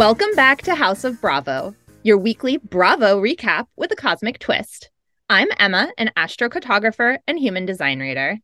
Welcome 0.00 0.34
back 0.34 0.62
to 0.62 0.74
House 0.74 1.04
of 1.04 1.20
Bravo, 1.20 1.74
your 2.02 2.16
weekly 2.16 2.56
Bravo 2.56 3.20
recap 3.20 3.66
with 3.76 3.92
a 3.92 3.96
cosmic 3.96 4.38
twist. 4.38 4.90
I'm 5.28 5.48
Emma, 5.58 5.92
an 5.98 6.10
astrocartographer 6.16 7.18
and 7.28 7.38
human 7.38 7.66
design 7.66 8.00
reader. 8.00 8.38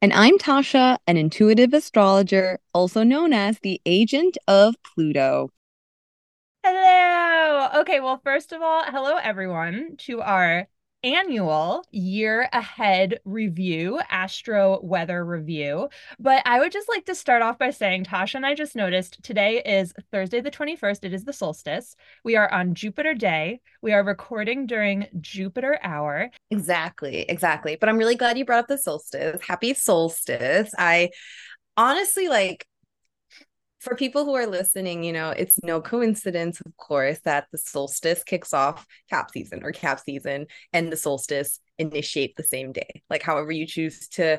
And 0.00 0.12
I'm 0.12 0.38
Tasha, 0.38 0.98
an 1.06 1.16
intuitive 1.16 1.72
astrologer, 1.72 2.58
also 2.74 3.04
known 3.04 3.32
as 3.32 3.60
the 3.60 3.80
agent 3.86 4.36
of 4.48 4.74
Pluto. 4.82 5.50
Hello. 6.64 7.68
Okay, 7.76 8.00
well, 8.00 8.20
first 8.24 8.50
of 8.50 8.60
all, 8.60 8.82
hello 8.82 9.18
everyone 9.22 9.94
to 9.98 10.20
our 10.20 10.66
annual 11.04 11.84
year 11.90 12.48
ahead 12.52 13.20
review, 13.24 14.00
astro 14.08 14.80
weather 14.82 15.24
review. 15.24 15.88
But 16.18 16.42
I 16.46 16.60
would 16.60 16.72
just 16.72 16.88
like 16.88 17.06
to 17.06 17.14
start 17.14 17.42
off 17.42 17.58
by 17.58 17.70
saying 17.70 18.04
Tasha 18.04 18.36
and 18.36 18.46
I 18.46 18.54
just 18.54 18.76
noticed 18.76 19.22
today 19.22 19.62
is 19.64 19.92
Thursday, 20.10 20.40
the 20.40 20.50
21st. 20.50 21.04
It 21.04 21.12
is 21.12 21.24
the 21.24 21.32
solstice. 21.32 21.96
We 22.24 22.36
are 22.36 22.50
on 22.52 22.74
Jupiter 22.74 23.14
day. 23.14 23.60
We 23.80 23.92
are 23.92 24.04
recording 24.04 24.66
during 24.66 25.06
Jupiter 25.20 25.78
hour. 25.82 26.30
Exactly, 26.50 27.22
exactly. 27.28 27.76
But 27.76 27.88
I'm 27.88 27.98
really 27.98 28.16
glad 28.16 28.38
you 28.38 28.44
brought 28.44 28.60
up 28.60 28.68
the 28.68 28.78
solstice. 28.78 29.40
Happy 29.42 29.74
solstice. 29.74 30.72
I 30.78 31.10
honestly 31.76 32.28
like 32.28 32.66
for 33.82 33.96
people 33.96 34.24
who 34.24 34.34
are 34.34 34.46
listening, 34.46 35.02
you 35.02 35.12
know, 35.12 35.30
it's 35.30 35.58
no 35.64 35.80
coincidence, 35.80 36.60
of 36.64 36.76
course, 36.76 37.18
that 37.24 37.48
the 37.50 37.58
solstice 37.58 38.22
kicks 38.22 38.54
off 38.54 38.86
cap 39.10 39.30
season 39.32 39.64
or 39.64 39.72
cap 39.72 39.98
season 39.98 40.46
and 40.72 40.90
the 40.90 40.96
solstice 40.96 41.58
initiate 41.78 42.36
the 42.36 42.44
same 42.44 42.70
day. 42.70 43.02
Like, 43.10 43.22
however 43.22 43.50
you 43.50 43.66
choose 43.66 44.06
to 44.10 44.38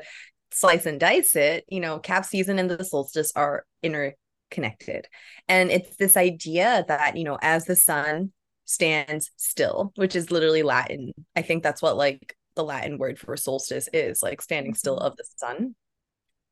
slice 0.50 0.86
and 0.86 0.98
dice 0.98 1.36
it, 1.36 1.64
you 1.68 1.80
know, 1.80 1.98
cap 1.98 2.24
season 2.24 2.58
and 2.58 2.70
the 2.70 2.82
solstice 2.84 3.32
are 3.36 3.66
interconnected. 3.82 5.08
And 5.46 5.70
it's 5.70 5.94
this 5.96 6.16
idea 6.16 6.86
that, 6.88 7.18
you 7.18 7.24
know, 7.24 7.38
as 7.42 7.66
the 7.66 7.76
sun 7.76 8.32
stands 8.64 9.30
still, 9.36 9.92
which 9.96 10.16
is 10.16 10.30
literally 10.30 10.62
Latin, 10.62 11.12
I 11.36 11.42
think 11.42 11.62
that's 11.62 11.82
what 11.82 11.98
like 11.98 12.34
the 12.56 12.64
Latin 12.64 12.96
word 12.96 13.18
for 13.18 13.36
solstice 13.36 13.90
is 13.92 14.22
like 14.22 14.40
standing 14.40 14.72
still 14.72 14.96
mm-hmm. 14.96 15.06
of 15.06 15.16
the 15.18 15.24
sun. 15.36 15.74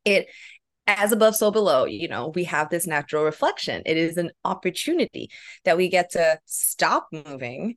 It 0.04 0.26
as 0.86 1.12
above 1.12 1.36
so 1.36 1.50
below 1.50 1.84
you 1.84 2.08
know 2.08 2.32
we 2.34 2.44
have 2.44 2.68
this 2.70 2.86
natural 2.86 3.24
reflection. 3.24 3.82
It 3.86 3.96
is 3.96 4.16
an 4.16 4.30
opportunity 4.44 5.30
that 5.64 5.76
we 5.76 5.88
get 5.88 6.10
to 6.12 6.38
stop 6.46 7.08
moving 7.12 7.76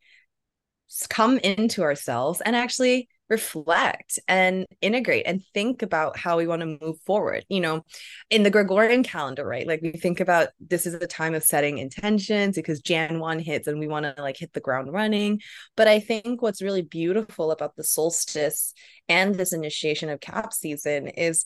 come 1.09 1.38
into 1.39 1.81
ourselves 1.81 2.42
and 2.42 2.56
actually 2.56 3.09
reflect 3.28 4.20
and 4.28 4.67
integrate 4.81 5.25
and 5.25 5.42
think 5.53 5.81
about 5.81 6.16
how 6.16 6.38
we 6.38 6.45
want 6.45 6.62
to 6.62 6.78
move 6.80 6.97
forward. 7.06 7.44
You 7.50 7.59
know 7.59 7.84
in 8.30 8.44
the 8.44 8.52
gregorian 8.52 9.03
calendar 9.03 9.45
right 9.45 9.67
like 9.67 9.81
we 9.81 9.92
think 9.92 10.19
about 10.19 10.50
this 10.59 10.86
is 10.86 10.94
a 10.94 11.08
time 11.08 11.34
of 11.34 11.44
setting 11.44 11.78
intentions 11.80 12.56
because 12.56 12.81
jan 12.81 13.19
1 13.19 13.40
hits 13.40 13.67
and 13.67 13.80
we 13.80 13.88
want 13.88 14.06
to 14.06 14.22
like 14.22 14.38
hit 14.38 14.53
the 14.53 14.59
ground 14.59 14.94
running. 14.94 15.42
But 15.75 15.88
i 15.88 16.00
think 16.00 16.42
what's 16.42 16.62
really 16.62 16.84
beautiful 16.84 17.52
about 17.52 17.75
the 17.75 17.84
solstice 17.84 18.73
and 19.09 19.36
this 19.36 19.53
initiation 19.53 20.09
of 20.09 20.19
cap 20.19 20.53
season 20.53 21.08
is 21.08 21.45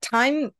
time 0.00 0.50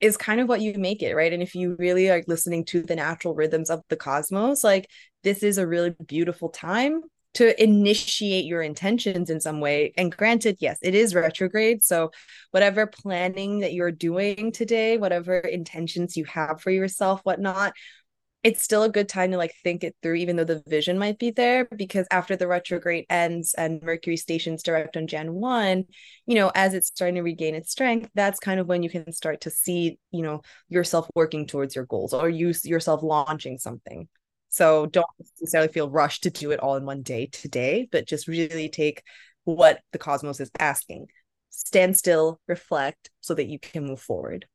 is 0.00 0.16
kind 0.16 0.40
of 0.40 0.48
what 0.48 0.60
you 0.60 0.74
make 0.74 1.02
it, 1.02 1.14
right? 1.14 1.32
And 1.32 1.42
if 1.42 1.54
you 1.54 1.76
really 1.78 2.10
are 2.10 2.22
listening 2.26 2.64
to 2.66 2.82
the 2.82 2.96
natural 2.96 3.34
rhythms 3.34 3.70
of 3.70 3.82
the 3.88 3.96
cosmos, 3.96 4.62
like 4.62 4.88
this 5.22 5.42
is 5.42 5.58
a 5.58 5.66
really 5.66 5.94
beautiful 6.06 6.50
time 6.50 7.02
to 7.34 7.62
initiate 7.62 8.46
your 8.46 8.62
intentions 8.62 9.28
in 9.28 9.40
some 9.40 9.60
way. 9.60 9.92
And 9.98 10.14
granted, 10.14 10.56
yes, 10.60 10.78
it 10.82 10.94
is 10.94 11.14
retrograde. 11.14 11.84
So, 11.84 12.10
whatever 12.50 12.86
planning 12.86 13.60
that 13.60 13.74
you're 13.74 13.92
doing 13.92 14.52
today, 14.52 14.96
whatever 14.96 15.38
intentions 15.38 16.16
you 16.16 16.24
have 16.24 16.62
for 16.62 16.70
yourself, 16.70 17.20
whatnot, 17.24 17.74
it's 18.46 18.62
still 18.62 18.84
a 18.84 18.88
good 18.88 19.08
time 19.08 19.32
to 19.32 19.36
like 19.36 19.52
think 19.64 19.82
it 19.82 19.96
through, 20.00 20.14
even 20.14 20.36
though 20.36 20.44
the 20.44 20.62
vision 20.68 21.00
might 21.00 21.18
be 21.18 21.32
there. 21.32 21.64
Because 21.64 22.06
after 22.12 22.36
the 22.36 22.46
retrograde 22.46 23.04
ends 23.10 23.54
and 23.54 23.82
Mercury 23.82 24.16
stations 24.16 24.62
direct 24.62 24.96
on 24.96 25.08
Jan 25.08 25.34
1, 25.34 25.84
you 26.26 26.34
know, 26.36 26.52
as 26.54 26.72
it's 26.72 26.86
starting 26.86 27.16
to 27.16 27.22
regain 27.22 27.56
its 27.56 27.72
strength, 27.72 28.08
that's 28.14 28.38
kind 28.38 28.60
of 28.60 28.68
when 28.68 28.84
you 28.84 28.88
can 28.88 29.10
start 29.10 29.40
to 29.40 29.50
see, 29.50 29.98
you 30.12 30.22
know, 30.22 30.42
yourself 30.68 31.10
working 31.16 31.48
towards 31.48 31.74
your 31.74 31.86
goals 31.86 32.14
or 32.14 32.30
use 32.30 32.64
yourself 32.64 33.02
launching 33.02 33.58
something. 33.58 34.06
So 34.48 34.86
don't 34.86 35.04
necessarily 35.18 35.72
feel 35.72 35.90
rushed 35.90 36.22
to 36.22 36.30
do 36.30 36.52
it 36.52 36.60
all 36.60 36.76
in 36.76 36.84
one 36.84 37.02
day 37.02 37.26
today, 37.26 37.88
but 37.90 38.06
just 38.06 38.28
really 38.28 38.68
take 38.68 39.02
what 39.42 39.80
the 39.90 39.98
cosmos 39.98 40.38
is 40.38 40.52
asking. 40.60 41.08
Stand 41.50 41.96
still, 41.96 42.40
reflect 42.46 43.10
so 43.20 43.34
that 43.34 43.48
you 43.48 43.58
can 43.58 43.86
move 43.86 44.00
forward. 44.00 44.46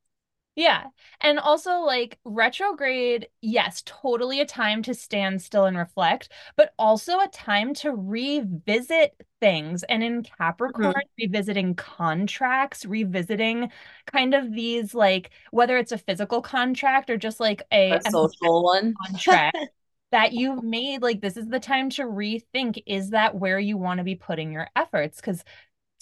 Yeah. 0.56 0.86
And 1.22 1.40
also, 1.40 1.80
like, 1.80 2.20
retrograde, 2.26 3.30
yes, 3.42 3.84
totally 3.86 4.42
a 4.42 4.46
time 4.46 4.84
to 4.84 4.94
stand 4.94 5.42
still 5.42 5.66
and 5.66 5.78
reflect, 5.78 6.30
but 6.58 6.74
also 6.78 7.20
a 7.20 7.30
time 7.30 7.74
to 7.76 7.92
revisit 7.92 9.16
things. 9.40 9.84
And 9.84 10.04
in 10.04 10.24
Capricorn, 10.24 10.94
mm-hmm. 10.94 11.24
revisiting 11.26 11.76
contracts, 11.76 12.86
revisiting 12.86 13.72
kind 14.06 14.34
of 14.34 14.52
these, 14.52 14.94
like, 14.94 15.32
whether 15.52 15.78
it's 15.78 15.94
a 15.94 15.98
physical 15.98 16.42
contract 16.42 17.10
or 17.10 17.18
just 17.18 17.40
like 17.40 17.64
a, 17.72 17.94
a 17.94 18.12
social 18.12 18.64
one 18.64 18.94
contract. 19.08 19.58
that 20.12 20.34
you've 20.34 20.62
made 20.62 21.02
like 21.02 21.22
this 21.22 21.38
is 21.38 21.48
the 21.48 21.58
time 21.58 21.90
to 21.90 22.04
rethink 22.04 22.84
is 22.86 23.12
that 23.12 23.34
where 23.34 23.58
you 23.58 23.78
want 23.78 23.98
to 24.00 24.04
be 24.04 24.16
putting 24.16 24.52
your 24.52 24.68
efforts 24.76 25.22
because 25.22 25.42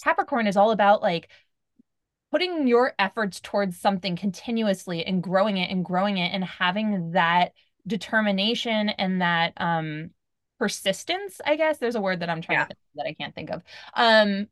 capricorn 0.02 0.48
is 0.48 0.56
all 0.56 0.72
about 0.72 1.00
like 1.00 1.28
putting 2.30 2.66
your 2.66 2.94
efforts 2.98 3.40
towards 3.40 3.78
something 3.78 4.16
continuously 4.16 5.04
and 5.04 5.22
growing 5.22 5.56
it 5.56 5.70
and 5.70 5.84
growing 5.84 6.18
it 6.18 6.32
and 6.32 6.44
having 6.44 7.12
that 7.12 7.52
determination 7.86 8.90
and 8.90 9.20
that 9.20 9.52
um 9.56 10.10
persistence 10.58 11.40
i 11.46 11.56
guess 11.56 11.78
there's 11.78 11.94
a 11.94 12.00
word 12.00 12.20
that 12.20 12.28
i'm 12.28 12.42
trying 12.42 12.58
yeah. 12.58 12.64
to 12.64 12.68
think 12.68 12.78
that 12.94 13.06
i 13.06 13.14
can't 13.14 13.34
think 13.34 13.50
of 13.50 13.62
um 13.94 14.46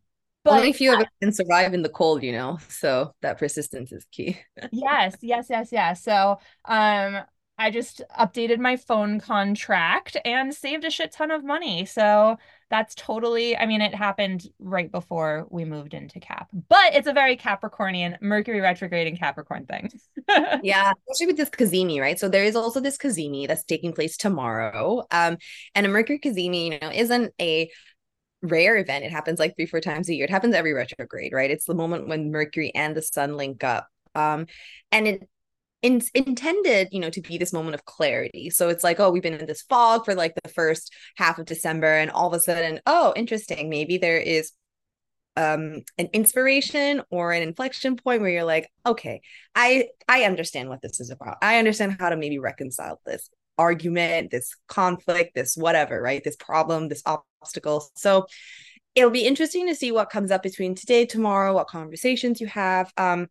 but 0.45 0.55
only 0.55 0.73
few 0.73 0.93
of 0.93 1.01
us 1.01 1.07
can 1.21 1.33
survive 1.33 1.75
in 1.75 1.83
the 1.83 1.89
cold 1.89 2.23
you 2.23 2.33
know 2.33 2.59
so 2.69 3.15
that 3.21 3.39
persistence 3.39 3.93
is 3.93 4.07
key 4.11 4.39
yes 4.73 5.17
yes 5.21 5.47
yes 5.51 5.69
yes 5.71 6.03
so 6.03 6.39
um 6.65 7.19
I 7.59 7.71
just 7.71 8.03
updated 8.19 8.61
my 8.61 8.77
phone 8.77 9.19
contract 9.19 10.17
and 10.25 10.55
saved 10.55 10.85
a 10.85 10.91
shit 10.91 11.11
ton 11.11 11.33
of 11.33 11.45
money. 11.45 11.85
So 11.85 12.39
that's 12.71 12.95
totally, 12.95 13.57
I 13.57 13.67
mean, 13.67 13.81
it 13.81 13.95
happened 13.95 14.47
right 14.59 14.91
before 14.91 15.47
we 15.51 15.65
moved 15.65 15.95
into 15.95 16.21
Cap, 16.21 16.49
but 16.69 16.95
it's 16.95 17.07
a 17.07 17.13
very 17.13 17.37
Capricornian, 17.37 18.21
Mercury 18.21 18.61
retrograde 18.61 19.07
and 19.07 19.19
Capricorn 19.19 19.67
thing. 19.67 19.91
yeah, 20.63 20.93
especially 21.09 21.29
with 21.29 21.37
this 21.37 21.51
cazimi, 21.51 22.01
right? 22.01 22.19
So 22.19 22.29
there 22.29 22.45
is 22.45 22.57
also 22.57 22.81
this 22.81 22.99
cazimi 22.99 23.49
that's 23.49 23.65
taking 23.65 23.93
place 23.93 24.17
tomorrow. 24.17 25.05
Um, 25.11 25.39
and 25.75 25.87
a 25.87 25.89
Mercury 25.89 26.19
cazimi, 26.19 26.73
you 26.73 26.79
know, 26.79 26.91
isn't 26.93 27.33
a 27.41 27.71
rare 28.43 28.77
event. 28.77 29.05
It 29.05 29.13
happens 29.13 29.39
like 29.39 29.57
three, 29.57 29.67
four 29.67 29.81
times 29.81 30.09
a 30.09 30.15
year. 30.15 30.25
It 30.25 30.31
happens 30.31 30.55
every 30.55 30.73
retrograde, 30.73 31.33
right? 31.33 31.51
It's 31.51 31.65
the 31.65 31.75
moment 31.75 32.09
when 32.09 32.31
Mercury 32.31 32.73
and 32.75 32.97
the 32.97 33.03
sun 33.03 33.37
link 33.37 33.65
up. 33.65 33.89
Um, 34.15 34.47
and 34.93 35.09
it 35.09 35.29
in, 35.83 36.03
intended 36.15 36.89
you 36.93 37.01
know 37.01 37.11
to 37.11 37.21
be 37.21 37.39
this 37.39 37.53
moment 37.53 37.75
of 37.75 37.85
clarity. 37.85 38.51
So 38.51 38.69
it's 38.69 38.85
like 38.85 39.01
oh 39.01 39.11
we've 39.11 39.23
been 39.23 39.35
in 39.35 39.47
this 39.47 39.63
fog 39.63 40.05
for 40.05 40.15
like 40.15 40.35
the 40.43 40.49
first 40.49 40.93
half 41.17 41.39
of 41.39 41.47
december 41.47 41.93
and 41.93 42.11
all 42.11 42.29
of 42.29 42.35
a 42.35 42.41
sudden 42.41 42.81
oh 42.87 43.13
interesting 43.17 43.71
maybe 43.71 43.99
there 43.99 44.19
is 44.19 44.53
um 45.37 45.83
an 45.99 46.09
inspiration 46.13 47.03
or 47.11 47.33
an 47.33 47.43
inflection 47.43 47.97
point 47.97 48.21
where 48.21 48.31
you're 48.31 48.45
like 48.45 48.69
okay 48.85 49.21
i 49.55 49.87
i 50.09 50.25
understand 50.25 50.69
what 50.69 50.83
this 50.83 51.01
is 51.01 51.11
about. 51.11 51.37
I 51.43 51.59
understand 51.59 51.97
how 52.01 52.09
to 52.09 52.17
maybe 52.17 52.39
reconcile 52.39 53.01
this 53.07 53.31
argument 53.57 54.31
this 54.31 54.55
conflict 54.67 55.35
this 55.35 55.57
whatever 55.57 56.01
right? 56.01 56.23
This 56.25 56.37
problem 56.37 56.89
this 56.89 57.03
obstacle. 57.07 57.89
So 57.95 58.27
it'll 58.95 59.11
be 59.11 59.27
interesting 59.27 59.69
to 59.69 59.77
see 59.77 59.93
what 59.93 60.11
comes 60.11 60.33
up 60.33 60.43
between 60.43 60.75
today 60.75 61.07
tomorrow 61.07 61.55
what 61.55 61.69
conversations 61.69 62.41
you 62.41 62.49
have. 62.49 62.93
Um 62.97 63.29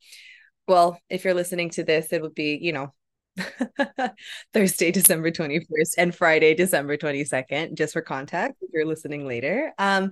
well, 0.68 1.00
if 1.10 1.24
you're 1.24 1.34
listening 1.34 1.70
to 1.72 1.84
this, 1.84 2.12
it 2.12 2.22
would 2.22 2.36
be, 2.36 2.58
you 2.62 2.74
know, 2.74 2.94
Thursday, 4.54 4.92
December 4.92 5.32
21st 5.32 5.94
and 5.98 6.16
Friday, 6.16 6.54
December 6.54 6.98
22nd, 6.98 7.76
just 7.76 7.94
for 7.94 8.02
context, 8.02 8.58
if 8.62 8.70
you're 8.74 8.86
listening 8.86 9.28
later. 9.28 9.74
Um, 9.78 10.12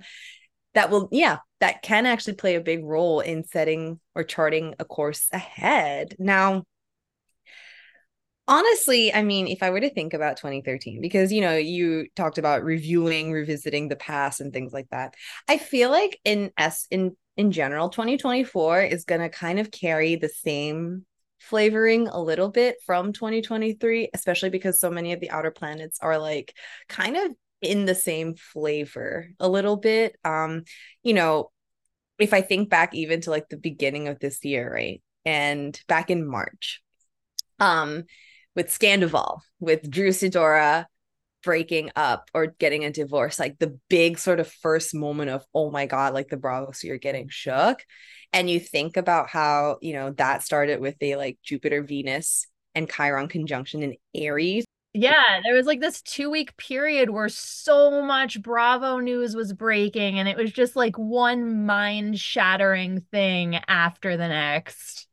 that 0.74 0.90
will, 0.90 1.08
yeah, 1.10 1.38
that 1.60 1.82
can 1.82 2.06
actually 2.06 2.34
play 2.34 2.54
a 2.54 2.60
big 2.60 2.84
role 2.84 3.20
in 3.20 3.44
setting 3.44 3.98
or 4.14 4.22
charting 4.24 4.74
a 4.78 4.84
course 4.84 5.26
ahead. 5.32 6.14
Now, 6.18 6.64
honestly, 8.46 9.12
I 9.12 9.22
mean, 9.22 9.48
if 9.48 9.62
I 9.62 9.70
were 9.70 9.80
to 9.80 9.92
think 9.92 10.14
about 10.14 10.36
2013, 10.36 11.00
because 11.00 11.32
you 11.32 11.40
know, 11.40 11.56
you 11.56 12.08
talked 12.14 12.38
about 12.38 12.62
reviewing, 12.62 13.32
revisiting 13.32 13.88
the 13.88 13.96
past 13.96 14.40
and 14.40 14.52
things 14.52 14.72
like 14.72 14.88
that. 14.90 15.14
I 15.48 15.58
feel 15.58 15.90
like 15.90 16.18
in 16.24 16.52
s 16.58 16.86
in 16.90 17.16
in 17.36 17.52
general, 17.52 17.88
2024 17.88 18.82
is 18.82 19.04
going 19.04 19.20
to 19.20 19.28
kind 19.28 19.58
of 19.58 19.70
carry 19.70 20.16
the 20.16 20.28
same 20.28 21.04
flavoring 21.38 22.08
a 22.08 22.20
little 22.20 22.48
bit 22.48 22.76
from 22.84 23.12
2023, 23.12 24.10
especially 24.14 24.50
because 24.50 24.80
so 24.80 24.90
many 24.90 25.12
of 25.12 25.20
the 25.20 25.30
outer 25.30 25.50
planets 25.50 25.98
are 26.00 26.18
like 26.18 26.54
kind 26.88 27.16
of 27.16 27.32
in 27.60 27.84
the 27.84 27.94
same 27.94 28.34
flavor 28.34 29.28
a 29.38 29.48
little 29.48 29.76
bit. 29.76 30.16
Um, 30.24 30.64
you 31.02 31.14
know, 31.14 31.50
if 32.18 32.32
I 32.32 32.40
think 32.40 32.70
back 32.70 32.94
even 32.94 33.20
to 33.22 33.30
like 33.30 33.48
the 33.48 33.56
beginning 33.56 34.08
of 34.08 34.18
this 34.18 34.44
year, 34.44 34.72
right? 34.72 35.02
And 35.24 35.78
back 35.88 36.10
in 36.10 36.26
March, 36.26 36.80
um, 37.60 38.04
with 38.54 38.68
Scandoval, 38.68 39.40
with 39.60 39.90
Drew 39.90 40.10
Sidora 40.10 40.86
breaking 41.46 41.92
up 41.94 42.28
or 42.34 42.48
getting 42.48 42.84
a 42.84 42.90
divorce, 42.90 43.38
like 43.38 43.56
the 43.60 43.78
big 43.88 44.18
sort 44.18 44.40
of 44.40 44.50
first 44.50 44.96
moment 44.96 45.30
of, 45.30 45.46
oh 45.54 45.70
my 45.70 45.86
God, 45.86 46.12
like 46.12 46.28
the 46.28 46.36
Bravo 46.36 46.72
so 46.72 46.88
you're 46.88 46.98
getting 46.98 47.28
shook. 47.28 47.84
And 48.32 48.50
you 48.50 48.58
think 48.58 48.96
about 48.96 49.30
how, 49.30 49.78
you 49.80 49.92
know, 49.92 50.10
that 50.10 50.42
started 50.42 50.80
with 50.80 50.96
a 51.00 51.14
like 51.14 51.38
Jupiter, 51.44 51.84
Venus, 51.84 52.48
and 52.74 52.90
Chiron 52.90 53.28
conjunction 53.28 53.84
in 53.84 53.94
Aries. 54.12 54.64
Yeah, 54.92 55.40
there 55.44 55.54
was 55.54 55.66
like 55.66 55.80
this 55.80 56.02
two 56.02 56.30
week 56.30 56.56
period 56.56 57.10
where 57.10 57.28
so 57.28 58.02
much 58.02 58.42
Bravo 58.42 58.98
news 58.98 59.36
was 59.36 59.52
breaking, 59.52 60.18
and 60.18 60.28
it 60.28 60.36
was 60.36 60.50
just 60.50 60.74
like 60.74 60.96
one 60.96 61.64
mind 61.64 62.18
shattering 62.18 63.02
thing 63.12 63.60
after 63.68 64.16
the 64.16 64.26
next. 64.26 65.06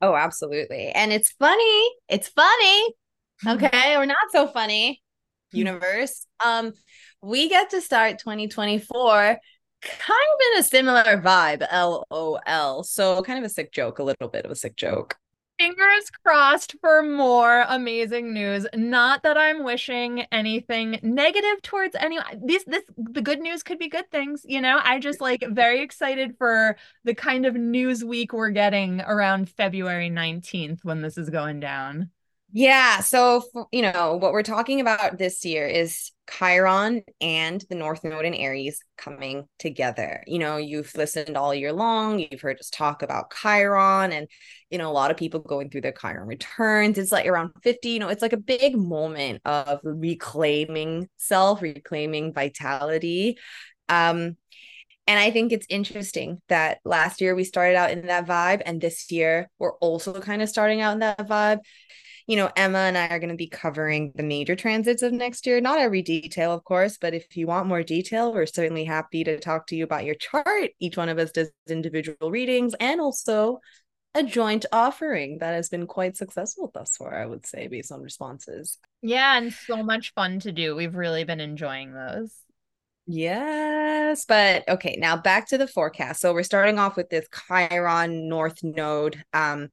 Oh, 0.00 0.14
absolutely. 0.14 0.90
And 0.90 1.12
it's 1.12 1.32
funny. 1.32 1.90
It's 2.08 2.28
funny. 2.28 2.94
Okay. 3.46 3.94
or 3.96 4.06
not 4.06 4.16
so 4.32 4.46
funny, 4.46 5.02
universe. 5.52 6.26
Um, 6.44 6.72
we 7.22 7.48
get 7.48 7.70
to 7.70 7.80
start 7.80 8.18
2024 8.18 9.38
kind 9.82 10.00
of 10.10 10.40
in 10.52 10.60
a 10.60 10.62
similar 10.62 11.20
vibe, 11.22 11.66
LOL. 11.70 12.82
So 12.82 13.22
kind 13.22 13.38
of 13.38 13.44
a 13.44 13.48
sick 13.48 13.72
joke, 13.72 13.98
a 13.98 14.04
little 14.04 14.28
bit 14.28 14.44
of 14.44 14.50
a 14.50 14.56
sick 14.56 14.76
joke 14.76 15.16
fingers 15.58 16.10
crossed 16.24 16.76
for 16.80 17.02
more 17.02 17.64
amazing 17.68 18.32
news. 18.32 18.66
Not 18.74 19.22
that 19.22 19.38
I'm 19.38 19.64
wishing 19.64 20.20
anything 20.32 20.98
negative 21.02 21.62
towards 21.62 21.96
anyone. 21.96 22.42
This 22.44 22.64
this 22.64 22.82
the 22.96 23.22
good 23.22 23.40
news 23.40 23.62
could 23.62 23.78
be 23.78 23.88
good 23.88 24.10
things, 24.10 24.42
you 24.44 24.60
know. 24.60 24.80
I 24.82 24.98
just 24.98 25.20
like 25.20 25.44
very 25.48 25.82
excited 25.82 26.36
for 26.38 26.76
the 27.04 27.14
kind 27.14 27.46
of 27.46 27.54
news 27.54 28.04
week 28.04 28.32
we're 28.32 28.50
getting 28.50 29.00
around 29.00 29.48
February 29.50 30.10
19th 30.10 30.84
when 30.84 31.02
this 31.02 31.16
is 31.18 31.30
going 31.30 31.60
down. 31.60 32.10
Yeah. 32.56 33.00
So, 33.00 33.42
you 33.70 33.82
know, 33.82 34.16
what 34.16 34.32
we're 34.32 34.42
talking 34.42 34.80
about 34.80 35.18
this 35.18 35.44
year 35.44 35.66
is 35.66 36.10
Chiron 36.26 37.02
and 37.20 37.62
the 37.68 37.74
North 37.74 38.02
Node 38.02 38.24
in 38.24 38.32
Aries 38.32 38.80
coming 38.96 39.44
together. 39.58 40.24
You 40.26 40.38
know, 40.38 40.56
you've 40.56 40.94
listened 40.94 41.36
all 41.36 41.54
year 41.54 41.74
long, 41.74 42.18
you've 42.18 42.40
heard 42.40 42.58
us 42.58 42.70
talk 42.70 43.02
about 43.02 43.34
Chiron 43.42 44.10
and, 44.10 44.26
you 44.70 44.78
know, 44.78 44.90
a 44.90 44.94
lot 44.94 45.10
of 45.10 45.18
people 45.18 45.40
going 45.40 45.68
through 45.68 45.82
their 45.82 45.92
Chiron 45.92 46.26
returns. 46.26 46.96
It's 46.96 47.12
like 47.12 47.26
around 47.26 47.50
50, 47.62 47.90
you 47.90 47.98
know, 47.98 48.08
it's 48.08 48.22
like 48.22 48.32
a 48.32 48.38
big 48.38 48.74
moment 48.74 49.42
of 49.44 49.80
reclaiming 49.82 51.10
self, 51.18 51.60
reclaiming 51.60 52.32
vitality. 52.32 53.36
Um, 53.90 54.38
and 55.06 55.20
I 55.20 55.30
think 55.30 55.52
it's 55.52 55.66
interesting 55.68 56.40
that 56.48 56.78
last 56.86 57.20
year 57.20 57.34
we 57.34 57.44
started 57.44 57.76
out 57.76 57.90
in 57.90 58.06
that 58.06 58.26
vibe, 58.26 58.62
and 58.64 58.80
this 58.80 59.12
year 59.12 59.50
we're 59.58 59.74
also 59.74 60.18
kind 60.20 60.40
of 60.40 60.48
starting 60.48 60.80
out 60.80 60.94
in 60.94 61.00
that 61.00 61.28
vibe 61.28 61.58
you 62.26 62.36
know, 62.36 62.50
Emma 62.56 62.78
and 62.78 62.98
I 62.98 63.08
are 63.08 63.20
going 63.20 63.30
to 63.30 63.36
be 63.36 63.48
covering 63.48 64.12
the 64.16 64.22
major 64.22 64.56
transits 64.56 65.02
of 65.02 65.12
next 65.12 65.46
year. 65.46 65.60
Not 65.60 65.78
every 65.78 66.02
detail, 66.02 66.52
of 66.52 66.64
course, 66.64 66.98
but 67.00 67.14
if 67.14 67.36
you 67.36 67.46
want 67.46 67.68
more 67.68 67.84
detail, 67.84 68.32
we're 68.32 68.46
certainly 68.46 68.84
happy 68.84 69.22
to 69.24 69.38
talk 69.38 69.68
to 69.68 69.76
you 69.76 69.84
about 69.84 70.04
your 70.04 70.16
chart. 70.16 70.70
Each 70.80 70.96
one 70.96 71.08
of 71.08 71.18
us 71.18 71.30
does 71.30 71.50
individual 71.68 72.30
readings 72.30 72.74
and 72.80 73.00
also 73.00 73.60
a 74.16 74.24
joint 74.24 74.66
offering 74.72 75.38
that 75.38 75.54
has 75.54 75.68
been 75.68 75.86
quite 75.86 76.16
successful 76.16 76.70
thus 76.74 76.96
far, 76.96 77.14
I 77.14 77.26
would 77.26 77.46
say, 77.46 77.68
based 77.68 77.92
on 77.92 78.00
responses. 78.00 78.78
Yeah, 79.02 79.36
and 79.36 79.52
so 79.52 79.82
much 79.82 80.12
fun 80.14 80.40
to 80.40 80.52
do. 80.52 80.74
We've 80.74 80.96
really 80.96 81.24
been 81.24 81.40
enjoying 81.40 81.92
those. 81.92 82.34
Yes, 83.06 84.24
but 84.24 84.68
okay, 84.68 84.96
now 84.98 85.16
back 85.16 85.48
to 85.48 85.58
the 85.58 85.68
forecast. 85.68 86.20
So 86.20 86.32
we're 86.32 86.42
starting 86.42 86.80
off 86.80 86.96
with 86.96 87.08
this 87.08 87.26
Chiron 87.46 88.28
North 88.28 88.64
Node 88.64 89.22
um 89.32 89.68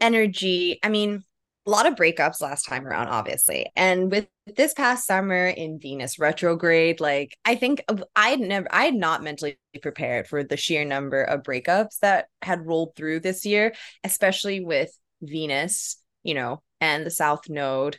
energy. 0.00 0.80
I 0.82 0.88
mean, 0.88 1.22
a 1.66 1.70
lot 1.70 1.86
of 1.86 1.94
breakups 1.94 2.40
last 2.40 2.64
time 2.64 2.86
around, 2.86 3.08
obviously. 3.08 3.70
And 3.76 4.10
with 4.10 4.26
this 4.46 4.74
past 4.74 5.06
summer 5.06 5.46
in 5.46 5.78
Venus 5.78 6.18
retrograde, 6.18 7.00
like 7.00 7.36
I 7.44 7.54
think 7.54 7.84
I 8.16 8.30
had 8.30 8.40
never, 8.40 8.66
I 8.70 8.86
had 8.86 8.94
not 8.94 9.22
mentally 9.22 9.58
prepared 9.80 10.26
for 10.26 10.42
the 10.42 10.56
sheer 10.56 10.84
number 10.84 11.22
of 11.22 11.42
breakups 11.42 11.98
that 12.00 12.26
had 12.42 12.66
rolled 12.66 12.96
through 12.96 13.20
this 13.20 13.46
year, 13.46 13.74
especially 14.02 14.60
with 14.64 14.90
Venus, 15.20 16.02
you 16.24 16.34
know, 16.34 16.62
and 16.80 17.06
the 17.06 17.10
South 17.10 17.48
Node, 17.48 17.98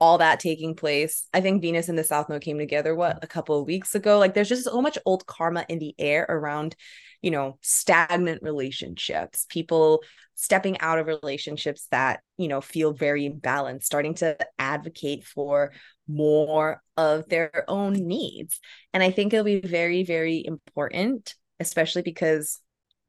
all 0.00 0.18
that 0.18 0.40
taking 0.40 0.74
place. 0.74 1.26
I 1.34 1.42
think 1.42 1.60
Venus 1.60 1.90
and 1.90 1.98
the 1.98 2.04
South 2.04 2.30
Node 2.30 2.40
came 2.40 2.58
together, 2.58 2.94
what, 2.94 3.22
a 3.22 3.26
couple 3.26 3.60
of 3.60 3.66
weeks 3.66 3.94
ago? 3.94 4.18
Like 4.18 4.32
there's 4.32 4.48
just 4.48 4.64
so 4.64 4.80
much 4.80 4.96
old 5.04 5.26
karma 5.26 5.66
in 5.68 5.78
the 5.78 5.94
air 5.98 6.24
around, 6.26 6.74
you 7.22 7.30
know, 7.30 7.58
stagnant 7.62 8.42
relationships, 8.42 9.46
people 9.48 10.02
stepping 10.34 10.78
out 10.80 11.00
of 11.00 11.06
relationships 11.06 11.88
that 11.90 12.20
you 12.36 12.46
know 12.46 12.60
feel 12.60 12.92
very 12.92 13.28
imbalanced 13.28 13.82
starting 13.82 14.14
to 14.14 14.36
advocate 14.58 15.24
for 15.24 15.72
more 16.06 16.80
of 16.96 17.28
their 17.28 17.64
own 17.66 17.92
needs. 17.92 18.60
And 18.94 19.02
i 19.02 19.10
think 19.10 19.32
it'll 19.32 19.44
be 19.44 19.60
very 19.60 20.04
very 20.04 20.44
important 20.46 21.34
especially 21.60 22.02
because 22.02 22.60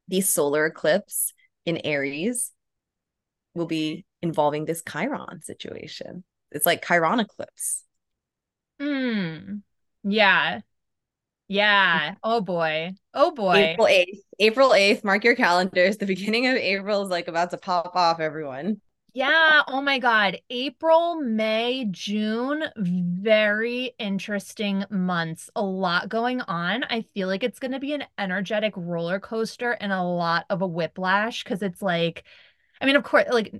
the 0.08 0.20
solar 0.20 0.66
eclipse 0.66 1.32
in 1.64 1.78
aries 1.78 2.50
will 3.54 3.66
be 3.66 4.04
involving 4.22 4.64
this 4.64 4.82
chiron 4.82 5.42
situation. 5.42 6.24
It's 6.50 6.66
like 6.66 6.84
chiron 6.84 7.20
eclipse. 7.20 7.84
Hmm. 8.80 9.58
Yeah 10.02 10.60
yeah. 11.50 12.14
Oh 12.22 12.40
boy. 12.40 12.92
Oh 13.12 13.32
boy. 13.32 13.56
April 13.56 13.86
8th. 13.88 14.18
April 14.38 14.70
8th. 14.70 15.04
Mark 15.04 15.24
your 15.24 15.34
calendars. 15.34 15.96
The 15.96 16.06
beginning 16.06 16.46
of 16.46 16.56
April 16.56 17.02
is 17.02 17.10
like 17.10 17.28
about 17.28 17.50
to 17.50 17.58
pop 17.58 17.96
off, 17.96 18.20
everyone. 18.20 18.80
Yeah. 19.12 19.62
Oh 19.66 19.82
my 19.82 19.98
God. 19.98 20.38
April, 20.48 21.16
May, 21.16 21.88
June, 21.90 22.62
very 22.76 23.92
interesting 23.98 24.84
months. 24.90 25.50
A 25.56 25.62
lot 25.62 26.08
going 26.08 26.40
on. 26.42 26.84
I 26.84 27.02
feel 27.02 27.26
like 27.26 27.42
it's 27.42 27.58
going 27.58 27.72
to 27.72 27.80
be 27.80 27.94
an 27.94 28.04
energetic 28.16 28.72
roller 28.76 29.18
coaster 29.18 29.72
and 29.72 29.92
a 29.92 30.02
lot 30.04 30.46
of 30.48 30.62
a 30.62 30.66
whiplash 30.68 31.42
because 31.42 31.62
it's 31.62 31.82
like, 31.82 32.22
I 32.80 32.86
mean, 32.86 32.94
of 32.94 33.02
course, 33.02 33.24
like 33.30 33.52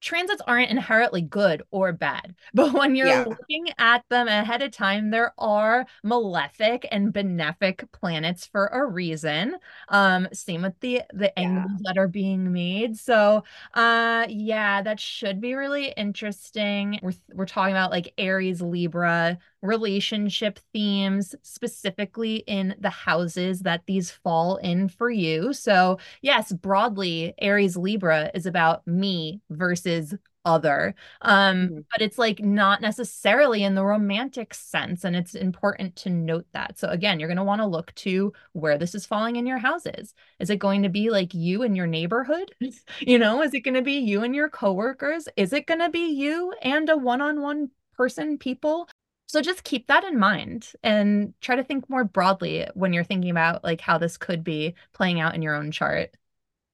transits 0.00 0.42
aren't 0.46 0.70
inherently 0.70 1.22
good 1.22 1.62
or 1.70 1.92
bad, 1.92 2.34
but 2.54 2.72
when 2.72 2.94
you're 2.94 3.06
yeah. 3.06 3.24
looking 3.26 3.68
at 3.78 4.04
them 4.08 4.28
ahead 4.28 4.62
of 4.62 4.72
time, 4.72 5.10
there 5.10 5.32
are 5.38 5.86
malefic 6.02 6.86
and 6.90 7.12
benefic 7.12 7.90
planets 7.92 8.46
for 8.46 8.66
a 8.66 8.86
reason. 8.86 9.56
Um, 9.88 10.28
same 10.32 10.62
with 10.62 10.78
the 10.80 11.02
the 11.12 11.32
yeah. 11.36 11.42
angles 11.42 11.80
that 11.84 11.98
are 11.98 12.08
being 12.08 12.52
made. 12.52 12.98
So, 12.98 13.44
uh, 13.74 14.26
yeah, 14.28 14.82
that 14.82 15.00
should 15.00 15.40
be 15.40 15.54
really 15.54 15.92
interesting. 15.96 16.98
We're 17.02 17.12
we're 17.32 17.46
talking 17.46 17.74
about 17.74 17.90
like 17.90 18.14
Aries, 18.18 18.62
Libra, 18.62 19.38
relationship 19.62 20.58
themes 20.72 21.34
specifically 21.42 22.36
in 22.46 22.74
the 22.78 22.90
houses 22.90 23.60
that 23.60 23.82
these 23.86 24.10
fall 24.10 24.56
in 24.56 24.88
for 24.88 25.10
you. 25.10 25.52
So, 25.52 25.98
yes, 26.22 26.52
broadly, 26.52 27.34
Aries 27.38 27.76
Libra 27.76 28.30
is 28.34 28.46
about 28.46 28.86
me 28.86 29.40
versus 29.50 30.14
other. 30.44 30.94
Um, 31.22 31.56
mm-hmm. 31.56 31.78
but 31.92 32.00
it's 32.00 32.18
like 32.18 32.40
not 32.40 32.80
necessarily 32.80 33.62
in 33.62 33.74
the 33.74 33.84
romantic 33.84 34.54
sense. 34.54 35.04
And 35.04 35.14
it's 35.14 35.34
important 35.34 35.94
to 35.96 36.10
note 36.10 36.46
that. 36.52 36.78
So, 36.78 36.88
again, 36.88 37.20
you're 37.20 37.28
going 37.28 37.36
to 37.36 37.44
want 37.44 37.60
to 37.60 37.66
look 37.66 37.94
to 37.96 38.32
where 38.52 38.78
this 38.78 38.94
is 38.94 39.06
falling 39.06 39.36
in 39.36 39.46
your 39.46 39.58
houses. 39.58 40.14
Is 40.38 40.50
it 40.50 40.58
going 40.58 40.82
to 40.84 40.88
be 40.88 41.10
like 41.10 41.34
you 41.34 41.62
and 41.62 41.76
your 41.76 41.86
neighborhood? 41.86 42.54
you 43.00 43.18
know, 43.18 43.42
is 43.42 43.52
it 43.54 43.60
going 43.60 43.74
to 43.74 43.82
be 43.82 43.98
you 43.98 44.22
and 44.22 44.34
your 44.34 44.48
coworkers? 44.48 45.28
Is 45.36 45.52
it 45.52 45.66
going 45.66 45.80
to 45.80 45.90
be 45.90 46.12
you 46.12 46.54
and 46.62 46.88
a 46.88 46.96
one 46.96 47.20
on 47.20 47.42
one 47.42 47.70
person, 47.96 48.38
people? 48.38 48.88
So 49.28 49.42
just 49.42 49.62
keep 49.62 49.86
that 49.88 50.04
in 50.04 50.18
mind 50.18 50.72
and 50.82 51.34
try 51.42 51.54
to 51.54 51.62
think 51.62 51.88
more 51.90 52.02
broadly 52.02 52.66
when 52.72 52.94
you're 52.94 53.04
thinking 53.04 53.30
about 53.30 53.62
like 53.62 53.80
how 53.80 53.98
this 53.98 54.16
could 54.16 54.42
be 54.42 54.74
playing 54.94 55.20
out 55.20 55.34
in 55.34 55.42
your 55.42 55.54
own 55.54 55.70
chart. 55.70 56.10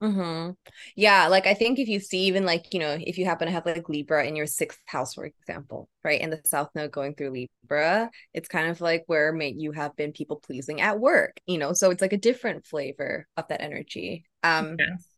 Mm-hmm. 0.01 0.53
Yeah, 0.95 1.27
like 1.27 1.47
I 1.49 1.55
think 1.55 1.81
if 1.81 1.89
you 1.89 1.99
see 1.99 2.21
even 2.27 2.45
like, 2.45 2.73
you 2.73 2.79
know, 2.79 2.97
if 3.01 3.19
you 3.19 3.25
happen 3.25 3.47
to 3.47 3.53
have 3.53 3.67
like 3.67 3.89
Libra 3.89 4.25
in 4.25 4.37
your 4.37 4.47
sixth 4.47 4.79
house, 4.87 5.15
for 5.15 5.25
example, 5.25 5.89
right? 6.05 6.21
And 6.21 6.33
the 6.33 6.41
South 6.45 6.69
Node 6.77 6.93
going 6.93 7.17
through 7.17 7.31
Libra, 7.31 8.11
it's 8.33 8.49
kind 8.49 8.69
of 8.69 8.81
like 8.81 9.03
where 9.09 9.33
may 9.33 9.53
you 9.57 9.73
have 9.73 9.97
been 9.97 10.13
people 10.13 10.37
pleasing 10.37 10.81
at 10.81 11.01
work, 11.01 11.41
you 11.47 11.59
know, 11.59 11.73
so 11.73 11.91
it's 11.91 12.03
like 12.03 12.13
a 12.13 12.19
different 12.19 12.67
flavor 12.67 13.27
of 13.37 13.49
that 13.49 13.63
energy. 13.63 14.27
Um 14.45 14.77
yes. 14.79 15.09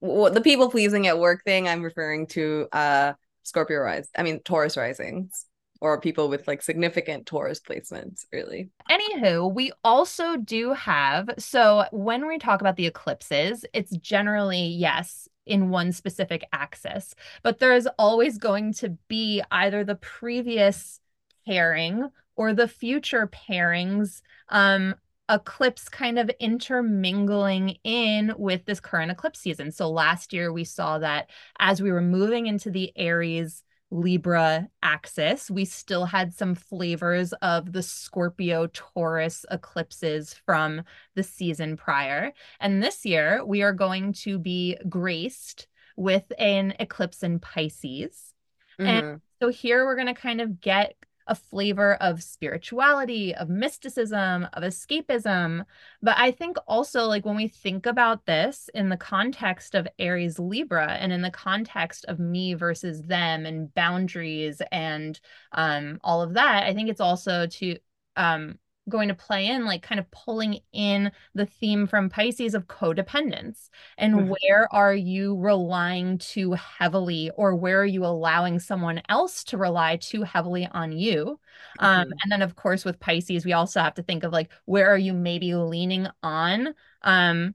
well, 0.00 0.32
the 0.32 0.40
people 0.40 0.70
pleasing 0.70 1.08
at 1.08 1.18
work 1.18 1.42
thing, 1.44 1.66
I'm 1.66 1.82
referring 1.82 2.28
to 2.28 2.68
uh 2.72 3.14
Scorpio 3.42 3.80
rise, 3.80 4.08
I 4.16 4.22
mean 4.22 4.40
Taurus 4.44 4.76
risings 4.76 5.46
or 5.80 6.00
people 6.00 6.28
with 6.28 6.46
like 6.46 6.62
significant 6.62 7.26
Taurus 7.26 7.60
placements, 7.60 8.26
really. 8.32 8.68
Anywho, 8.90 9.52
we 9.52 9.72
also 9.82 10.36
do 10.36 10.72
have 10.74 11.30
so 11.38 11.84
when 11.90 12.26
we 12.26 12.38
talk 12.38 12.60
about 12.60 12.76
the 12.76 12.86
eclipses, 12.86 13.64
it's 13.72 13.96
generally, 13.96 14.66
yes, 14.66 15.28
in 15.46 15.70
one 15.70 15.92
specific 15.92 16.44
axis, 16.52 17.14
but 17.42 17.58
there 17.58 17.74
is 17.74 17.88
always 17.98 18.38
going 18.38 18.72
to 18.74 18.90
be 19.08 19.42
either 19.50 19.84
the 19.84 19.96
previous 19.96 21.00
pairing 21.46 22.08
or 22.36 22.52
the 22.52 22.68
future 22.68 23.26
pairings 23.26 24.20
um 24.50 24.94
eclipse 25.30 25.88
kind 25.88 26.18
of 26.18 26.30
intermingling 26.40 27.76
in 27.84 28.34
with 28.36 28.64
this 28.64 28.80
current 28.80 29.12
eclipse 29.12 29.38
season. 29.38 29.70
So 29.70 29.88
last 29.88 30.32
year 30.32 30.52
we 30.52 30.64
saw 30.64 30.98
that 30.98 31.30
as 31.58 31.80
we 31.80 31.92
were 31.92 32.00
moving 32.00 32.46
into 32.46 32.70
the 32.70 32.92
Aries 32.96 33.62
Libra 33.90 34.68
axis. 34.82 35.50
We 35.50 35.64
still 35.64 36.04
had 36.04 36.32
some 36.32 36.54
flavors 36.54 37.32
of 37.42 37.72
the 37.72 37.82
Scorpio 37.82 38.68
Taurus 38.72 39.44
eclipses 39.50 40.34
from 40.46 40.82
the 41.14 41.22
season 41.22 41.76
prior. 41.76 42.32
And 42.60 42.82
this 42.82 43.04
year, 43.04 43.44
we 43.44 43.62
are 43.62 43.72
going 43.72 44.12
to 44.24 44.38
be 44.38 44.76
graced 44.88 45.66
with 45.96 46.32
an 46.38 46.74
eclipse 46.78 47.22
in 47.22 47.40
Pisces. 47.40 48.32
Mm-hmm. 48.78 48.86
And 48.86 49.20
so 49.42 49.48
here 49.48 49.84
we're 49.84 49.96
going 49.96 50.06
to 50.06 50.14
kind 50.14 50.40
of 50.40 50.60
get 50.60 50.94
a 51.30 51.34
flavor 51.34 51.94
of 51.94 52.22
spirituality, 52.22 53.34
of 53.36 53.48
mysticism, 53.48 54.48
of 54.52 54.64
escapism. 54.64 55.64
But 56.02 56.18
I 56.18 56.32
think 56.32 56.56
also, 56.66 57.06
like, 57.06 57.24
when 57.24 57.36
we 57.36 57.46
think 57.46 57.86
about 57.86 58.26
this 58.26 58.68
in 58.74 58.88
the 58.88 58.96
context 58.96 59.76
of 59.76 59.88
Aries 60.00 60.40
Libra 60.40 60.92
and 60.92 61.12
in 61.12 61.22
the 61.22 61.30
context 61.30 62.04
of 62.06 62.18
me 62.18 62.54
versus 62.54 63.02
them 63.02 63.46
and 63.46 63.72
boundaries 63.74 64.60
and 64.72 65.18
um, 65.52 66.00
all 66.02 66.20
of 66.20 66.34
that, 66.34 66.64
I 66.64 66.74
think 66.74 66.90
it's 66.90 67.00
also 67.00 67.46
to 67.46 67.78
um, 68.16 68.58
going 68.90 69.08
to 69.08 69.14
play 69.14 69.46
in 69.46 69.64
like 69.64 69.82
kind 69.82 69.98
of 69.98 70.10
pulling 70.10 70.58
in 70.72 71.10
the 71.34 71.46
theme 71.46 71.86
from 71.86 72.10
Pisces 72.10 72.54
of 72.54 72.66
codependence 72.66 73.70
and 73.96 74.14
mm-hmm. 74.14 74.28
where 74.28 74.68
are 74.70 74.94
you 74.94 75.36
relying 75.36 76.18
too 76.18 76.52
heavily 76.52 77.30
or 77.36 77.56
where 77.56 77.80
are 77.80 77.86
you 77.86 78.04
allowing 78.04 78.58
someone 78.58 79.00
else 79.08 79.44
to 79.44 79.56
rely 79.56 79.96
too 79.96 80.22
heavily 80.22 80.68
on 80.72 80.92
you 80.92 81.40
um, 81.78 81.90
mm-hmm. 81.90 82.12
um, 82.12 82.12
and 82.22 82.32
then 82.32 82.42
of 82.42 82.56
course 82.56 82.84
with 82.84 83.00
Pisces 83.00 83.44
we 83.44 83.54
also 83.54 83.80
have 83.80 83.94
to 83.94 84.02
think 84.02 84.24
of 84.24 84.32
like 84.32 84.50
where 84.66 84.90
are 84.90 84.98
you 84.98 85.14
maybe 85.14 85.54
leaning 85.54 86.06
on 86.22 86.74
um, 87.02 87.54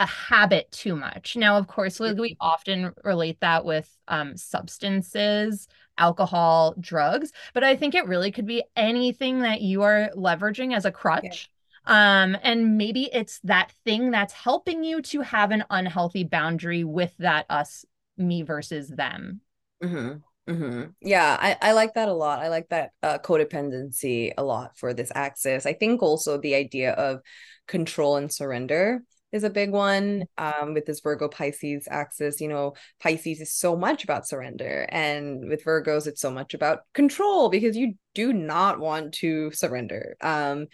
a 0.00 0.06
habit 0.06 0.72
too 0.72 0.96
much. 0.96 1.36
Now, 1.36 1.58
of 1.58 1.66
course, 1.66 2.00
we 2.00 2.34
often 2.40 2.92
relate 3.04 3.38
that 3.40 3.66
with 3.66 3.94
um, 4.08 4.34
substances, 4.34 5.68
alcohol, 6.00 6.74
drugs, 6.80 7.30
but 7.54 7.62
I 7.62 7.76
think 7.76 7.94
it 7.94 8.06
really 8.06 8.32
could 8.32 8.46
be 8.46 8.64
anything 8.74 9.42
that 9.42 9.60
you 9.60 9.82
are 9.82 10.10
leveraging 10.16 10.74
as 10.74 10.84
a 10.84 10.90
crutch. 10.90 11.48
Um, 11.86 12.36
and 12.42 12.76
maybe 12.76 13.08
it's 13.12 13.40
that 13.44 13.72
thing 13.84 14.10
that's 14.10 14.32
helping 14.32 14.82
you 14.82 15.00
to 15.02 15.20
have 15.20 15.50
an 15.50 15.64
unhealthy 15.70 16.24
boundary 16.24 16.84
with 16.84 17.14
that 17.18 17.46
us, 17.48 17.84
me 18.16 18.42
versus 18.42 18.88
them. 18.88 19.40
Mm-hmm. 19.82 20.52
Mm-hmm. 20.52 20.90
Yeah, 21.00 21.36
I, 21.40 21.56
I 21.62 21.72
like 21.72 21.94
that 21.94 22.08
a 22.08 22.12
lot. 22.12 22.40
I 22.40 22.48
like 22.48 22.68
that 22.70 22.90
uh, 23.02 23.18
codependency 23.18 24.32
a 24.36 24.42
lot 24.42 24.76
for 24.76 24.92
this 24.92 25.12
axis. 25.14 25.64
I 25.64 25.74
think 25.74 26.02
also 26.02 26.38
the 26.38 26.54
idea 26.54 26.92
of 26.92 27.20
control 27.68 28.16
and 28.16 28.32
surrender 28.32 29.02
is 29.32 29.44
a 29.44 29.50
big 29.50 29.70
one 29.70 30.24
um, 30.38 30.74
with 30.74 30.86
this 30.86 31.00
Virgo 31.00 31.28
Pisces 31.28 31.86
axis. 31.90 32.40
You 32.40 32.48
know, 32.48 32.74
Pisces 33.00 33.40
is 33.40 33.52
so 33.52 33.76
much 33.76 34.04
about 34.04 34.26
surrender, 34.26 34.86
and 34.88 35.48
with 35.48 35.64
Virgos, 35.64 36.06
it's 36.06 36.20
so 36.20 36.30
much 36.30 36.54
about 36.54 36.80
control 36.94 37.48
because 37.48 37.76
you 37.76 37.94
do 38.14 38.32
not 38.32 38.80
want 38.80 39.14
to 39.14 39.50
surrender. 39.52 40.16
Um, 40.20 40.66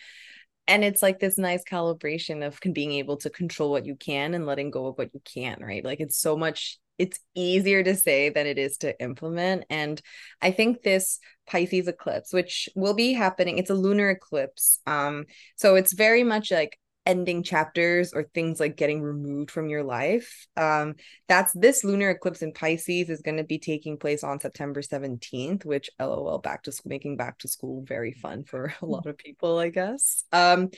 and 0.69 0.85
it's 0.85 1.03
like 1.03 1.21
this 1.21 1.39
nice 1.39 1.63
calibration 1.63 2.45
of 2.45 2.59
being 2.73 2.93
able 2.93 3.19
to 3.19 3.31
control 3.31 3.71
what 3.71 3.87
you 3.87 3.95
can 3.95 4.35
and 4.35 4.47
letting 4.47 4.71
go 4.71 4.87
of 4.87 4.99
what 4.99 5.15
you 5.15 5.21
can't, 5.25 5.63
right? 5.63 5.85
Like 5.85 6.01
it's 6.01 6.19
so 6.19 6.37
much 6.37 6.79
it's 6.99 7.21
easier 7.35 7.83
to 7.83 7.95
say 7.95 8.31
than 8.31 8.47
it 8.47 8.59
is 8.59 8.79
to 8.79 8.99
implement. 9.03 9.65
And 9.69 10.01
I 10.41 10.51
think 10.51 10.83
this 10.83 11.19
Pisces 11.47 11.89
eclipse, 11.89 12.33
which 12.33 12.69
will 12.75 12.95
be 12.95 13.13
happening, 13.13 13.59
it's 13.59 13.71
a 13.71 13.75
lunar 13.75 14.11
eclipse. 14.11 14.81
Um, 14.87 15.27
so 15.57 15.75
it's 15.75 15.93
very 15.93 16.25
much 16.25 16.51
like 16.51 16.79
ending 17.07 17.43
chapters 17.43 18.13
or 18.13 18.25
things 18.25 18.59
like 18.59 18.77
getting 18.77 19.01
removed 19.01 19.51
from 19.51 19.69
your 19.69 19.85
life. 19.85 20.47
Um, 20.57 20.97
that's 21.29 21.53
this 21.53 21.85
lunar 21.85 22.11
eclipse 22.11 22.43
in 22.43 22.53
Pisces 22.53 23.09
is 23.09 23.23
going 23.23 23.37
to 23.37 23.45
be 23.45 23.59
taking 23.59 23.97
place 23.97 24.25
on 24.25 24.41
September 24.41 24.83
17th, 24.83 25.65
which 25.65 25.89
lol 26.01 26.39
back 26.39 26.65
to 26.65 26.73
school, 26.73 26.91
making 26.91 27.17
back 27.17 27.39
to 27.39 27.49
school 27.49 27.85
very 27.85 28.13
fun 28.13 28.45
for 28.45 28.75
a 28.83 28.87
lot 28.87 29.07
of 29.07 29.17
people, 29.17 29.59
I 29.59 29.71
guess. 29.71 30.25
Um, 30.33 30.71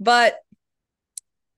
but 0.00 0.36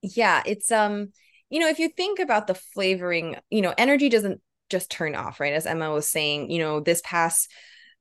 yeah, 0.03 0.43
it's 0.45 0.71
um, 0.73 1.13
you 1.51 1.61
know, 1.61 1.69
if 1.69 1.79
you 1.79 1.89
think 1.89 2.19
about 2.19 2.47
the 2.47 2.55
flavoring, 2.55 3.37
you 3.51 3.63
know, 3.63 3.75
energy 3.79 4.09
doesn't 4.09 4.41
just 4.69 4.91
turn 4.91 5.15
off, 5.15 5.41
right? 5.41 5.55
As 5.55 5.67
Emma 5.67 5.91
was 5.91 6.07
saying, 6.07 6.51
you 6.51 6.59
know, 6.59 6.81
this 6.81 7.01
past 7.05 7.51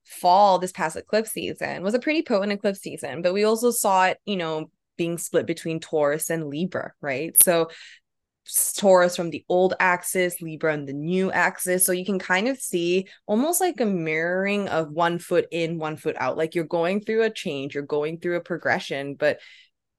fall, 0.03 0.59
this 0.59 0.71
past 0.71 0.95
eclipse 0.95 1.31
season 1.31 1.83
was 1.83 1.93
a 1.93 1.99
pretty 1.99 2.23
potent 2.23 2.51
eclipse 2.51 2.79
season, 2.79 3.21
but 3.21 3.33
we 3.33 3.43
also 3.43 3.71
saw 3.71 4.05
it, 4.05 4.17
you 4.25 4.37
know, 4.37 4.69
being 4.97 5.17
split 5.17 5.45
between 5.45 5.79
Taurus 5.79 6.29
and 6.29 6.47
Libra, 6.47 6.93
right? 7.01 7.39
So 7.41 7.69
Taurus 8.77 9.15
from 9.15 9.29
the 9.29 9.43
old 9.49 9.73
axis, 9.79 10.41
Libra 10.41 10.73
and 10.73 10.87
the 10.87 10.93
new 10.93 11.31
axis. 11.31 11.85
So 11.85 11.91
you 11.91 12.05
can 12.05 12.17
kind 12.17 12.47
of 12.47 12.57
see 12.57 13.07
almost 13.25 13.59
like 13.59 13.79
a 13.81 13.85
mirroring 13.85 14.69
of 14.69 14.89
one 14.89 15.19
foot 15.19 15.47
in, 15.51 15.79
one 15.79 15.97
foot 15.97 16.15
out. 16.17 16.37
Like 16.37 16.55
you're 16.55 16.63
going 16.63 17.01
through 17.01 17.23
a 17.23 17.29
change, 17.29 17.75
you're 17.75 17.83
going 17.83 18.19
through 18.19 18.37
a 18.37 18.41
progression, 18.41 19.15
but 19.15 19.39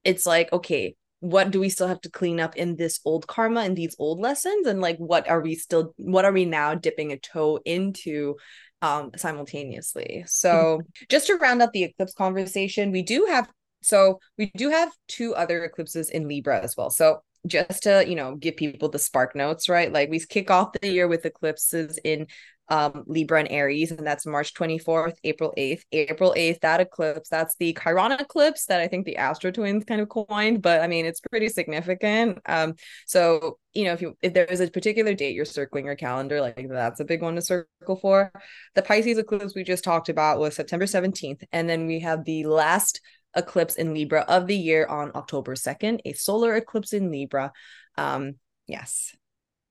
it's 0.03 0.25
like, 0.25 0.51
okay, 0.51 0.95
what 1.19 1.51
do 1.51 1.59
we 1.59 1.69
still 1.69 1.87
have 1.87 2.01
to 2.01 2.09
clean 2.09 2.39
up 2.39 2.55
in 2.55 2.75
this 2.75 3.01
old 3.05 3.27
karma 3.27 3.61
and 3.61 3.75
these 3.75 3.95
old 3.99 4.19
lessons? 4.19 4.65
And 4.65 4.81
like, 4.81 4.97
what 4.97 5.29
are 5.29 5.41
we 5.41 5.53
still, 5.53 5.93
what 5.97 6.25
are 6.25 6.31
we 6.31 6.45
now 6.45 6.73
dipping 6.75 7.11
a 7.11 7.19
toe 7.19 7.59
into 7.65 8.35
um 8.81 9.11
simultaneously? 9.15 10.23
So 10.25 10.81
just 11.09 11.27
to 11.27 11.35
round 11.35 11.61
up 11.61 11.71
the 11.73 11.83
eclipse 11.83 12.13
conversation, 12.13 12.91
we 12.91 13.03
do 13.03 13.25
have 13.29 13.47
so 13.81 14.19
we 14.37 14.51
do 14.55 14.69
have 14.69 14.91
two 15.07 15.35
other 15.35 15.63
eclipses 15.63 16.09
in 16.09 16.27
Libra 16.27 16.61
as 16.61 16.75
well. 16.77 16.89
So 16.89 17.21
just 17.47 17.83
to, 17.83 18.05
you 18.07 18.15
know, 18.15 18.35
give 18.35 18.57
people 18.57 18.89
the 18.89 18.99
spark 18.99 19.35
notes, 19.35 19.69
right? 19.69 19.91
Like 19.91 20.09
we 20.09 20.19
kick 20.19 20.51
off 20.51 20.73
the 20.73 20.89
year 20.89 21.07
with 21.07 21.25
eclipses 21.25 21.97
in 22.03 22.27
um, 22.69 23.03
Libra 23.07 23.39
and 23.39 23.51
Aries, 23.51 23.91
and 23.91 24.05
that's 24.05 24.25
March 24.25 24.53
24th, 24.53 25.15
April 25.23 25.53
8th. 25.57 25.81
April 25.91 26.35
8th, 26.37 26.59
that 26.61 26.79
eclipse, 26.79 27.27
that's 27.27 27.55
the 27.55 27.75
Chiron 27.81 28.11
eclipse 28.11 28.65
that 28.65 28.79
I 28.79 28.87
think 28.87 29.05
the 29.05 29.17
Astro 29.17 29.51
Twins 29.51 29.85
kind 29.85 30.01
of 30.01 30.09
coined, 30.09 30.61
but 30.61 30.81
I 30.81 30.87
mean, 30.87 31.05
it's 31.05 31.19
pretty 31.19 31.49
significant. 31.49 32.39
Um, 32.45 32.75
so, 33.07 33.57
you 33.73 33.85
know, 33.85 33.93
if 33.93 34.01
you 34.01 34.15
if 34.21 34.33
there's 34.33 34.59
a 34.59 34.69
particular 34.69 35.15
date 35.15 35.33
you're 35.35 35.45
circling 35.45 35.85
your 35.85 35.95
calendar, 35.95 36.41
like 36.41 36.67
that's 36.69 36.99
a 36.99 37.05
big 37.05 37.23
one 37.23 37.35
to 37.35 37.41
circle 37.41 37.95
for. 37.95 38.31
The 38.75 38.83
Pisces 38.83 39.17
eclipse 39.17 39.55
we 39.55 39.63
just 39.63 39.83
talked 39.83 40.09
about 40.09 40.39
was 40.39 40.55
September 40.55 40.85
17th, 40.85 41.43
and 41.51 41.67
then 41.67 41.87
we 41.87 42.01
have 42.01 42.23
the 42.23 42.45
last 42.45 43.01
eclipse 43.35 43.75
in 43.75 43.93
Libra 43.93 44.21
of 44.21 44.47
the 44.47 44.55
year 44.55 44.85
on 44.85 45.11
October 45.15 45.55
2nd, 45.55 45.99
a 46.05 46.13
solar 46.13 46.55
eclipse 46.55 46.93
in 46.93 47.11
Libra. 47.11 47.51
Um, 47.97 48.35
yes. 48.67 49.15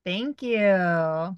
Thank 0.05 0.43
you. 0.43 1.37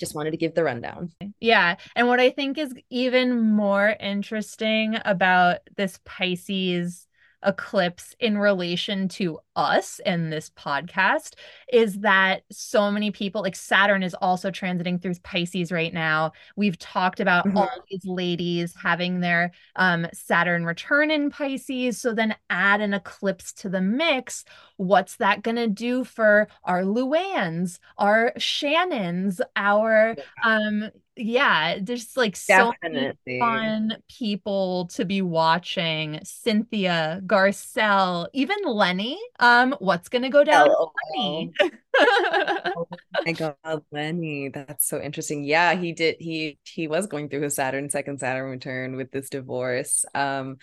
Just 0.00 0.14
wanted 0.14 0.32
to 0.32 0.36
give 0.36 0.54
the 0.54 0.64
rundown. 0.64 1.10
Yeah. 1.40 1.76
And 1.94 2.08
what 2.08 2.20
I 2.20 2.30
think 2.30 2.58
is 2.58 2.72
even 2.90 3.40
more 3.40 3.88
interesting 3.88 4.96
about 5.04 5.58
this 5.76 5.98
Pisces 6.04 7.06
eclipse 7.44 8.14
in 8.20 8.38
relation 8.38 9.08
to 9.08 9.38
us 9.56 10.00
in 10.04 10.30
this 10.30 10.50
podcast 10.50 11.34
is 11.72 12.00
that 12.00 12.42
so 12.50 12.90
many 12.90 13.10
people 13.10 13.42
like 13.42 13.56
Saturn 13.56 14.02
is 14.02 14.14
also 14.14 14.50
transiting 14.50 15.00
through 15.00 15.14
Pisces 15.22 15.70
right 15.70 15.92
now. 15.92 16.32
We've 16.56 16.78
talked 16.78 17.20
about 17.20 17.46
mm-hmm. 17.46 17.58
all 17.58 17.70
these 17.90 18.04
ladies 18.04 18.74
having 18.80 19.20
their 19.20 19.52
um, 19.76 20.06
Saturn 20.12 20.64
return 20.64 21.10
in 21.10 21.30
Pisces. 21.30 22.00
So 22.00 22.12
then 22.12 22.34
add 22.50 22.80
an 22.80 22.94
eclipse 22.94 23.52
to 23.54 23.68
the 23.68 23.80
mix. 23.80 24.44
What's 24.76 25.16
that 25.16 25.42
going 25.42 25.56
to 25.56 25.68
do 25.68 26.04
for 26.04 26.48
our 26.64 26.82
Luanns, 26.82 27.78
our 27.98 28.32
Shannons, 28.38 29.40
our 29.56 30.16
um, 30.44 30.90
yeah, 31.16 31.78
there's 31.80 32.16
like 32.16 32.36
so 32.36 32.72
many 32.82 33.12
fun 33.38 33.98
people 34.08 34.86
to 34.94 35.04
be 35.04 35.22
watching. 35.22 36.20
Cynthia, 36.24 37.20
Garcelle, 37.26 38.28
even 38.32 38.56
Lenny. 38.64 39.18
Um, 39.38 39.74
what's 39.78 40.08
gonna 40.08 40.30
go 40.30 40.44
down? 40.44 40.68
Lenny? 41.14 41.52
oh 41.98 42.86
my 43.24 43.32
god, 43.32 43.84
Lenny, 43.90 44.48
that's 44.48 44.86
so 44.86 45.00
interesting. 45.00 45.44
Yeah, 45.44 45.74
he 45.74 45.92
did. 45.92 46.16
He 46.18 46.58
he 46.64 46.88
was 46.88 47.06
going 47.06 47.28
through 47.28 47.42
his 47.42 47.54
Saturn 47.54 47.90
second 47.90 48.20
Saturn 48.20 48.50
return 48.50 48.96
with 48.96 49.10
this 49.10 49.28
divorce. 49.30 50.04
Um, 50.14 50.58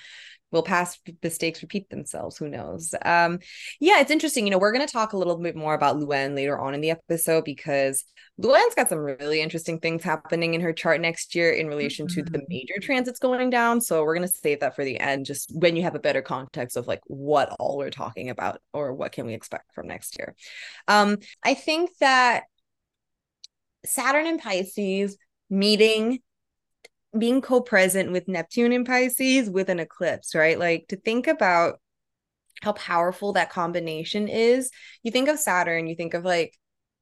will 0.51 0.63
past 0.63 0.99
mistakes 1.23 1.61
repeat 1.61 1.89
themselves 1.89 2.37
who 2.37 2.47
knows 2.47 2.93
um 3.05 3.39
yeah 3.79 3.99
it's 3.99 4.11
interesting 4.11 4.45
you 4.45 4.51
know 4.51 4.57
we're 4.57 4.71
going 4.71 4.85
to 4.85 4.91
talk 4.91 5.13
a 5.13 5.17
little 5.17 5.37
bit 5.37 5.55
more 5.55 5.73
about 5.73 5.97
luann 5.97 6.35
later 6.35 6.59
on 6.59 6.73
in 6.73 6.81
the 6.81 6.91
episode 6.91 7.43
because 7.45 8.03
luann's 8.39 8.75
got 8.75 8.89
some 8.89 8.99
really 8.99 9.41
interesting 9.41 9.79
things 9.79 10.03
happening 10.03 10.53
in 10.53 10.61
her 10.61 10.73
chart 10.73 10.99
next 10.99 11.35
year 11.35 11.51
in 11.51 11.67
relation 11.67 12.07
mm-hmm. 12.07 12.23
to 12.23 12.29
the 12.29 12.37
mm-hmm. 12.39 12.45
major 12.49 12.79
transits 12.81 13.19
going 13.19 13.49
down 13.49 13.79
so 13.79 14.03
we're 14.03 14.15
going 14.15 14.27
to 14.27 14.33
save 14.33 14.59
that 14.59 14.75
for 14.75 14.83
the 14.83 14.99
end 14.99 15.25
just 15.25 15.53
when 15.55 15.75
you 15.75 15.83
have 15.83 15.95
a 15.95 15.99
better 15.99 16.21
context 16.21 16.75
of 16.77 16.87
like 16.87 17.01
what 17.05 17.49
all 17.59 17.77
we're 17.77 17.89
talking 17.89 18.29
about 18.29 18.59
or 18.73 18.93
what 18.93 19.11
can 19.11 19.25
we 19.25 19.33
expect 19.33 19.73
from 19.73 19.87
next 19.87 20.17
year 20.17 20.35
um 20.87 21.17
i 21.43 21.53
think 21.53 21.89
that 21.99 22.43
saturn 23.85 24.27
and 24.27 24.41
pisces 24.41 25.17
meeting 25.49 26.19
being 27.17 27.41
co-present 27.41 28.11
with 28.11 28.27
Neptune 28.27 28.71
in 28.71 28.85
Pisces 28.85 29.49
with 29.49 29.69
an 29.69 29.79
eclipse, 29.79 30.33
right? 30.33 30.57
Like 30.57 30.87
to 30.89 30.95
think 30.95 31.27
about 31.27 31.79
how 32.61 32.73
powerful 32.73 33.33
that 33.33 33.49
combination 33.49 34.27
is. 34.27 34.71
You 35.03 35.11
think 35.11 35.27
of 35.27 35.39
Saturn, 35.39 35.87
you 35.87 35.95
think 35.95 36.13
of 36.13 36.23
like 36.23 36.57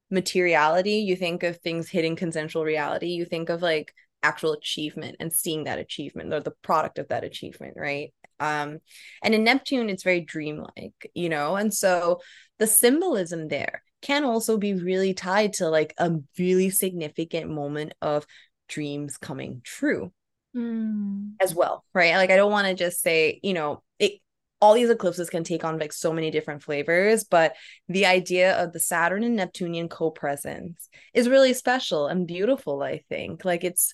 materiality, 0.09 0.95
you 0.95 1.15
think 1.15 1.43
of 1.43 1.57
things 1.57 1.89
hitting 1.89 2.15
consensual 2.15 2.63
reality, 2.63 3.07
you 3.07 3.25
think 3.25 3.49
of 3.49 3.61
like 3.61 3.93
actual 4.23 4.53
achievement 4.53 5.17
and 5.19 5.31
seeing 5.31 5.65
that 5.65 5.79
achievement 5.79 6.33
or 6.33 6.39
the 6.39 6.53
product 6.63 6.97
of 6.97 7.09
that 7.09 7.23
achievement, 7.23 7.75
right? 7.77 8.13
Um, 8.39 8.79
and 9.21 9.35
in 9.35 9.43
Neptune, 9.43 9.89
it's 9.89 10.03
very 10.03 10.21
dreamlike, 10.21 11.11
you 11.13 11.29
know, 11.29 11.55
and 11.55 11.73
so 11.73 12.21
the 12.57 12.67
symbolism 12.67 13.47
there 13.47 13.83
can 14.01 14.23
also 14.23 14.57
be 14.57 14.73
really 14.73 15.13
tied 15.13 15.53
to 15.53 15.69
like 15.69 15.93
a 15.97 16.11
really 16.37 16.69
significant 16.69 17.49
moment 17.49 17.93
of 18.01 18.25
dreams 18.67 19.17
coming 19.17 19.61
true 19.63 20.11
Mm. 20.55 21.33
as 21.39 21.53
well, 21.53 21.85
right? 21.93 22.15
Like 22.15 22.31
I 22.31 22.35
don't 22.35 22.51
want 22.51 22.67
to 22.67 22.73
just 22.73 23.01
say, 23.01 23.39
you 23.43 23.53
know, 23.53 23.83
it 23.99 24.13
all 24.59 24.73
these 24.73 24.89
eclipses 24.89 25.29
can 25.29 25.43
take 25.43 25.63
on 25.63 25.77
like 25.77 25.93
so 25.93 26.11
many 26.11 26.31
different 26.31 26.63
flavors, 26.63 27.23
but 27.23 27.55
the 27.87 28.07
idea 28.07 28.61
of 28.61 28.73
the 28.73 28.79
Saturn 28.79 29.23
and 29.23 29.35
Neptunian 29.35 29.87
co-presence 29.89 30.89
is 31.13 31.29
really 31.29 31.53
special 31.53 32.07
and 32.07 32.25
beautiful, 32.27 32.81
I 32.81 33.03
think. 33.09 33.45
Like 33.45 33.63
it's 33.63 33.93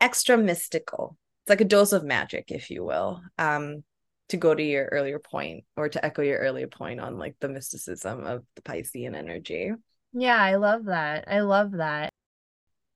extra 0.00 0.38
mystical. 0.38 1.16
It's 1.42 1.50
like 1.50 1.60
a 1.60 1.64
dose 1.64 1.92
of 1.92 2.04
magic, 2.04 2.52
if 2.52 2.70
you 2.70 2.84
will. 2.84 3.20
Um 3.36 3.82
to 4.28 4.36
go 4.36 4.54
to 4.54 4.62
your 4.62 4.86
earlier 4.86 5.18
point 5.18 5.64
or 5.76 5.88
to 5.88 6.04
echo 6.04 6.22
your 6.22 6.38
earlier 6.38 6.66
point 6.66 7.00
on 7.00 7.18
like 7.18 7.36
the 7.40 7.48
mysticism 7.48 8.26
of 8.26 8.44
the 8.54 8.62
Piscean 8.62 9.14
energy. 9.14 9.72
Yeah, 10.12 10.36
I 10.36 10.56
love 10.56 10.86
that. 10.86 11.24
I 11.28 11.40
love 11.40 11.72
that. 11.72 12.10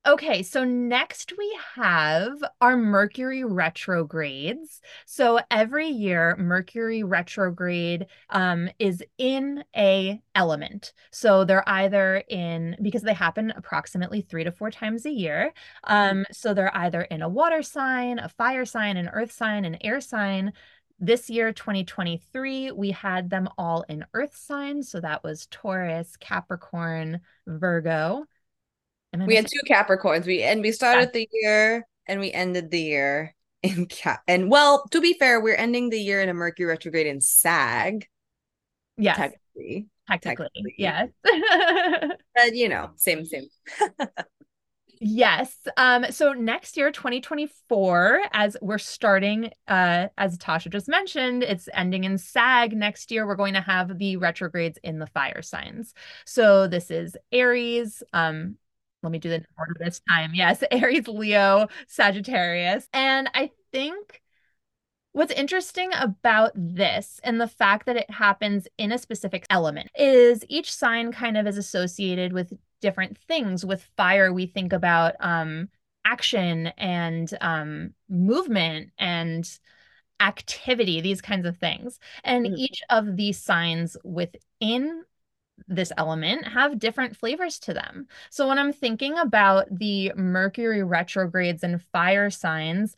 Okay, 0.06 0.42
so 0.42 0.64
next 0.64 1.34
we 1.36 1.58
have 1.74 2.42
our 2.62 2.74
Mercury 2.74 3.44
retrogrades. 3.44 4.80
So 5.04 5.40
every 5.50 5.88
year, 5.88 6.36
Mercury 6.38 7.02
retrograde 7.02 8.06
um, 8.30 8.70
is 8.78 9.04
in 9.18 9.62
a 9.76 10.22
element. 10.34 10.94
So 11.12 11.44
they're 11.44 11.68
either 11.68 12.24
in 12.30 12.78
because 12.80 13.02
they 13.02 13.12
happen 13.12 13.52
approximately 13.54 14.22
three 14.22 14.44
to 14.44 14.52
four 14.52 14.70
times 14.70 15.04
a 15.04 15.10
year. 15.10 15.52
Um, 15.84 16.24
so 16.32 16.54
they're 16.54 16.74
either 16.74 17.02
in 17.02 17.20
a 17.20 17.28
water 17.28 17.62
sign, 17.62 18.18
a 18.18 18.30
fire 18.30 18.64
sign, 18.64 18.96
an 18.96 19.10
earth 19.10 19.32
sign, 19.32 19.66
an 19.66 19.76
air 19.82 20.00
sign. 20.00 20.54
This 21.00 21.30
year, 21.30 21.52
2023, 21.52 22.72
we 22.72 22.90
had 22.90 23.30
them 23.30 23.48
all 23.56 23.82
in 23.88 24.04
earth 24.12 24.36
signs. 24.36 24.90
So 24.90 25.00
that 25.00 25.24
was 25.24 25.46
Taurus, 25.46 26.16
Capricorn, 26.18 27.20
Virgo. 27.46 28.24
We 29.26 29.34
had 29.34 29.46
two 29.46 29.60
Capricorns. 29.68 30.26
We 30.26 30.42
and 30.42 30.60
we 30.60 30.72
started 30.72 31.12
the 31.12 31.28
year 31.32 31.86
and 32.06 32.20
we 32.20 32.30
ended 32.30 32.70
the 32.70 32.80
year 32.80 33.34
in 33.62 33.86
Cap. 33.86 34.22
And 34.28 34.50
well, 34.50 34.86
to 34.90 35.00
be 35.00 35.14
fair, 35.14 35.40
we're 35.40 35.56
ending 35.56 35.90
the 35.90 35.98
year 36.00 36.20
in 36.20 36.28
a 36.28 36.34
Mercury 36.34 36.66
retrograde 36.66 37.06
in 37.06 37.20
Sag, 37.20 38.06
Yes, 38.96 39.16
technically. 39.16 39.88
technically. 40.06 40.48
technically. 40.54 40.74
Yes. 40.78 41.08
But 42.34 42.54
you 42.54 42.68
know, 42.68 42.90
same, 42.96 43.24
same. 43.24 43.46
Yes. 45.02 45.56
Um, 45.78 46.04
so 46.10 46.34
next 46.34 46.76
year, 46.76 46.90
2024, 46.92 48.20
as 48.32 48.54
we're 48.60 48.76
starting, 48.76 49.50
uh, 49.66 50.08
as 50.18 50.36
Tasha 50.36 50.70
just 50.70 50.88
mentioned, 50.88 51.42
it's 51.42 51.70
ending 51.72 52.04
in 52.04 52.18
SAG. 52.18 52.74
Next 52.76 53.10
year, 53.10 53.26
we're 53.26 53.34
going 53.36 53.54
to 53.54 53.62
have 53.62 53.96
the 53.96 54.18
retrogrades 54.18 54.78
in 54.84 54.98
the 54.98 55.06
fire 55.06 55.40
signs. 55.40 55.94
So 56.26 56.66
this 56.66 56.90
is 56.90 57.16
Aries. 57.32 58.02
Um, 58.12 58.56
let 59.02 59.10
me 59.10 59.18
do 59.18 59.30
the 59.30 59.42
order 59.56 59.74
this 59.78 60.02
time. 60.06 60.32
Yes, 60.34 60.62
Aries, 60.70 61.08
Leo, 61.08 61.68
Sagittarius. 61.86 62.86
And 62.92 63.30
I 63.34 63.50
think 63.72 64.20
What's 65.12 65.32
interesting 65.32 65.90
about 65.98 66.52
this 66.54 67.20
and 67.24 67.40
the 67.40 67.48
fact 67.48 67.86
that 67.86 67.96
it 67.96 68.08
happens 68.10 68.68
in 68.78 68.92
a 68.92 68.98
specific 68.98 69.44
element 69.50 69.90
is 69.96 70.44
each 70.48 70.72
sign 70.72 71.10
kind 71.10 71.36
of 71.36 71.48
is 71.48 71.58
associated 71.58 72.32
with 72.32 72.52
different 72.80 73.18
things. 73.18 73.64
With 73.64 73.82
fire, 73.96 74.32
we 74.32 74.46
think 74.46 74.72
about 74.72 75.14
um, 75.20 75.68
action 76.04 76.68
and 76.78 77.32
um, 77.40 77.94
movement 78.08 78.90
and 78.98 79.48
activity, 80.20 81.00
these 81.00 81.20
kinds 81.22 81.46
of 81.46 81.56
things. 81.58 81.98
And 82.24 82.46
Mhm. 82.46 82.56
each 82.58 82.82
of 82.90 83.16
these 83.16 83.38
signs 83.40 83.96
within 84.04 85.04
this 85.68 85.92
element 85.96 86.46
have 86.48 86.78
different 86.78 87.16
flavors 87.16 87.58
to 87.60 87.74
them. 87.74 88.08
So 88.30 88.48
when 88.48 88.58
I'm 88.58 88.72
thinking 88.72 89.18
about 89.18 89.66
the 89.70 90.12
Mercury 90.16 90.82
retrogrades 90.82 91.62
and 91.62 91.82
fire 91.92 92.30
signs, 92.30 92.96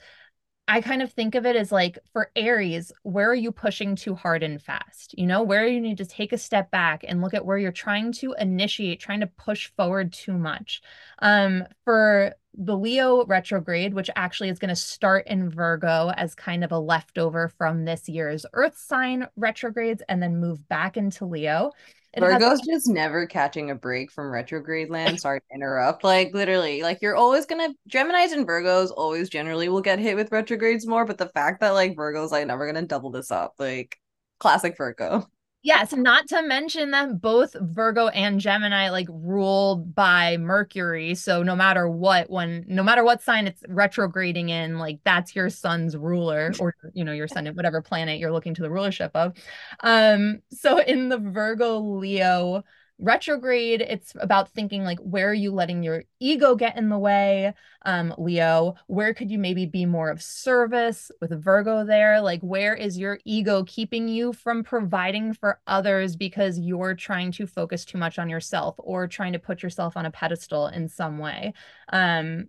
I 0.69 0.81
kind 0.81 1.03
of 1.03 1.13
think 1.13 1.35
of 1.35 1.45
it 1.45 1.57
as 1.57 1.73
like 1.73 1.99
for 2.13 2.31
Aries, 2.37 2.93
where 3.03 3.29
are 3.29 3.35
you 3.35 3.51
pushing 3.51 3.97
too 3.97 4.15
hard 4.15 4.43
and 4.43 4.63
fast? 4.63 5.15
You 5.19 5.27
know, 5.27 5.43
where 5.43 5.67
you 5.67 5.81
need 5.81 5.99
to 5.99 6.07
take 6.07 6.33
a 6.33 6.39
step 6.39 6.71
back 6.71 7.05
and 7.07 7.21
look 7.21 7.35
at 7.35 7.45
where 7.45 7.59
you're 7.59 7.73
trying 7.73 8.13
to 8.13 8.35
initiate, 8.39 9.01
trying 9.01 9.21
to 9.21 9.27
push 9.27 9.71
forward 9.77 10.13
too 10.13 10.39
much. 10.39 10.81
Um, 11.19 11.65
for 11.85 12.35
the 12.55 12.77
Leo 12.77 13.25
retrograde, 13.25 13.95
which 13.95 14.11
actually 14.15 14.51
is 14.51 14.59
going 14.59 14.69
to 14.69 14.77
start 14.77 15.27
in 15.27 15.51
Virgo 15.51 16.11
as 16.17 16.35
kind 16.35 16.63
of 16.63 16.71
a 16.71 16.79
leftover 16.79 17.49
from 17.49 17.85
this 17.85 18.09
year's 18.09 18.45
Earth 18.53 18.77
sign 18.77 19.27
retrogrades 19.37 20.03
and 20.09 20.23
then 20.23 20.37
move 20.37 20.69
back 20.69 20.97
into 20.97 21.25
Leo. 21.25 21.73
It 22.15 22.23
has- 22.23 22.33
Virgo's 22.33 22.61
just 22.61 22.89
never 22.89 23.27
catching 23.27 23.71
a 23.71 23.75
break 23.75 24.11
from 24.11 24.31
retrograde 24.31 24.91
land. 24.91 25.19
Sorry 25.21 25.41
to 25.41 25.47
interrupt. 25.55 26.05
Like 26.05 26.35
literally, 26.35 26.83
like 26.83 27.01
you're 27.01 27.17
always 27.17 27.47
gonna 27.47 27.71
Gemini's 27.89 28.33
and 28.33 28.47
Virgos 28.47 28.91
always 28.95 29.29
generally 29.31 29.69
will 29.69 29.81
get 29.81 29.99
hit 29.99 30.17
with 30.17 30.31
retrogrades 30.33 30.87
more, 30.87 31.05
but 31.07 31.19
the 31.19 31.29
fact 31.31 31.61
that 31.61 31.71
like 31.71 31.97
Virgo's 31.97 32.31
like 32.33 32.47
never 32.47 32.67
gonna 32.67 32.87
double 32.87 33.11
this 33.11 33.31
up, 33.31 33.55
like 33.59 33.99
classic 34.41 34.77
Virgo. 34.77 35.27
Yes, 35.65 35.93
not 35.93 36.27
to 36.29 36.43
mention 36.43 36.91
that 36.91 37.21
both 37.21 37.55
Virgo 37.61 38.09
and 38.09 38.41
Gemini 38.41 38.91
like 38.91 39.07
ruled 39.09 39.95
by 39.95 40.37
Mercury. 40.37 41.15
So 41.15 41.45
no 41.45 41.55
matter 41.55 41.89
what, 41.89 42.29
when 42.29 42.65
no 42.67 42.83
matter 42.83 43.05
what 43.05 43.23
sign 43.23 43.47
it's 43.47 43.63
retrograding 43.69 44.49
in, 44.49 44.79
like 44.81 44.99
that's 45.05 45.37
your 45.37 45.49
sun's 45.51 45.97
ruler, 45.97 46.53
or 46.59 46.75
you 46.95 47.05
know, 47.05 47.13
your 47.13 47.29
sun, 47.29 47.47
whatever 47.55 47.81
planet 47.81 48.19
you're 48.19 48.33
looking 48.33 48.55
to 48.55 48.63
the 48.63 48.71
rulership 48.71 49.13
of. 49.15 49.35
Um, 49.81 50.43
so 50.51 50.79
in 50.81 51.09
the 51.11 51.19
Virgo 51.19 51.79
Leo 51.79 52.65
retrograde, 53.03 53.81
it's 53.81 54.15
about 54.21 54.51
thinking 54.51 54.85
like 54.85 54.99
where 55.01 55.29
are 55.29 55.35
you 55.35 55.53
letting 55.53 55.83
your 55.83 56.05
ego 56.21 56.55
get 56.55 56.77
in 56.77 56.89
the 56.89 56.99
way? 56.99 57.53
Um, 57.85 58.15
Leo, 58.17 58.77
where 58.87 59.13
could 59.13 59.31
you 59.31 59.39
maybe 59.39 59.67
be 59.67 59.85
more 59.85 60.09
of 60.09 60.23
service 60.23 61.11
with 61.21 61.43
Virgo 61.43 61.85
there? 61.85 62.21
Like, 62.21 62.41
where 62.41 62.75
is 62.75 62.97
your 62.97 63.19
ego 63.25 63.65
keeping 63.67 64.09
you 64.09 64.33
from 64.33 64.63
providing 64.63 65.35
for 65.35 65.61
others 65.67 66.17
because 66.17 66.59
you're 66.59 66.95
trying 66.95 67.33
to 67.33 67.47
focus 67.47 67.85
too 67.85 67.99
much 67.99 68.19
on 68.19 68.29
yourself 68.29 68.77
or 68.79 69.09
trying 69.09 69.33
to 69.33 69.39
put 69.39 69.63
yourself 69.63 69.97
on 69.97 70.07
a 70.07 70.11
pedestal 70.11 70.69
in 70.69 70.89
some 70.89 71.19
way? 71.19 71.53
Um, 71.93 72.47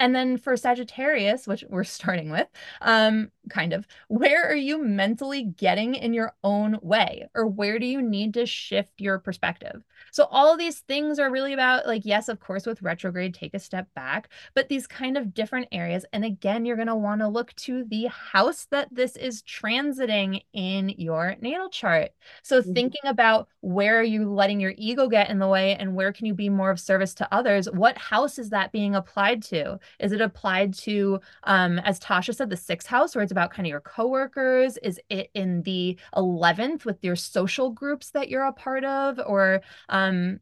and 0.00 0.14
then 0.14 0.38
for 0.38 0.56
Sagittarius, 0.56 1.46
which 1.46 1.62
we're 1.68 1.84
starting 1.84 2.30
with, 2.30 2.48
um, 2.80 3.30
kind 3.50 3.72
of, 3.72 3.86
where 4.08 4.48
are 4.48 4.54
you 4.56 4.82
mentally 4.82 5.42
getting 5.44 5.94
in 5.94 6.12
your 6.14 6.32
own 6.44 6.78
way? 6.82 7.28
Or 7.34 7.46
where 7.46 7.78
do 7.78 7.86
you 7.86 8.00
need 8.00 8.34
to 8.34 8.46
shift 8.46 9.00
your 9.00 9.18
perspective? 9.18 9.82
So 10.12 10.24
all 10.30 10.52
of 10.52 10.58
these 10.58 10.80
things 10.80 11.18
are 11.18 11.30
really 11.30 11.52
about 11.52 11.86
like, 11.86 12.02
yes, 12.04 12.28
of 12.28 12.40
course, 12.40 12.66
with 12.66 12.82
retrograde, 12.82 13.34
take 13.34 13.54
a 13.54 13.58
step 13.58 13.88
back, 13.94 14.28
but 14.54 14.68
these 14.68 14.86
kind 14.86 15.16
of 15.18 15.34
different 15.34 15.68
areas. 15.72 16.04
And 16.12 16.24
again, 16.24 16.64
you're 16.64 16.76
going 16.76 16.88
to 16.88 16.96
want 16.96 17.20
to 17.20 17.28
look 17.28 17.54
to 17.56 17.84
the 17.84 18.06
house 18.06 18.66
that 18.70 18.88
this 18.94 19.16
is 19.16 19.42
transiting 19.42 20.42
in 20.52 20.90
your 20.90 21.36
natal 21.40 21.68
chart. 21.68 22.10
So 22.42 22.62
Mhm. 22.64 22.72
thinking 22.74 23.00
about 23.04 23.48
where 23.60 23.98
are 23.98 24.04
you 24.04 24.28
letting 24.30 24.60
your 24.60 24.74
ego 24.76 25.08
get 25.08 25.30
in 25.30 25.38
the 25.38 25.48
way 25.48 25.74
and 25.76 25.94
where 25.94 26.12
can 26.12 26.26
you 26.26 26.34
be 26.34 26.48
more 26.48 26.70
of 26.70 26.80
service 26.80 27.14
to 27.14 27.34
others? 27.34 27.68
What 27.70 27.98
house 27.98 28.38
is 28.38 28.50
that 28.50 28.72
being 28.72 28.94
applied 28.94 29.42
to? 29.44 29.78
Is 29.98 30.12
it 30.12 30.20
applied 30.20 30.74
to, 30.74 31.20
um, 31.44 31.78
as 31.80 32.00
Tasha 32.00 32.34
said, 32.34 32.50
the 32.50 32.56
sixth 32.56 32.86
house, 32.88 33.14
where 33.14 33.22
it's 33.22 33.32
about 33.32 33.39
kind 33.48 33.66
of 33.66 33.70
your 33.70 33.80
coworkers? 33.80 34.76
Is 34.78 35.00
it 35.08 35.30
in 35.34 35.62
the 35.62 35.98
11th 36.14 36.84
with 36.84 37.02
your 37.02 37.16
social 37.16 37.70
groups 37.70 38.10
that 38.10 38.28
you're 38.28 38.44
a 38.44 38.52
part 38.52 38.84
of? 38.84 39.20
Or 39.24 39.62
um, 39.88 40.40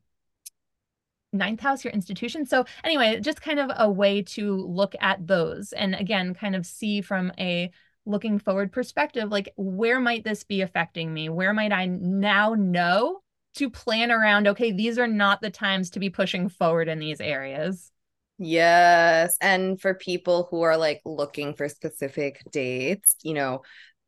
ninth 1.33 1.61
house, 1.61 1.85
your 1.85 1.93
institution. 1.93 2.47
So 2.47 2.65
anyway, 2.85 3.21
just 3.21 3.43
kind 3.43 3.61
of 3.61 3.71
a 3.77 3.91
way 3.91 4.23
to 4.23 4.57
look 4.57 4.95
at 5.01 5.27
those. 5.27 5.73
And 5.73 5.95
again, 5.95 6.35
kind 6.35 6.57
of 6.57 6.67
see 6.67 7.01
from 7.01 7.33
a 7.39 7.71
looking 8.07 8.39
forward 8.39 8.73
perspective, 8.73 9.31
like 9.31 9.53
where 9.57 10.01
might 10.01 10.25
this 10.25 10.43
be 10.43 10.63
affecting 10.63 11.13
me? 11.13 11.29
Where 11.29 11.53
might 11.53 11.73
I 11.73 11.87
now 11.87 12.55
know 12.55 13.21
to 13.57 13.71
plan 13.71 14.11
around, 14.11 14.49
okay, 14.49 14.73
these 14.73 14.99
are 14.99 15.07
not 15.07 15.41
the 15.41 15.51
times 15.51 15.91
to 15.91 16.01
be 16.01 16.11
pushing 16.11 16.49
forward 16.49 16.89
in 16.89 16.99
these 16.99 17.21
areas. 17.21 17.91
Yes. 18.39 19.37
And 19.41 19.81
for 19.81 19.95
people 19.95 20.47
who 20.51 20.63
are 20.63 20.77
like 20.77 21.01
looking 21.05 21.55
for 21.55 21.69
specific 21.69 22.41
dates, 22.53 23.17
you 23.23 23.35
know, 23.35 23.63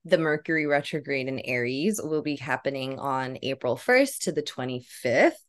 the 0.04 0.18
Mercury 0.18 0.66
retrograde 0.66 1.28
in 1.28 1.40
Aries 1.40 2.00
will 2.02 2.22
be 2.22 2.36
happening 2.36 2.98
on 2.98 3.38
April 3.42 3.76
1st 3.76 4.22
to 4.22 4.32
the 4.32 4.42
25th. 4.42 5.44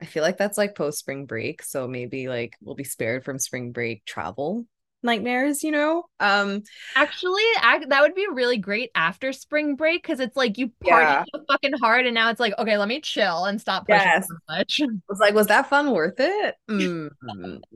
I 0.00 0.06
feel 0.06 0.22
like 0.22 0.38
that's 0.38 0.58
like 0.58 0.74
post 0.74 0.98
spring 0.98 1.26
break. 1.26 1.62
So 1.62 1.86
maybe 1.86 2.28
like 2.28 2.54
we'll 2.60 2.74
be 2.74 2.84
spared 2.84 3.24
from 3.24 3.38
spring 3.38 3.70
break 3.70 4.04
travel 4.04 4.66
nightmares, 5.02 5.62
you 5.64 5.70
know? 5.70 6.04
Um 6.20 6.62
actually 6.94 7.42
ac- 7.64 7.86
that 7.88 8.02
would 8.02 8.14
be 8.14 8.26
really 8.30 8.58
great 8.58 8.90
after 8.94 9.32
spring 9.32 9.76
break 9.76 10.02
because 10.02 10.20
it's 10.20 10.36
like 10.36 10.58
you 10.58 10.70
party 10.80 11.06
Yeah. 11.06 11.24
so 11.34 11.42
fucking 11.50 11.72
hard 11.80 12.06
and 12.06 12.14
now 12.14 12.30
it's 12.30 12.40
like, 12.40 12.54
okay, 12.58 12.76
let 12.76 12.88
me 12.88 13.00
chill 13.00 13.46
and 13.46 13.60
stop 13.60 13.88
pushing 13.88 14.08
Yes. 14.08 14.26
so 14.28 14.34
much. 14.48 14.80
was 15.08 15.18
like, 15.20 15.34
was 15.34 15.46
that 15.48 15.68
fun 15.68 15.90
worth 15.90 16.18
it? 16.18 16.54
Mm. 16.70 17.10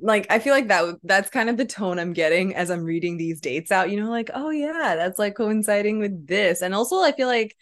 Like, 0.01 0.27
I 0.31 0.39
feel 0.39 0.55
like 0.55 0.69
that 0.69 0.97
that's 1.03 1.31
kind 1.31 1.49
of 1.51 1.57
the 1.57 1.65
tone 1.65 1.99
I'm 1.99 2.13
getting 2.13 2.55
as 2.55 2.71
I'm 2.71 2.85
reading 2.85 3.17
these 3.17 3.41
dates 3.41 3.71
out. 3.73 3.91
You 3.91 4.01
know, 4.01 4.11
like, 4.11 4.31
oh 4.35 4.51
yeah, 4.51 4.95
that's 4.97 5.19
like 5.19 5.35
coinciding 5.37 5.99
with 5.99 6.27
this, 6.27 6.63
and 6.63 6.75
also 6.75 7.01
I 7.01 7.13
feel 7.13 7.29
like, 7.29 7.57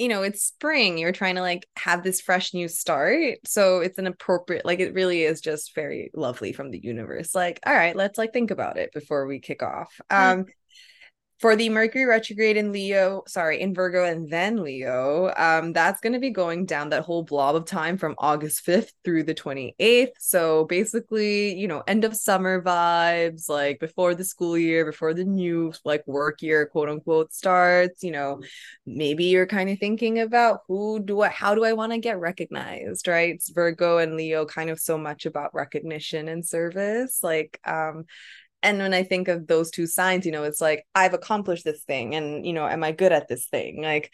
you 0.00 0.08
know, 0.08 0.22
it's 0.22 0.42
spring. 0.42 0.96
You're 0.96 1.12
trying 1.12 1.34
to 1.34 1.42
like 1.42 1.68
have 1.76 2.02
this 2.02 2.22
fresh 2.22 2.54
new 2.54 2.68
start, 2.68 3.38
so 3.44 3.80
it's 3.80 3.98
an 3.98 4.06
appropriate. 4.06 4.64
Like, 4.64 4.80
it 4.80 4.94
really 4.94 5.24
is 5.24 5.42
just 5.42 5.74
very 5.74 6.10
lovely 6.14 6.54
from 6.54 6.70
the 6.70 6.80
universe. 6.82 7.34
Like, 7.34 7.60
all 7.66 7.74
right, 7.74 7.94
let's 7.94 8.16
like 8.16 8.32
think 8.32 8.50
about 8.50 8.78
it 8.78 8.94
before 8.94 9.26
we 9.26 9.40
kick 9.40 9.62
off. 9.62 10.00
Um, 10.08 10.46
for 11.40 11.56
the 11.56 11.70
Mercury 11.70 12.04
retrograde 12.04 12.58
in 12.58 12.70
Leo, 12.70 13.22
sorry, 13.26 13.62
in 13.62 13.72
Virgo 13.72 14.04
and 14.04 14.28
then 14.28 14.62
Leo, 14.62 15.32
um, 15.38 15.72
that's 15.72 15.98
going 16.02 16.12
to 16.12 16.18
be 16.18 16.28
going 16.28 16.66
down 16.66 16.90
that 16.90 17.02
whole 17.02 17.22
blob 17.22 17.56
of 17.56 17.64
time 17.64 17.96
from 17.96 18.14
August 18.18 18.66
5th 18.66 18.92
through 19.04 19.22
the 19.22 19.34
28th. 19.34 20.10
So 20.18 20.66
basically, 20.66 21.58
you 21.58 21.66
know, 21.66 21.82
end 21.86 22.04
of 22.04 22.14
summer 22.14 22.62
vibes, 22.62 23.48
like 23.48 23.80
before 23.80 24.14
the 24.14 24.24
school 24.24 24.58
year, 24.58 24.84
before 24.84 25.14
the 25.14 25.24
new 25.24 25.72
like 25.82 26.06
work 26.06 26.42
year, 26.42 26.66
quote 26.66 26.90
unquote, 26.90 27.32
starts. 27.32 28.02
You 28.02 28.10
know, 28.10 28.42
maybe 28.84 29.24
you're 29.24 29.46
kind 29.46 29.70
of 29.70 29.78
thinking 29.78 30.18
about 30.18 30.60
who 30.68 31.00
do 31.02 31.22
I, 31.22 31.28
how 31.28 31.54
do 31.54 31.64
I 31.64 31.72
want 31.72 31.92
to 31.92 31.98
get 31.98 32.20
recognized, 32.20 33.08
right? 33.08 33.34
It's 33.34 33.48
Virgo 33.48 33.96
and 33.96 34.14
Leo 34.14 34.44
kind 34.44 34.68
of 34.68 34.78
so 34.78 34.98
much 34.98 35.24
about 35.24 35.54
recognition 35.54 36.28
and 36.28 36.46
service. 36.46 37.20
Like, 37.22 37.58
um, 37.64 38.04
and 38.62 38.78
when 38.78 38.94
i 38.94 39.02
think 39.02 39.28
of 39.28 39.46
those 39.46 39.70
two 39.70 39.86
signs 39.86 40.26
you 40.26 40.32
know 40.32 40.44
it's 40.44 40.60
like 40.60 40.86
i've 40.94 41.14
accomplished 41.14 41.64
this 41.64 41.82
thing 41.82 42.14
and 42.14 42.46
you 42.46 42.52
know 42.52 42.66
am 42.66 42.84
i 42.84 42.92
good 42.92 43.12
at 43.12 43.28
this 43.28 43.46
thing? 43.46 43.82
Like 43.82 44.10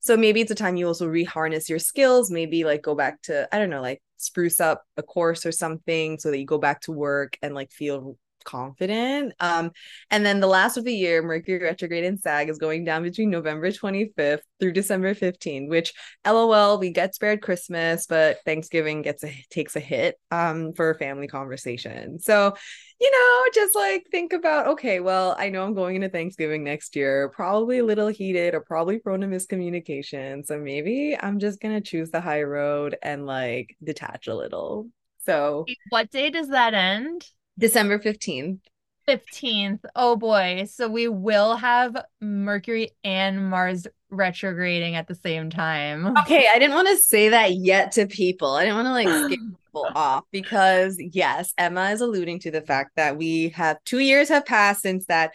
so 0.00 0.16
maybe 0.16 0.40
it's 0.40 0.50
a 0.50 0.56
time 0.56 0.76
you 0.76 0.88
also 0.88 1.06
reharness 1.06 1.68
your 1.68 1.78
skills 1.78 2.30
maybe 2.30 2.64
like 2.64 2.82
go 2.82 2.94
back 2.94 3.22
to 3.22 3.48
i 3.54 3.58
don't 3.58 3.70
know 3.70 3.80
like 3.80 4.02
spruce 4.16 4.60
up 4.60 4.84
a 4.96 5.02
course 5.02 5.46
or 5.46 5.52
something 5.52 6.18
so 6.18 6.30
that 6.30 6.38
you 6.38 6.46
go 6.46 6.58
back 6.58 6.80
to 6.82 6.92
work 6.92 7.36
and 7.42 7.54
like 7.54 7.70
feel 7.72 8.16
confident 8.44 9.32
um 9.40 9.70
and 10.10 10.24
then 10.24 10.40
the 10.40 10.46
last 10.46 10.76
of 10.76 10.84
the 10.84 10.94
year 10.94 11.22
mercury 11.22 11.62
retrograde 11.62 12.04
in 12.04 12.18
sag 12.18 12.48
is 12.48 12.58
going 12.58 12.84
down 12.84 13.02
between 13.02 13.30
november 13.30 13.70
25th 13.70 14.40
through 14.60 14.72
december 14.72 15.14
15th 15.14 15.68
which 15.68 15.92
lol 16.26 16.78
we 16.78 16.90
get 16.90 17.14
spared 17.14 17.40
christmas 17.40 18.06
but 18.06 18.38
thanksgiving 18.44 19.02
gets 19.02 19.24
a 19.24 19.44
takes 19.50 19.76
a 19.76 19.80
hit 19.80 20.16
um 20.30 20.72
for 20.72 20.94
family 20.94 21.26
conversation 21.26 22.18
so 22.18 22.54
you 23.02 23.10
know, 23.10 23.50
just 23.52 23.74
like 23.74 24.06
think 24.12 24.32
about, 24.32 24.68
okay, 24.68 25.00
well, 25.00 25.34
I 25.36 25.48
know 25.48 25.64
I'm 25.64 25.74
going 25.74 25.96
into 25.96 26.08
Thanksgiving 26.08 26.62
next 26.62 26.94
year, 26.94 27.30
probably 27.30 27.78
a 27.78 27.84
little 27.84 28.06
heated 28.06 28.54
or 28.54 28.60
probably 28.60 29.00
prone 29.00 29.22
to 29.22 29.26
miscommunication. 29.26 30.46
So 30.46 30.56
maybe 30.56 31.18
I'm 31.20 31.40
just 31.40 31.60
to 31.60 31.80
choose 31.80 32.12
the 32.12 32.20
high 32.20 32.44
road 32.44 32.96
and 33.02 33.26
like 33.26 33.76
detach 33.82 34.28
a 34.28 34.36
little. 34.36 34.86
So 35.26 35.66
what 35.88 36.12
day 36.12 36.30
does 36.30 36.50
that 36.50 36.74
end? 36.74 37.26
December 37.58 37.98
15th. 37.98 38.60
15th. 39.08 39.80
Oh 39.96 40.16
boy. 40.16 40.64
So 40.70 40.88
we 40.88 41.08
will 41.08 41.56
have 41.56 41.96
Mercury 42.20 42.90
and 43.02 43.50
Mars 43.50 43.86
retrograding 44.10 44.94
at 44.94 45.08
the 45.08 45.14
same 45.14 45.50
time. 45.50 46.14
Okay, 46.22 46.46
I 46.52 46.58
didn't 46.58 46.74
want 46.74 46.88
to 46.88 46.96
say 46.96 47.30
that 47.30 47.54
yet 47.54 47.92
to 47.92 48.06
people. 48.06 48.52
I 48.52 48.64
didn't 48.64 48.76
want 48.76 48.86
to 48.86 48.92
like 48.92 49.08
scare 49.08 49.28
people 49.66 49.86
off 49.94 50.24
because 50.30 50.96
yes, 50.98 51.52
Emma 51.58 51.90
is 51.90 52.00
alluding 52.00 52.40
to 52.40 52.50
the 52.50 52.60
fact 52.60 52.92
that 52.96 53.16
we 53.16 53.48
have 53.50 53.82
two 53.84 53.98
years 53.98 54.28
have 54.28 54.46
passed 54.46 54.82
since 54.82 55.06
that 55.06 55.32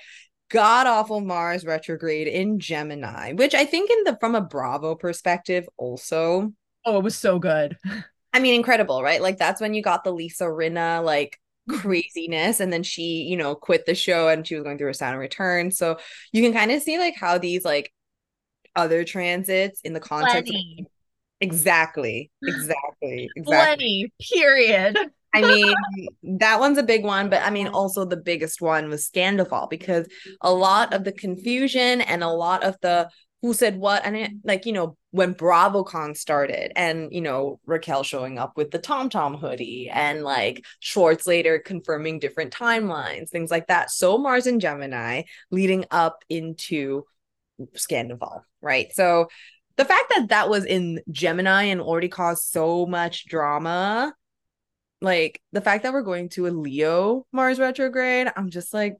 god 0.49 0.87
awful 0.87 1.19
Mars 1.19 1.65
retrograde 1.65 2.27
in 2.27 2.59
Gemini, 2.59 3.33
which 3.33 3.53
I 3.53 3.65
think 3.65 3.89
in 3.91 4.03
the 4.05 4.17
from 4.19 4.35
a 4.35 4.41
Bravo 4.41 4.95
perspective 4.95 5.67
also. 5.77 6.53
Oh, 6.85 6.97
it 6.97 7.03
was 7.03 7.17
so 7.17 7.37
good. 7.39 7.77
I 8.33 8.39
mean, 8.39 8.53
incredible, 8.53 9.01
right? 9.01 9.21
Like 9.21 9.37
that's 9.37 9.59
when 9.59 9.73
you 9.73 9.81
got 9.81 10.03
the 10.03 10.11
Lisa 10.11 10.45
Rinna 10.45 11.03
like 11.03 11.39
craziness 11.69 12.59
and 12.59 12.71
then 12.71 12.83
she 12.83 13.23
you 13.23 13.37
know 13.37 13.55
quit 13.55 13.85
the 13.85 13.95
show 13.95 14.27
and 14.29 14.47
she 14.47 14.55
was 14.55 14.63
going 14.63 14.77
through 14.77 14.89
a 14.89 14.93
Saturn 14.93 15.19
return 15.19 15.71
so 15.71 15.97
you 16.31 16.41
can 16.41 16.53
kind 16.53 16.71
of 16.71 16.81
see 16.81 16.97
like 16.97 17.15
how 17.15 17.37
these 17.37 17.65
like 17.65 17.91
other 18.75 19.03
transits 19.03 19.81
in 19.81 19.93
the 19.93 19.99
context 19.99 20.53
of- 20.53 20.85
exactly 21.41 22.31
exactly 22.43 23.29
exactly 23.35 23.43
Plenty. 23.43 24.11
Period. 24.33 24.97
I 25.33 25.41
mean, 25.41 25.75
that 26.39 26.59
one's 26.59 26.77
a 26.77 26.83
big 26.83 27.03
one, 27.03 27.29
but 27.29 27.43
I 27.43 27.49
mean, 27.49 27.67
also 27.67 28.05
the 28.05 28.17
biggest 28.17 28.61
one 28.61 28.89
was 28.89 29.05
Scandal 29.05 29.67
because 29.69 30.07
a 30.41 30.51
lot 30.51 30.93
of 30.93 31.03
the 31.03 31.11
confusion 31.11 32.01
and 32.01 32.23
a 32.23 32.29
lot 32.29 32.63
of 32.63 32.75
the 32.81 33.09
who 33.41 33.53
said 33.53 33.77
what, 33.77 34.05
and 34.05 34.15
it, 34.15 34.31
like, 34.43 34.65
you 34.65 34.73
know, 34.73 34.97
when 35.11 35.33
BravoCon 35.33 36.17
started 36.17 36.71
and, 36.75 37.11
you 37.11 37.21
know, 37.21 37.59
Raquel 37.65 38.03
showing 38.03 38.37
up 38.39 38.57
with 38.57 38.71
the 38.71 38.79
Tom 38.79 39.09
Tom 39.09 39.35
hoodie 39.35 39.89
and 39.91 40.23
like 40.23 40.65
Schwartz 40.79 41.27
later 41.27 41.59
confirming 41.59 42.19
different 42.19 42.53
timelines, 42.53 43.29
things 43.29 43.51
like 43.51 43.67
that. 43.67 43.91
So 43.91 44.17
Mars 44.17 44.47
and 44.47 44.59
Gemini 44.59 45.23
leading 45.51 45.85
up 45.91 46.23
into 46.29 47.03
Scandoval, 47.75 48.41
right? 48.61 48.93
So 48.93 49.27
the 49.75 49.85
fact 49.85 50.13
that 50.15 50.29
that 50.29 50.49
was 50.49 50.65
in 50.65 51.01
Gemini 51.11 51.63
and 51.63 51.81
already 51.81 52.09
caused 52.09 52.43
so 52.45 52.85
much 52.85 53.27
drama 53.27 54.13
like 55.01 55.41
the 55.51 55.61
fact 55.61 55.83
that 55.83 55.93
we're 55.93 56.01
going 56.01 56.29
to 56.29 56.47
a 56.47 56.49
Leo 56.49 57.25
Mars 57.31 57.59
retrograde, 57.59 58.31
I'm 58.35 58.49
just 58.49 58.73
like, 58.73 58.97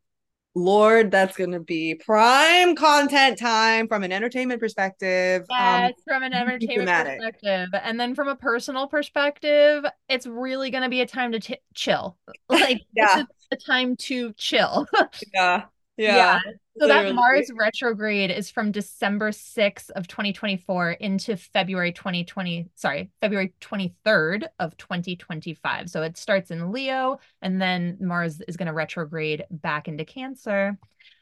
Lord, 0.55 1.11
that's 1.11 1.37
gonna 1.37 1.59
be 1.59 1.95
prime 1.95 2.75
content 2.75 3.37
time 3.37 3.87
from 3.87 4.03
an 4.03 4.11
entertainment 4.11 4.59
perspective. 4.59 5.45
Yes, 5.49 5.89
Um, 5.89 5.93
from 6.05 6.23
an 6.23 6.33
entertainment 6.33 6.89
perspective. 6.89 7.69
And 7.83 7.99
then 7.99 8.15
from 8.15 8.27
a 8.27 8.35
personal 8.35 8.87
perspective, 8.87 9.85
it's 10.09 10.25
really 10.25 10.71
going 10.71 10.83
to 10.83 10.89
be 10.89 11.01
a 11.01 11.05
time 11.05 11.31
to 11.33 11.39
t- 11.39 11.59
chill. 11.75 12.17
Like, 12.49 12.81
Yeah. 12.95 13.23
a 13.51 13.55
time 13.55 13.95
to 13.97 14.33
chill. 14.33 14.87
yeah, 15.33 15.65
Yeah. 15.97 16.39
So 16.79 16.87
that. 16.87 17.15
Mars 17.15 17.51
retrograde 17.57 18.29
is 18.29 18.51
from 18.51 18.71
December 18.71 19.31
6th 19.31 19.89
of 19.91 20.07
2024 20.07 20.91
into 20.91 21.35
February 21.35 21.91
2020, 21.91 22.69
sorry, 22.75 23.09
February 23.19 23.53
23rd 23.61 24.47
of 24.59 24.77
2025. 24.77 25.89
So 25.89 26.03
it 26.03 26.17
starts 26.17 26.51
in 26.51 26.71
Leo 26.71 27.19
and 27.41 27.59
then 27.59 27.97
Mars 27.99 28.41
is 28.47 28.57
going 28.57 28.67
to 28.67 28.73
retrograde 28.73 29.45
back 29.49 29.87
into 29.87 30.05
Cancer. 30.05 30.77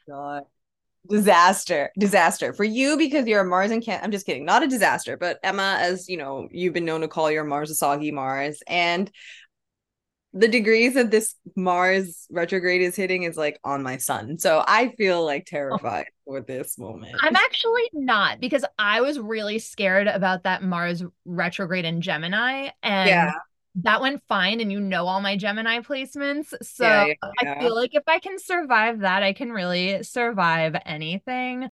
God. 0.06 0.42
Disaster, 1.08 1.92
disaster 1.96 2.52
for 2.52 2.64
you 2.64 2.96
because 2.96 3.28
you're 3.28 3.42
a 3.42 3.44
Mars 3.44 3.70
and 3.70 3.80
can 3.80 4.00
I'm 4.02 4.10
just 4.10 4.26
kidding, 4.26 4.44
not 4.44 4.64
a 4.64 4.66
disaster, 4.66 5.16
but 5.16 5.38
Emma, 5.44 5.76
as 5.78 6.08
you 6.08 6.16
know, 6.16 6.48
you've 6.50 6.74
been 6.74 6.84
known 6.84 7.02
to 7.02 7.08
call 7.08 7.30
your 7.30 7.44
Mars 7.44 7.70
a 7.70 7.76
soggy 7.76 8.10
Mars, 8.10 8.60
and 8.66 9.08
the 10.36 10.48
degrees 10.48 10.94
that 10.94 11.10
this 11.10 11.34
Mars 11.56 12.26
retrograde 12.30 12.82
is 12.82 12.94
hitting 12.94 13.22
is 13.22 13.38
like 13.38 13.58
on 13.64 13.82
my 13.82 13.96
sun. 13.96 14.38
So 14.38 14.62
I 14.68 14.92
feel 14.98 15.24
like 15.24 15.46
terrified 15.46 16.08
for 16.26 16.42
this 16.42 16.78
moment. 16.78 17.16
I'm 17.22 17.34
actually 17.34 17.88
not 17.94 18.38
because 18.38 18.62
I 18.78 19.00
was 19.00 19.18
really 19.18 19.58
scared 19.58 20.06
about 20.06 20.42
that 20.42 20.62
Mars 20.62 21.02
retrograde 21.24 21.86
in 21.86 22.02
Gemini 22.02 22.68
and 22.82 23.08
yeah, 23.08 23.32
that 23.82 24.02
went 24.02 24.22
fine 24.28 24.60
and 24.60 24.70
you 24.70 24.78
know 24.78 25.06
all 25.06 25.22
my 25.22 25.38
Gemini 25.38 25.80
placements. 25.80 26.52
So 26.62 26.84
yeah, 26.84 27.14
yeah, 27.42 27.54
I 27.54 27.60
feel 27.60 27.74
like 27.74 27.94
if 27.94 28.04
I 28.06 28.18
can 28.18 28.38
survive 28.38 29.00
that, 29.00 29.22
I 29.22 29.32
can 29.32 29.50
really 29.50 30.02
survive 30.02 30.76
anything. 30.84 31.70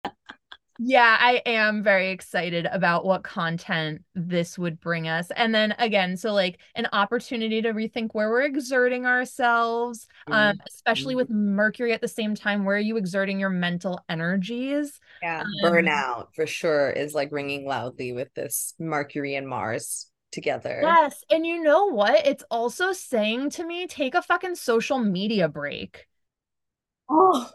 Yeah, 0.81 1.17
I 1.19 1.43
am 1.45 1.83
very 1.83 2.11
excited 2.11 2.67
about 2.67 3.05
what 3.05 3.25
content 3.25 4.03
this 4.15 4.57
would 4.57 4.81
bring 4.81 5.09
us. 5.09 5.31
And 5.33 5.53
then 5.53 5.75
again, 5.79 6.17
so 6.17 6.33
like 6.33 6.59
an 6.77 6.87
opportunity 6.93 7.61
to 7.63 7.73
rethink 7.73 8.11
where 8.13 8.31
we're 8.31 8.43
exerting 8.43 9.05
ourselves, 9.05 10.07
um, 10.29 10.61
especially 10.69 11.17
with 11.17 11.31
Mercury 11.31 11.93
at 11.93 12.01
the 12.01 12.07
same 12.07 12.37
time. 12.37 12.65
Where 12.65 12.77
are 12.77 12.81
you 12.81 12.97
exerting 12.97 13.41
your 13.41 13.51
mental 13.51 14.01
energies? 14.09 15.01
yeah. 15.21 15.41
um, 15.41 15.47
Burnout 15.65 16.29
for 16.35 16.47
sure 16.47 16.91
is 16.91 17.13
like 17.13 17.33
ringing 17.33 17.67
loudly 17.67 18.13
with 18.13 18.33
this 18.35 18.75
Mercury 18.79 19.35
and 19.35 19.49
Mars 19.49 20.07
together. 20.31 20.81
Yes. 20.83 21.25
And 21.31 21.45
you 21.45 21.63
know 21.63 21.87
what? 21.87 22.27
It's 22.27 22.45
also 22.51 22.93
saying 22.93 23.51
to 23.51 23.65
me, 23.65 23.87
take 23.89 24.15
a 24.15 24.23
fucking 24.23 24.55
social 24.55 24.99
media 24.99 25.49
break. 25.49 26.07
Oh, 27.11 27.51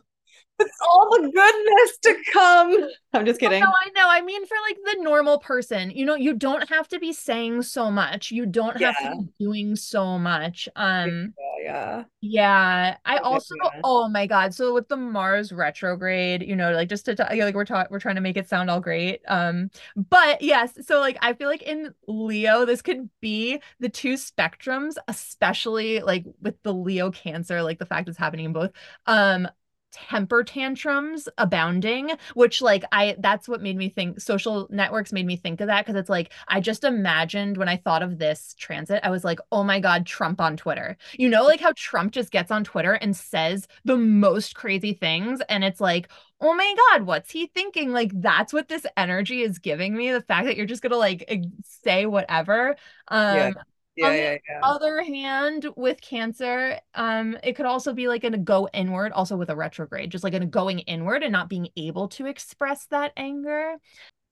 all 0.81 1.09
the 1.21 1.29
goodness 1.29 1.97
to 2.03 2.15
come. 2.31 2.89
I'm 3.13 3.25
just 3.25 3.39
Oh, 3.43 3.47
kidding. 3.47 3.61
No, 3.61 3.67
I 3.67 3.89
know. 3.95 4.07
I 4.09 4.21
mean, 4.21 4.45
for 4.45 4.55
like 4.67 4.77
the 4.85 5.03
normal 5.03 5.39
person, 5.39 5.91
you 5.91 6.05
know, 6.05 6.15
you 6.15 6.33
don't 6.33 6.67
have 6.69 6.87
to 6.89 6.99
be 6.99 7.13
saying 7.13 7.63
so 7.63 7.91
much. 7.91 8.31
You 8.31 8.45
don't 8.45 8.73
have 8.81 8.95
Yeah. 9.01 9.09
to 9.09 9.15
be 9.21 9.29
doing 9.39 9.75
so 9.75 10.17
much. 10.17 10.67
Um, 10.75 11.33
yeah. 11.63 12.03
Yeah, 12.21 12.97
I 13.05 13.17
also 13.17 13.55
yeah. 13.63 13.79
oh 13.83 14.07
my 14.09 14.27
God. 14.27 14.53
So 14.53 14.73
with 14.73 14.87
the 14.87 14.97
Mars 14.97 15.51
retrograde, 15.51 16.41
you 16.43 16.55
know, 16.55 16.71
like 16.73 16.89
just 16.89 17.05
to 17.05 17.15
talk, 17.15 17.29
like 17.31 17.55
we're 17.55 17.65
talking 17.65 17.87
we're 17.91 17.99
trying 17.99 18.15
to 18.15 18.21
make 18.21 18.37
it 18.37 18.49
sound 18.49 18.69
all 18.69 18.79
great. 18.79 19.21
Um, 19.27 19.69
but 19.95 20.41
yes, 20.41 20.77
so 20.85 20.99
like 20.99 21.17
I 21.21 21.33
feel 21.33 21.49
like 21.49 21.61
in 21.63 21.93
Leo, 22.07 22.65
this 22.65 22.81
could 22.81 23.09
be 23.21 23.61
the 23.79 23.89
two 23.89 24.13
spectrums, 24.15 24.95
especially 25.07 25.99
like 26.01 26.25
with 26.41 26.61
the 26.63 26.73
Leo 26.73 27.11
Cancer, 27.11 27.61
like 27.61 27.79
the 27.79 27.85
fact 27.85 28.09
it's 28.09 28.17
happening 28.17 28.45
in 28.45 28.53
both. 28.53 28.71
Um, 29.05 29.47
temper 29.93 30.43
tantrums 30.43 31.29
abounding 31.37 32.11
which 32.33 32.61
like 32.61 32.83
i 32.91 33.15
that's 33.19 33.47
what 33.47 33.61
made 33.61 33.77
me 33.77 33.89
think 33.89 34.19
social 34.19 34.67
networks 34.71 35.13
made 35.13 35.25
me 35.25 35.35
think 35.35 35.61
of 35.61 35.67
that 35.67 35.85
because 35.85 35.99
it's 35.99 36.09
like 36.09 36.33
i 36.47 36.59
just 36.59 36.83
imagined 36.83 37.57
when 37.57 37.69
i 37.69 37.77
thought 37.77 38.01
of 38.01 38.17
this 38.17 38.55
transit 38.57 38.99
i 39.03 39.09
was 39.09 39.23
like 39.23 39.39
oh 39.51 39.63
my 39.63 39.79
god 39.79 40.05
trump 40.05 40.41
on 40.41 40.57
twitter. 40.57 40.97
You 41.17 41.29
know 41.29 41.43
like 41.43 41.59
how 41.59 41.73
trump 41.75 42.11
just 42.11 42.31
gets 42.31 42.51
on 42.51 42.63
twitter 42.63 42.93
and 42.93 43.15
says 43.15 43.67
the 43.85 43.97
most 43.97 44.55
crazy 44.55 44.93
things 44.93 45.41
and 45.47 45.63
it's 45.63 45.79
like 45.79 46.09
oh 46.41 46.53
my 46.53 46.75
god 46.89 47.03
what's 47.03 47.31
he 47.31 47.47
thinking? 47.47 47.93
Like 47.93 48.11
that's 48.13 48.51
what 48.51 48.67
this 48.67 48.85
energy 48.97 49.41
is 49.41 49.59
giving 49.59 49.95
me 49.95 50.11
the 50.11 50.21
fact 50.21 50.45
that 50.45 50.57
you're 50.57 50.65
just 50.65 50.81
gonna 50.81 50.97
like 50.97 51.29
say 51.63 52.05
whatever. 52.05 52.75
Um 53.07 53.37
yeah 53.37 53.51
yeah, 53.95 54.05
on 54.07 54.11
the 54.11 54.17
yeah, 54.17 54.37
yeah. 54.49 54.59
other 54.63 55.03
hand, 55.03 55.67
with 55.75 56.01
Cancer, 56.01 56.79
um, 56.95 57.37
it 57.43 57.55
could 57.55 57.65
also 57.65 57.93
be 57.93 58.07
like 58.07 58.23
in 58.23 58.33
a 58.33 58.37
go 58.37 58.67
inward, 58.73 59.11
also 59.11 59.35
with 59.37 59.49
a 59.49 59.55
retrograde, 59.55 60.11
just 60.11 60.23
like 60.23 60.33
in 60.33 60.43
a 60.43 60.47
going 60.47 60.79
inward 60.79 61.23
and 61.23 61.31
not 61.31 61.49
being 61.49 61.69
able 61.77 62.07
to 62.09 62.25
express 62.25 62.85
that 62.87 63.13
anger. 63.17 63.75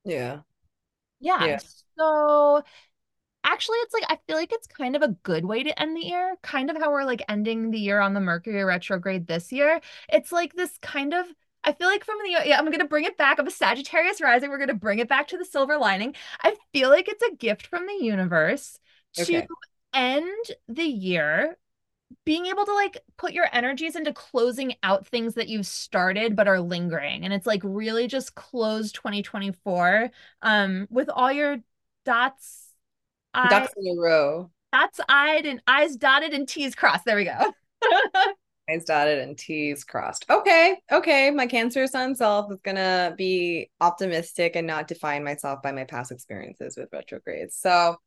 Yeah. 0.04 0.40
Yeah. 1.20 1.46
Yeah. 1.46 1.60
So 1.98 2.64
actually, 3.44 3.78
it's 3.80 3.94
like 3.94 4.06
I 4.08 4.18
feel 4.28 4.38
like 4.38 4.52
it's 4.52 4.68
kind 4.68 4.96
of 4.96 5.04
a 5.04 5.16
good 5.24 5.46
way 5.46 5.64
to 5.64 5.82
end 5.82 5.96
the 5.96 6.06
year, 6.06 6.36
kind 6.42 6.70
of 6.70 6.78
how 6.78 6.92
we're 6.92 7.04
like 7.04 7.24
ending 7.30 7.72
the 7.72 7.80
year 7.80 8.00
on 8.00 8.14
the 8.14 8.20
Mercury 8.20 8.64
retrograde 8.64 9.28
this 9.28 9.52
year. 9.52 9.80
It's 10.10 10.32
like 10.32 10.54
this 10.54 10.78
kind 10.82 11.14
of 11.14 11.28
I 11.64 11.74
feel 11.74 11.88
like 11.88 12.04
from 12.04 12.18
the 12.24 12.48
yeah, 12.48 12.58
I'm 12.58 12.72
gonna 12.72 12.88
bring 12.88 13.06
it 13.06 13.18
back. 13.18 13.38
I'm 13.40 13.48
a 13.48 13.52
Sagittarius 13.52 14.22
rising. 14.22 14.50
We're 14.50 14.58
gonna 14.58 14.74
bring 14.74 15.00
it 15.00 15.08
back 15.08 15.28
to 15.30 15.38
the 15.38 15.46
silver 15.46 15.78
lining. 15.78 16.16
I 16.42 16.56
feel 16.74 16.90
like 16.90 17.08
it's 17.08 17.24
a 17.24 17.36
gift 17.36 17.68
from 17.68 17.86
the 17.86 18.04
universe 18.04 18.80
to 19.14 19.24
Okay. 19.24 19.48
end 19.94 20.46
the 20.68 20.84
year 20.84 21.58
being 22.26 22.46
able 22.48 22.66
to 22.66 22.74
like 22.74 22.98
put 23.18 23.34
your 23.34 23.48
energies 23.54 23.96
into 23.96 24.14
closing 24.14 24.76
out 24.84 25.08
things 25.08 25.36
that 25.36 25.48
you've 25.50 25.68
started 25.68 26.36
but 26.36 26.48
are 26.48 26.60
lingering 26.62 27.24
and 27.24 27.34
it's 27.34 27.48
like 27.48 27.62
really 27.64 28.08
just 28.08 28.36
close 28.36 28.92
2024 28.92 30.10
um 30.42 30.88
with 30.90 31.10
all 31.10 31.32
your 31.32 31.58
dots 32.06 32.70
dots 33.48 33.74
in 33.78 33.98
a 33.98 34.02
row. 34.02 34.52
dots 34.74 35.00
eyed 35.10 35.46
and 35.46 35.62
eyes 35.68 35.96
dotted 35.96 36.34
and 36.34 36.48
t's 36.48 36.76
crossed 36.76 37.06
there 37.06 37.16
we 37.18 37.26
go 37.26 37.54
I's 38.70 38.86
dotted 38.86 39.20
and 39.20 39.38
T's 39.38 39.84
crossed. 39.84 40.26
Okay, 40.30 40.78
okay. 40.92 41.30
My 41.32 41.48
Cancer 41.48 41.88
Sun 41.88 42.16
self 42.16 42.52
is 42.52 42.62
gonna 42.62 43.14
be 43.18 43.70
optimistic 43.82 44.56
and 44.56 44.66
not 44.68 44.88
define 44.88 45.24
myself 45.24 45.62
by 45.62 45.72
my 45.72 45.84
past 45.84 46.12
experiences 46.12 46.78
with 46.78 46.90
retrogrades. 46.94 47.56
So 47.58 47.98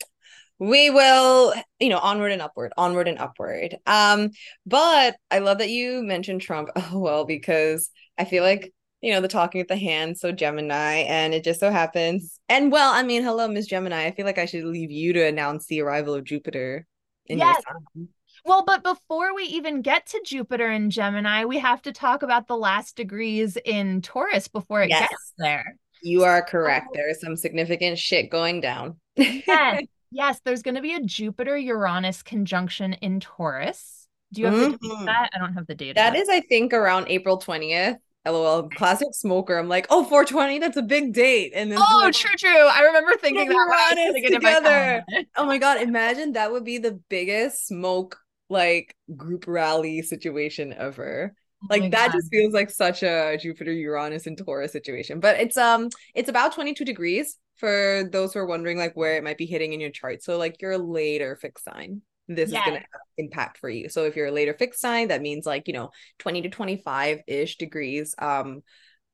we 0.59 0.91
will, 0.91 1.53
you 1.81 1.89
know, 1.89 1.99
onward 1.99 2.33
and 2.33 2.43
upward, 2.43 2.73
onward 2.77 3.09
and 3.09 3.19
upward. 3.19 3.77
Um, 3.87 4.31
but 4.67 5.17
I 5.31 5.41
love 5.41 5.59
that 5.59 5.71
you 5.71 6.03
mentioned 6.03 6.41
Trump. 6.43 6.71
Oh 6.93 6.99
well, 6.99 7.25
because 7.25 7.91
I 8.19 8.25
feel 8.25 8.43
like 8.45 8.73
you 9.01 9.13
know 9.13 9.21
the 9.21 9.29
talking 9.29 9.61
with 9.61 9.69
the 9.69 9.77
hand, 9.77 10.19
so 10.19 10.33
Gemini, 10.33 11.05
and 11.09 11.35
it 11.35 11.45
just 11.45 11.61
so 11.61 11.71
happens. 11.71 12.39
And 12.49 12.71
well, 12.73 12.93
I 12.93 13.03
mean, 13.03 13.23
hello, 13.23 13.49
Miss 13.49 13.67
Gemini. 13.67 14.07
I 14.07 14.13
feel 14.13 14.25
like 14.27 14.39
I 14.39 14.47
should 14.47 14.65
leave 14.65 14.91
you 14.91 15.13
to 15.15 15.27
announce 15.27 15.67
the 15.67 15.81
arrival 15.83 16.15
of 16.15 16.25
Jupiter 16.25 16.87
in 17.27 17.39
Yes. 17.39 17.57
your 17.67 17.75
sign. 17.97 18.09
well 18.45 18.65
but 18.67 18.83
before 18.83 19.35
we 19.35 19.45
even 19.45 19.81
get 19.81 20.05
to 20.07 20.21
jupiter 20.27 20.67
and 20.67 20.93
gemini 20.93 21.45
we 21.47 21.59
have 21.59 21.81
to 21.81 21.91
talk 21.93 22.23
about 22.23 22.47
the 22.47 22.57
last 22.57 22.97
degrees 22.97 23.57
in 23.65 24.03
taurus 24.03 24.47
before 24.49 24.83
it 24.83 24.91
Yes. 24.91 25.09
gets 25.09 25.33
there 25.39 25.77
You 26.03 26.25
are 26.25 26.43
correct. 26.43 26.89
There 26.93 27.09
is 27.09 27.21
some 27.21 27.35
significant 27.37 27.99
shit 27.99 28.31
going 28.31 28.61
down. 28.61 29.01
yes 29.17 29.81
yes 30.15 30.41
there's 30.45 30.63
going 30.63 30.75
to 30.77 30.81
be 30.81 30.95
a 30.95 31.01
jupiter 31.03 31.57
uranus 31.57 32.23
conjunction 32.23 32.95
in 32.95 33.21
taurus 33.21 34.09
do 34.33 34.41
you 34.41 34.47
have 34.47 34.55
the 34.59 34.67
date 34.69 34.79
Mhm. 34.81 35.07
that 35.07 35.31
i 35.35 35.39
don't 35.39 35.55
have 35.55 35.67
the 35.67 35.75
date 35.75 35.95
That 35.97 36.17
is, 36.17 36.29
I 36.29 36.41
think, 36.41 36.73
around 36.73 37.07
April 37.09 37.37
20th. 37.39 37.99
LOL, 38.27 38.71
classic 38.71 39.09
smoker. 39.13 39.59
I'm 39.59 39.69
like, 39.69 39.87
oh, 39.91 40.03
420, 40.05 40.59
that's 40.59 40.79
a 40.79 40.83
big 40.83 41.13
date. 41.13 41.53
And 41.55 41.71
then 41.71 41.79
Oh, 41.79 42.01
like, 42.05 42.15
true, 42.15 42.31
true. 42.39 42.67
I 42.67 42.81
remember 42.81 43.13
thinking 43.21 43.49
that 43.49 43.55
when 43.55 43.69
I 43.69 43.69
was 43.69 43.99
Uranus 43.99 44.17
in 44.17 44.33
my 44.33 44.39
together. 44.39 45.05
oh 45.37 45.45
my 45.47 45.59
god, 45.59 45.83
imagine 45.83 46.33
that 46.33 46.51
would 46.51 46.65
be 46.65 46.79
the 46.79 46.93
biggest 47.11 47.67
smoke 47.67 48.17
like 48.49 48.97
group 49.15 49.45
rally 49.47 50.01
situation 50.03 50.73
ever. 50.73 51.35
Oh 51.65 51.69
Like 51.71 51.91
that 51.93 52.09
God. 52.09 52.13
just 52.13 52.31
feels 52.31 52.53
like 52.53 52.71
such 52.71 53.03
a 53.03 53.37
Jupiter, 53.41 53.73
Uranus, 53.73 54.27
and 54.27 54.37
Taurus 54.37 54.73
situation. 54.73 55.21
But 55.21 55.41
it's 55.41 55.57
um 55.57 55.89
it's 56.15 56.29
about 56.29 56.55
22 56.55 56.85
degrees 56.85 57.37
for 57.57 58.09
those 58.11 58.33
who 58.35 58.41
are 58.41 58.47
wondering 58.47 58.79
like 58.79 58.95
where 58.95 59.17
it 59.17 59.25
might 59.25 59.39
be 59.39 59.47
hitting 59.47 59.73
in 59.73 59.81
your 59.81 59.91
chart. 59.91 60.23
So 60.23 60.37
like 60.39 60.61
your 60.61 60.79
later 60.79 61.37
fixed 61.37 61.65
sign. 61.65 62.03
This 62.27 62.53
is 62.53 62.63
gonna 62.63 62.81
impact 63.19 63.59
for 63.59 63.69
you. 63.69 63.89
So 63.89 64.05
if 64.05 64.17
you're 64.17 64.27
a 64.29 64.33
later 64.33 64.55
fixed 64.55 64.81
sign, 64.81 65.09
that 65.09 65.21
means 65.23 65.47
like, 65.47 65.69
you 65.69 65.75
know, 65.75 65.91
20 66.19 66.43
to 66.43 66.49
25-ish 66.49 67.57
degrees 67.59 68.15
um 68.19 68.63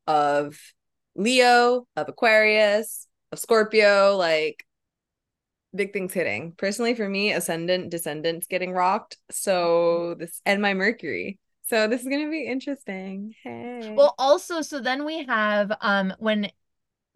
of 0.06 0.58
Leo, 1.14 1.86
of 1.96 2.08
Aquarius, 2.08 3.06
of 3.32 3.38
Scorpio, 3.38 4.16
like 4.16 4.64
big 5.74 5.92
things 5.92 6.12
hitting. 6.12 6.52
Personally, 6.56 6.94
for 6.94 7.08
me, 7.08 7.32
ascendant, 7.32 7.90
descendants 7.90 8.46
getting 8.46 8.72
rocked. 8.72 9.16
So 9.30 10.14
this 10.18 10.40
and 10.44 10.60
my 10.62 10.74
Mercury. 10.74 11.38
So 11.70 11.86
this 11.86 12.02
is 12.02 12.08
gonna 12.08 12.28
be 12.28 12.48
interesting. 12.48 13.32
Hey. 13.44 13.94
Well, 13.96 14.16
also, 14.18 14.60
so 14.60 14.80
then 14.80 15.04
we 15.04 15.24
have 15.24 15.72
um 15.80 16.12
when 16.18 16.50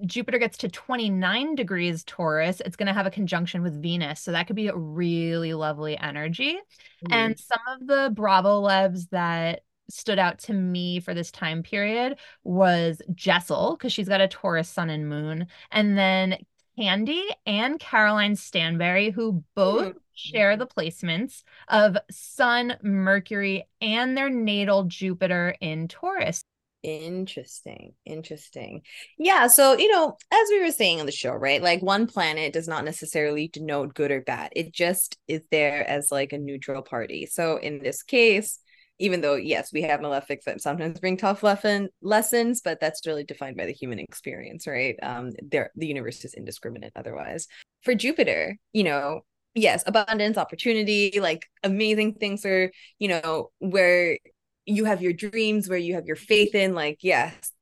Jupiter 0.07 0.39
gets 0.39 0.57
to 0.59 0.69
29 0.69 1.57
degrees 1.57 2.05
Taurus, 2.05 2.61
it's 2.61 2.77
going 2.77 2.89
to 2.89 2.93
have 2.93 3.07
a 3.07 3.11
conjunction 3.13 3.63
with 3.63 3.81
Venus. 3.81 4.21
So 4.21 4.33
that 4.33 4.47
could 4.49 4.57
be 4.57 4.67
a 4.67 4.77
really 4.77 5.55
lovely 5.55 5.97
energy. 5.97 6.59
Mhm. 7.05 7.13
And 7.13 7.39
some 7.39 7.61
of 7.69 7.87
the 7.87 8.11
Bravolebs 8.13 9.09
that 9.11 9.63
stood 9.89 10.19
out 10.19 10.39
to 10.41 10.53
me 10.53 10.99
for 11.01 11.15
this 11.15 11.31
time 11.31 11.63
period 11.63 12.19
was 12.43 13.03
Jessel, 13.15 13.77
because 13.77 13.93
she's 13.93 14.09
got 14.09 14.21
a 14.21 14.29
Taurus 14.29 14.69
sun 14.69 14.91
and 14.91 15.09
moon. 15.09 15.47
And 15.71 15.97
then 15.97 16.39
Candy 16.77 17.25
and 17.47 17.79
Caroline 17.79 18.37
Stanbury, 18.37 19.11
who 19.11 19.45
both. 19.55 19.95
Share 20.15 20.57
the 20.57 20.67
placements 20.67 21.43
of 21.69 21.97
Sun, 22.11 22.77
Mercury, 22.83 23.67
and 23.81 24.17
their 24.17 24.31
natal 24.31 24.85
Jupiter 24.85 25.55
in 25.61 25.89
Taurus. 25.89 26.43
Interesting. 26.85 27.95
Interesting. 28.05 28.83
Yeah. 29.19 29.47
So, 29.47 29.73
you 29.77 29.91
know, 29.91 30.19
as 30.31 30.49
we 30.51 30.61
were 30.61 30.71
saying 30.71 31.01
on 31.01 31.07
the 31.07 31.13
show, 31.13 31.33
right? 31.33 31.63
Like 31.63 31.81
one 31.83 32.07
planet 32.07 32.53
does 32.53 32.69
not 32.69 32.85
necessarily 32.85 33.49
denote 33.49 33.95
good 33.95 34.11
or 34.11 34.21
bad. 34.21 34.53
It 34.55 34.73
just 34.73 35.17
is 35.27 35.41
there 35.51 35.89
as 35.89 36.13
like 36.13 36.35
a 36.35 36.39
neutral 36.39 36.83
party. 36.83 37.25
So 37.25 37.57
in 37.57 37.79
this 37.79 38.03
case, 38.03 38.59
even 38.99 39.23
though, 39.23 39.35
yes, 39.35 39.73
we 39.73 39.83
have 39.83 40.01
malefics 40.01 40.45
that 40.45 40.61
sometimes 40.61 41.01
bring 41.01 41.17
tough 41.17 41.43
lesson, 41.43 41.89
lessons, 42.03 42.61
but 42.63 42.81
that's 42.81 43.07
really 43.07 43.25
defined 43.25 43.57
by 43.57 43.67
the 43.67 43.73
human 43.73 43.99
experience, 43.99 44.67
right? 44.67 44.97
Um, 45.03 45.33
there 45.43 45.71
the 45.75 45.87
universe 45.87 46.25
is 46.25 46.35
indiscriminate 46.35 46.93
otherwise. 46.95 47.49
For 47.83 47.95
Jupiter, 47.95 48.57
you 48.73 48.85
know, 48.85 49.23
yes, 49.55 49.83
abundance, 49.87 50.37
opportunity, 50.37 51.19
like 51.21 51.47
amazing 51.63 52.15
things 52.15 52.45
are, 52.45 52.71
you 52.99 53.09
know, 53.09 53.51
where 53.59 54.19
you 54.67 54.85
have 54.85 55.03
your 55.03 55.13
dreams 55.13 55.69
where 55.69 55.79
you 55.79 55.95
have 55.95 56.07
your 56.07 56.17
faith 56.17 56.55
in 56.55 56.75
like 56.75 56.99
yes. 57.03 57.53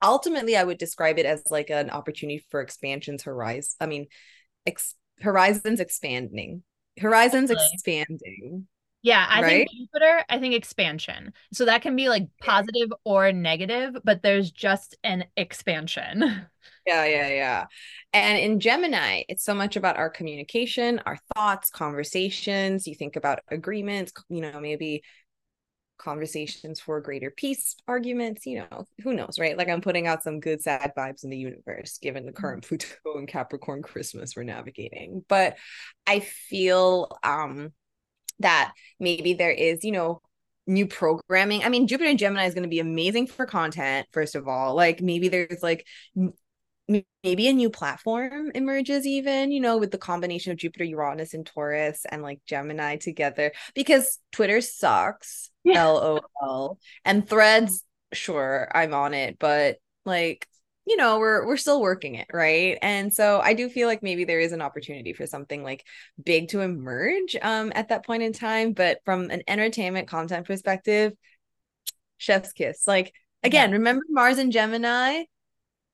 Ultimately 0.00 0.56
i 0.56 0.62
would 0.62 0.78
describe 0.78 1.18
it 1.18 1.26
as 1.26 1.42
like 1.50 1.70
an 1.70 1.90
opportunity 1.90 2.44
for 2.50 2.60
expansions 2.60 3.24
horizon 3.24 3.74
i 3.80 3.86
mean 3.86 4.06
ex- 4.64 4.94
horizons 5.20 5.80
expanding 5.80 6.62
horizons 7.00 7.50
expanding 7.50 8.68
Yeah, 9.02 9.24
I 9.30 9.42
Right? 9.42 9.44
think 9.44 9.68
Jupiter, 9.70 10.24
I 10.28 10.38
think 10.38 10.54
expansion. 10.54 11.32
So 11.52 11.64
that 11.66 11.82
can 11.82 11.94
be 11.96 12.08
like 12.08 12.28
positive 12.42 12.92
or 13.04 13.32
negative, 13.32 13.96
but 14.04 14.22
there's 14.22 14.50
just 14.50 14.96
an 15.04 15.24
expansion. 15.36 16.46
yeah 16.86 17.04
yeah 17.04 17.28
yeah 17.28 17.66
and 18.12 18.38
in 18.38 18.60
gemini 18.60 19.22
it's 19.28 19.44
so 19.44 19.54
much 19.54 19.76
about 19.76 19.96
our 19.96 20.08
communication 20.10 21.00
our 21.06 21.18
thoughts 21.34 21.70
conversations 21.70 22.86
you 22.86 22.94
think 22.94 23.16
about 23.16 23.40
agreements 23.48 24.12
you 24.28 24.40
know 24.40 24.60
maybe 24.60 25.02
conversations 25.98 26.78
for 26.80 27.00
greater 27.00 27.30
peace 27.30 27.76
arguments 27.88 28.46
you 28.46 28.58
know 28.70 28.86
who 29.02 29.14
knows 29.14 29.38
right 29.38 29.58
like 29.58 29.68
i'm 29.68 29.80
putting 29.80 30.06
out 30.06 30.22
some 30.22 30.40
good 30.40 30.62
sad 30.62 30.92
vibes 30.96 31.24
in 31.24 31.30
the 31.30 31.36
universe 31.36 31.98
given 31.98 32.24
the 32.24 32.32
current 32.32 32.64
pluto 32.68 32.86
and 33.16 33.28
capricorn 33.28 33.82
christmas 33.82 34.36
we're 34.36 34.44
navigating 34.44 35.24
but 35.28 35.56
i 36.06 36.20
feel 36.20 37.18
um 37.24 37.72
that 38.40 38.72
maybe 38.98 39.34
there 39.34 39.50
is 39.50 39.84
you 39.84 39.92
know 39.92 40.20
new 40.66 40.86
programming 40.86 41.64
i 41.64 41.68
mean 41.68 41.86
jupiter 41.86 42.10
and 42.10 42.18
gemini 42.18 42.46
is 42.46 42.54
going 42.54 42.62
to 42.62 42.68
be 42.68 42.80
amazing 42.80 43.26
for 43.26 43.46
content 43.46 44.06
first 44.12 44.34
of 44.34 44.46
all 44.48 44.74
like 44.74 45.00
maybe 45.00 45.28
there's 45.28 45.62
like 45.62 45.86
maybe 47.22 47.48
a 47.48 47.52
new 47.52 47.70
platform 47.70 48.50
emerges 48.54 49.06
even 49.06 49.50
you 49.50 49.60
know 49.60 49.78
with 49.78 49.90
the 49.90 49.98
combination 49.98 50.52
of 50.52 50.58
jupiter 50.58 50.84
uranus 50.84 51.34
and 51.34 51.46
taurus 51.46 52.04
and 52.10 52.22
like 52.22 52.40
gemini 52.46 52.96
together 52.96 53.52
because 53.74 54.18
twitter 54.32 54.60
sucks 54.60 55.50
yeah. 55.64 55.84
lol 55.84 56.78
and 57.04 57.28
threads 57.28 57.84
sure 58.12 58.70
i'm 58.74 58.94
on 58.94 59.14
it 59.14 59.38
but 59.38 59.76
like 60.04 60.47
you 60.88 60.96
know 60.96 61.18
we're 61.18 61.46
we're 61.46 61.56
still 61.58 61.80
working 61.80 62.14
it 62.14 62.28
right? 62.32 62.78
And 62.80 63.12
so 63.12 63.40
i 63.40 63.52
do 63.52 63.68
feel 63.68 63.86
like 63.86 64.02
maybe 64.02 64.24
there 64.24 64.40
is 64.40 64.52
an 64.52 64.62
opportunity 64.62 65.12
for 65.12 65.26
something 65.26 65.62
like 65.62 65.84
big 66.22 66.48
to 66.48 66.60
emerge 66.60 67.36
um 67.42 67.72
at 67.74 67.88
that 67.90 68.06
point 68.06 68.22
in 68.22 68.32
time 68.32 68.72
but 68.72 69.00
from 69.04 69.30
an 69.30 69.42
entertainment 69.46 70.08
content 70.08 70.46
perspective 70.46 71.12
chef's 72.16 72.52
kiss. 72.52 72.86
Like 72.86 73.12
again 73.42 73.70
yeah. 73.70 73.76
remember 73.76 74.04
mars 74.08 74.38
and 74.38 74.50
gemini 74.52 75.24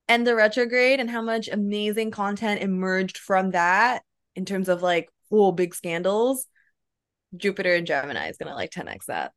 and 0.08 0.26
the 0.26 0.34
retrograde 0.34 1.00
and 1.00 1.10
how 1.10 1.22
much 1.22 1.48
amazing 1.48 2.10
content 2.10 2.62
emerged 2.62 3.18
from 3.18 3.50
that 3.50 4.02
in 4.36 4.44
terms 4.44 4.68
of 4.68 4.82
like 4.82 5.08
full 5.28 5.52
big 5.52 5.74
scandals? 5.74 6.46
Jupiter 7.36 7.74
and 7.74 7.86
gemini 7.86 8.28
is 8.28 8.36
gonna 8.36 8.54
like 8.54 8.70
10x 8.70 9.06
that 9.06 9.32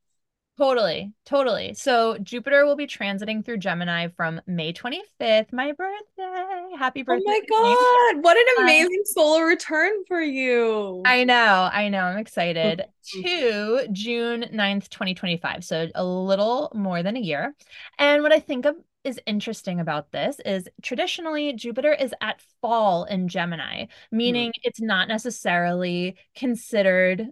Totally, 0.58 1.13
totally. 1.24 1.76
So 1.76 2.17
Jupiter 2.17 2.65
will 2.65 2.76
be 2.76 2.88
transiting 2.88 3.46
through 3.46 3.58
Gemini 3.58 4.08
from 4.15 4.41
May 4.48 4.74
25th, 4.74 5.54
my 5.54 5.72
birthday. 5.72 6.76
Happy 6.78 7.04
birthday. 7.04 7.24
Oh 7.28 7.32
my 7.32 8.13
God. 8.15 8.24
What 8.24 8.38
an 8.38 8.46
um, 8.58 8.63
amazing 8.63 9.02
um, 9.02 9.06
solar 9.06 9.46
return 9.46 9.91
for 10.08 10.20
you. 10.20 11.04
I 11.06 11.24
know, 11.26 11.70
I 11.72 11.89
know. 11.89 12.00
I'm 12.00 12.17
excited. 12.17 12.86
to 13.24 13.88
June 13.91 14.46
9th, 14.52 14.89
2025. 14.89 15.63
So 15.63 15.88
a 15.93 16.04
little 16.04 16.72
more 16.74 17.04
than 17.04 17.15
a 17.15 17.22
year. 17.22 17.56
And 18.00 18.24
what 18.24 18.34
I 18.34 18.39
think 18.39 18.65
of 18.65 18.76
is 19.04 19.20
interesting 19.26 19.80
about 19.80 20.12
this 20.12 20.41
is 20.46 20.67
traditionally 20.82 21.54
Jupiter 21.54 21.93
is 21.93 22.13
at 22.20 22.41
fall 22.62 23.06
in 23.06 23.30
Gemini, 23.30 23.86
meaning 24.12 24.50
mm. 24.50 24.60
it's 24.63 24.82
not 24.82 25.08
necessarily 25.08 26.17
considered 26.36 27.28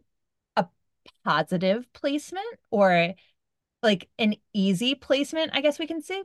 positive 1.25 1.91
placement 1.93 2.45
or 2.71 3.13
like 3.83 4.09
an 4.19 4.35
easy 4.53 4.95
placement, 4.95 5.51
I 5.53 5.61
guess 5.61 5.79
we 5.79 5.87
can 5.87 6.01
say. 6.01 6.23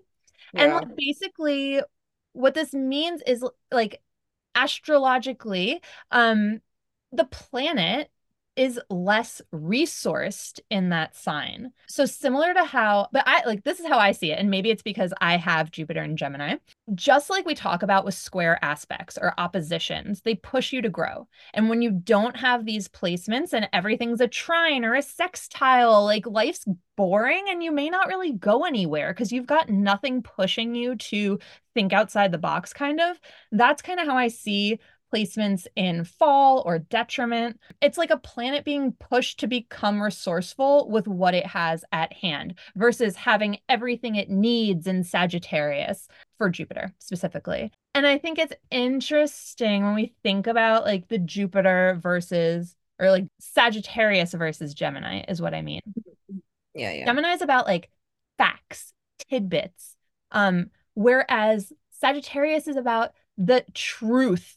Yeah. 0.55 0.65
And 0.65 0.75
like 0.75 0.97
basically 0.97 1.83
what 2.33 2.55
this 2.55 2.73
means 2.73 3.23
is 3.27 3.45
like 3.73 4.03
astrologically, 4.55 5.81
um 6.11 6.61
the 7.13 7.25
planet 7.25 8.11
is 8.61 8.79
less 8.91 9.41
resourced 9.55 10.61
in 10.69 10.91
that 10.91 11.17
sign. 11.17 11.73
So 11.89 12.05
similar 12.05 12.53
to 12.53 12.63
how, 12.63 13.09
but 13.11 13.25
I 13.27 13.43
like 13.47 13.65
this 13.65 13.81
is 13.81 13.87
how 13.87 13.99
I 13.99 14.13
see 14.13 14.33
it. 14.33 14.39
And 14.39 14.51
maybe 14.51 14.69
it's 14.69 14.83
because 14.83 15.15
I 15.19 15.39
have 15.39 15.71
Jupiter 15.71 16.03
and 16.03 16.19
Gemini. 16.19 16.57
Just 16.95 17.31
like 17.31 17.47
we 17.47 17.55
talk 17.55 17.83
about 17.83 18.05
with 18.05 18.13
square 18.13 18.63
aspects 18.63 19.17
or 19.17 19.33
oppositions, 19.39 20.21
they 20.21 20.35
push 20.35 20.75
you 20.75 20.83
to 20.83 20.91
grow. 20.91 21.27
And 21.55 21.71
when 21.71 21.81
you 21.81 21.91
don't 21.91 22.37
have 22.37 22.67
these 22.67 22.87
placements 22.87 23.55
and 23.55 23.67
everything's 23.73 24.21
a 24.21 24.29
trine 24.29 24.85
or 24.85 24.95
a 24.95 25.01
sextile, 25.01 26.05
like 26.05 26.27
life's 26.27 26.67
boring 26.99 27.47
and 27.49 27.63
you 27.63 27.73
may 27.73 27.89
not 27.89 28.09
really 28.09 28.33
go 28.33 28.67
anywhere 28.67 29.15
because 29.15 29.33
you've 29.33 29.47
got 29.47 29.71
nothing 29.71 30.23
pushing 30.23 30.75
you 30.75 30.97
to 30.97 31.39
think 31.73 31.95
outside 31.95 32.31
the 32.31 32.37
box, 32.37 32.75
kind 32.75 33.01
of. 33.01 33.19
That's 33.53 33.81
kind 33.81 34.01
of 34.01 34.07
how 34.07 34.19
I 34.19 34.29
see 34.29 34.81
placements 35.13 35.67
in 35.77 36.05
fall 36.05 36.63
or 36.65 36.79
detriment. 36.79 37.59
It's 37.81 37.99
like 37.99 38.11
a 38.11 38.17
planet 38.17 38.65
being 38.65 38.93
pushed 38.93 39.41
to 39.41 39.47
become 39.47 40.03
resourceful 40.03 40.89
with 40.89 41.09
what 41.09 41.35
it 41.35 41.47
has 41.47 41.85
at 41.93 42.13
hand 42.13 42.59
versus 42.77 43.17
having 43.17 43.59
everything 43.69 44.17
it 44.17 44.31
needs 44.31 44.87
in 44.87 45.05
Sagittarius 45.05 46.09
for 46.39 46.49
Jupiter 46.49 46.95
specifically. 46.99 47.73
And 47.95 48.07
I 48.07 48.19
think 48.19 48.39
it's 48.39 48.55
interesting 48.71 49.85
when 49.85 49.95
we 49.95 50.15
think 50.23 50.47
about 50.47 50.85
like 50.85 51.09
the 51.09 51.19
Jupiter 51.19 51.99
versus 52.01 52.75
or 52.99 53.11
like 53.11 53.27
Sagittarius 53.41 54.33
versus 54.35 54.75
Gemini 54.75 55.25
is 55.27 55.41
what 55.41 55.55
I 55.55 55.63
mean. 55.63 55.81
Yeah, 56.75 56.93
yeah. 56.93 57.07
Gemini 57.07 57.33
is 57.33 57.43
about 57.43 57.67
like 57.67 57.91
facts, 58.39 58.93
tidbits. 59.29 59.97
Um 60.31 60.71
whereas 60.95 61.73
Sagittarius 61.91 62.69
is 62.69 62.77
about 62.77 63.13
the 63.37 63.65
truth 63.75 64.57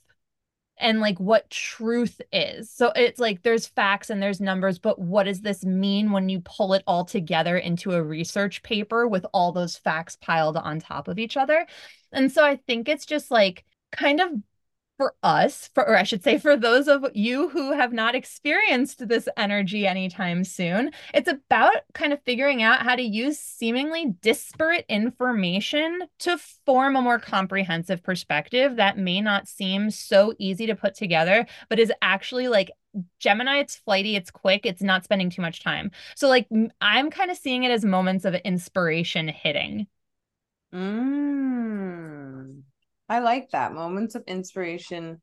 and 0.84 1.00
like 1.00 1.18
what 1.18 1.50
truth 1.50 2.22
is. 2.34 2.70
So 2.70 2.92
it's 2.94 3.20
like 3.20 3.42
there's 3.42 3.66
facts 3.66 4.10
and 4.10 4.22
there's 4.22 4.42
numbers, 4.42 4.78
but 4.78 5.00
what 5.00 5.24
does 5.24 5.40
this 5.40 5.64
mean 5.64 6.12
when 6.12 6.28
you 6.28 6.42
pull 6.42 6.74
it 6.74 6.84
all 6.86 7.06
together 7.06 7.58
into 7.58 7.94
a 7.94 8.04
research 8.04 8.62
paper 8.64 9.08
with 9.08 9.26
all 9.34 9.54
those 9.54 9.78
facts 9.78 10.18
piled 10.18 10.58
on 10.58 10.82
top 10.82 11.08
of 11.08 11.18
each 11.18 11.38
other? 11.38 11.66
And 12.12 12.30
so 12.30 12.46
I 12.46 12.58
think 12.58 12.90
it's 12.90 13.06
just 13.06 13.32
like 13.32 13.64
kind 13.94 14.20
of 14.20 14.30
for 14.98 15.16
us, 15.24 15.70
for, 15.74 15.88
or 15.88 15.98
I 15.98 16.04
should 16.04 16.24
say, 16.24 16.38
for 16.38 16.56
those 16.56 16.88
of 16.88 17.06
you 17.14 17.50
who 17.50 17.74
have 17.74 17.92
not 17.94 18.16
experienced 18.16 19.08
this 19.08 19.28
energy 19.38 19.88
anytime 19.88 20.44
soon, 20.44 20.92
it's 21.14 21.28
about 21.28 21.76
kind 21.94 22.14
of 22.14 22.22
figuring 22.24 22.62
out 22.62 22.84
how 22.84 22.96
to 22.96 23.02
use 23.02 23.40
seemingly 23.40 24.14
disparate 24.22 24.86
information 24.90 26.04
to 26.20 26.38
form 26.66 26.96
a 26.96 27.02
more 27.02 27.20
comprehensive 27.20 28.04
perspective 28.04 28.76
that 28.76 28.98
may 28.98 29.20
not 29.20 29.48
seem 29.48 29.90
so 29.90 30.34
easy 30.38 30.68
to 30.68 30.76
put 30.76 30.94
together, 30.96 31.46
but 31.70 31.80
is 31.80 31.92
actually 32.02 32.48
like 32.48 32.72
Gemini, 33.20 33.58
it's 33.58 33.76
flighty, 33.76 34.16
it's 34.16 34.30
quick, 34.30 34.66
it's 34.66 34.84
not 34.84 35.04
spending 35.04 35.32
too 35.32 35.42
much 35.42 35.64
time. 35.64 35.90
So, 36.16 36.28
like, 36.28 36.48
I'm 36.80 37.10
kind 37.10 37.32
of 37.32 37.38
seeing 37.38 37.64
it 37.64 37.72
as 37.72 37.84
moments 37.84 38.24
of 38.24 38.36
inspiration 38.36 39.28
hitting. 39.28 39.88
Mm. 40.72 42.64
I 43.14 43.20
like 43.20 43.52
that. 43.52 43.76
Moments 43.76 44.16
of 44.16 44.24
inspiration 44.26 45.22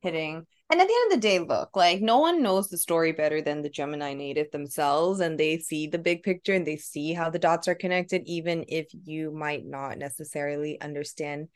hitting. 0.00 0.44
And 0.68 0.80
at 0.80 0.88
the 0.88 0.92
end 0.92 1.12
of 1.12 1.16
the 1.16 1.28
day, 1.28 1.38
look, 1.38 1.76
like 1.76 2.00
no 2.00 2.18
one 2.18 2.42
knows 2.42 2.68
the 2.68 2.76
story 2.76 3.12
better 3.12 3.40
than 3.40 3.62
the 3.62 3.70
Gemini 3.70 4.12
native 4.12 4.50
themselves. 4.50 5.20
And 5.20 5.38
they 5.38 5.58
see 5.58 5.86
the 5.86 6.00
big 6.00 6.24
picture 6.24 6.54
and 6.54 6.66
they 6.66 6.76
see 6.76 7.12
how 7.12 7.30
the 7.30 7.38
dots 7.38 7.68
are 7.68 7.76
connected, 7.76 8.22
even 8.26 8.64
if 8.66 8.88
you 9.04 9.30
might 9.30 9.64
not 9.64 9.98
necessarily 9.98 10.80
understand 10.80 11.46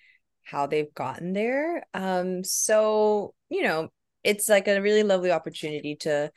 how 0.45 0.69
they've 0.69 0.95
gotten 0.95 1.33
there. 1.33 1.85
Um, 1.95 2.45
so, 2.45 3.35
you 3.49 3.65
know, 3.65 3.89
it's 4.23 4.49
like 4.49 4.69
a 4.69 4.81
really 4.81 5.03
lovely 5.03 5.33
opportunity 5.33 5.97
to 5.97 6.31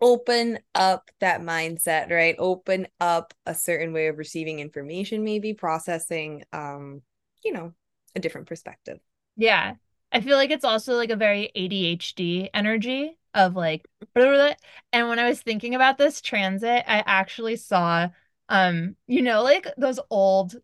open 0.00 0.58
up 0.74 1.08
that 1.20 1.40
mindset, 1.40 2.10
right? 2.10 2.34
Open 2.40 2.88
up 2.98 3.32
a 3.46 3.54
certain 3.54 3.92
way 3.92 4.08
of 4.08 4.18
receiving 4.18 4.58
information, 4.58 5.22
maybe 5.22 5.54
processing, 5.54 6.42
um, 6.52 7.00
you 7.44 7.52
know, 7.52 7.72
a 8.14 8.20
different 8.20 8.46
perspective. 8.46 9.00
Yeah. 9.36 9.74
I 10.12 10.20
feel 10.20 10.36
like 10.36 10.50
it's 10.50 10.64
also 10.64 10.94
like 10.94 11.10
a 11.10 11.16
very 11.16 11.50
ADHD 11.56 12.48
energy 12.54 13.16
of 13.34 13.56
like 13.56 13.88
and 14.14 15.08
when 15.08 15.18
I 15.18 15.28
was 15.28 15.40
thinking 15.40 15.74
about 15.74 15.98
this 15.98 16.20
transit, 16.20 16.84
I 16.86 17.02
actually 17.04 17.56
saw 17.56 18.08
um 18.48 18.96
you 19.06 19.22
know 19.22 19.42
like 19.42 19.66
those 19.76 19.98
old 20.10 20.56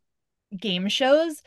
game 0.56 0.88
shows 0.88 1.42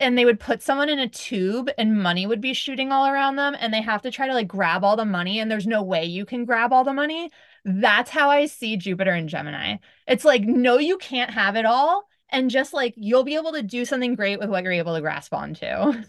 and 0.00 0.18
they 0.18 0.24
would 0.24 0.40
put 0.40 0.62
someone 0.62 0.88
in 0.88 0.98
a 0.98 1.08
tube 1.08 1.70
and 1.78 2.02
money 2.02 2.26
would 2.26 2.40
be 2.40 2.54
shooting 2.54 2.90
all 2.90 3.06
around 3.06 3.36
them 3.36 3.54
and 3.58 3.72
they 3.72 3.82
have 3.82 4.02
to 4.02 4.10
try 4.10 4.26
to 4.26 4.34
like 4.34 4.48
grab 4.48 4.82
all 4.82 4.96
the 4.96 5.04
money 5.04 5.38
and 5.38 5.50
there's 5.50 5.66
no 5.66 5.82
way 5.82 6.04
you 6.04 6.24
can 6.26 6.44
grab 6.44 6.72
all 6.72 6.84
the 6.84 6.92
money. 6.92 7.30
That's 7.64 8.10
how 8.10 8.30
I 8.30 8.46
see 8.46 8.76
Jupiter 8.76 9.12
and 9.12 9.28
Gemini. 9.28 9.76
It's 10.08 10.24
like 10.24 10.42
no 10.42 10.78
you 10.78 10.98
can't 10.98 11.30
have 11.30 11.56
it 11.56 11.66
all 11.66 12.08
and 12.32 12.50
just 12.50 12.72
like 12.72 12.94
you'll 12.96 13.24
be 13.24 13.36
able 13.36 13.52
to 13.52 13.62
do 13.62 13.84
something 13.84 14.14
great 14.14 14.38
with 14.38 14.50
what 14.50 14.64
you're 14.64 14.72
able 14.72 14.94
to 14.94 15.00
grasp 15.00 15.32
onto. 15.32 15.66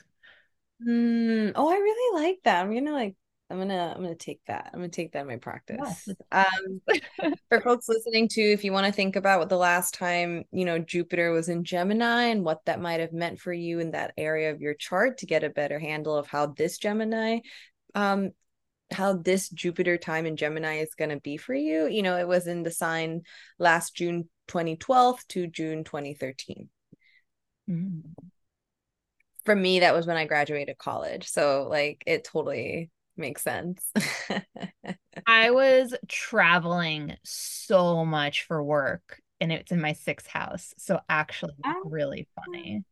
Mm, 0.85 1.53
oh, 1.55 1.69
I 1.69 1.75
really 1.75 2.23
like 2.23 2.39
that. 2.43 2.61
I'm 2.61 2.73
gonna 2.73 2.91
like 2.91 3.15
I'm 3.49 3.57
gonna 3.57 3.93
I'm 3.95 4.01
gonna 4.01 4.15
take 4.15 4.41
that. 4.47 4.71
I'm 4.73 4.79
gonna 4.79 4.89
take 4.89 5.13
that 5.13 5.21
in 5.21 5.27
my 5.27 5.37
practice. 5.37 6.07
Yes. 6.07 6.09
Um, 6.31 7.31
for 7.49 7.61
folks 7.61 7.87
listening 7.87 8.27
to, 8.29 8.41
if 8.41 8.63
you 8.63 8.71
want 8.71 8.87
to 8.87 8.91
think 8.91 9.15
about 9.15 9.39
what 9.39 9.49
the 9.49 9.57
last 9.57 9.93
time 9.93 10.43
you 10.51 10.65
know 10.65 10.79
Jupiter 10.79 11.31
was 11.31 11.49
in 11.49 11.63
Gemini 11.63 12.25
and 12.25 12.43
what 12.43 12.65
that 12.65 12.81
might 12.81 12.99
have 12.99 13.13
meant 13.13 13.39
for 13.39 13.53
you 13.53 13.79
in 13.79 13.91
that 13.91 14.13
area 14.17 14.51
of 14.51 14.61
your 14.61 14.73
chart 14.73 15.19
to 15.19 15.25
get 15.25 15.43
a 15.43 15.49
better 15.49 15.79
handle 15.79 16.17
of 16.17 16.27
how 16.27 16.47
this 16.47 16.77
Gemini, 16.79 17.39
um, 17.95 18.31
how 18.91 19.13
this 19.13 19.49
Jupiter 19.49 19.97
time 19.97 20.25
in 20.25 20.35
Gemini 20.35 20.79
is 20.79 20.95
gonna 20.95 21.19
be 21.19 21.37
for 21.37 21.53
you. 21.53 21.87
You 21.87 22.01
know, 22.01 22.17
it 22.17 22.27
was 22.27 22.47
in 22.47 22.63
the 22.63 22.71
sign 22.71 23.21
last 23.59 23.95
June 23.95 24.29
2012 24.47 25.27
to 25.29 25.47
June 25.47 25.83
2013. 25.83 26.69
Mm-hmm. 27.69 28.09
For 29.45 29.55
me, 29.55 29.81
that 29.81 29.93
was 29.93 30.07
when 30.07 30.17
I 30.17 30.25
graduated 30.25 30.77
college. 30.77 31.27
So, 31.27 31.67
like, 31.69 32.03
it 32.05 32.23
totally 32.23 32.89
makes 33.17 33.41
sense. 33.41 33.83
I 35.27 35.51
was 35.51 35.93
traveling 36.07 37.17
so 37.23 38.05
much 38.05 38.43
for 38.43 38.63
work 38.63 39.21
and 39.41 39.51
it's 39.51 39.71
in 39.71 39.81
my 39.81 39.93
sixth 39.93 40.27
house. 40.27 40.73
So, 40.77 40.99
actually, 41.09 41.55
oh. 41.65 41.81
really 41.85 42.27
funny. 42.35 42.83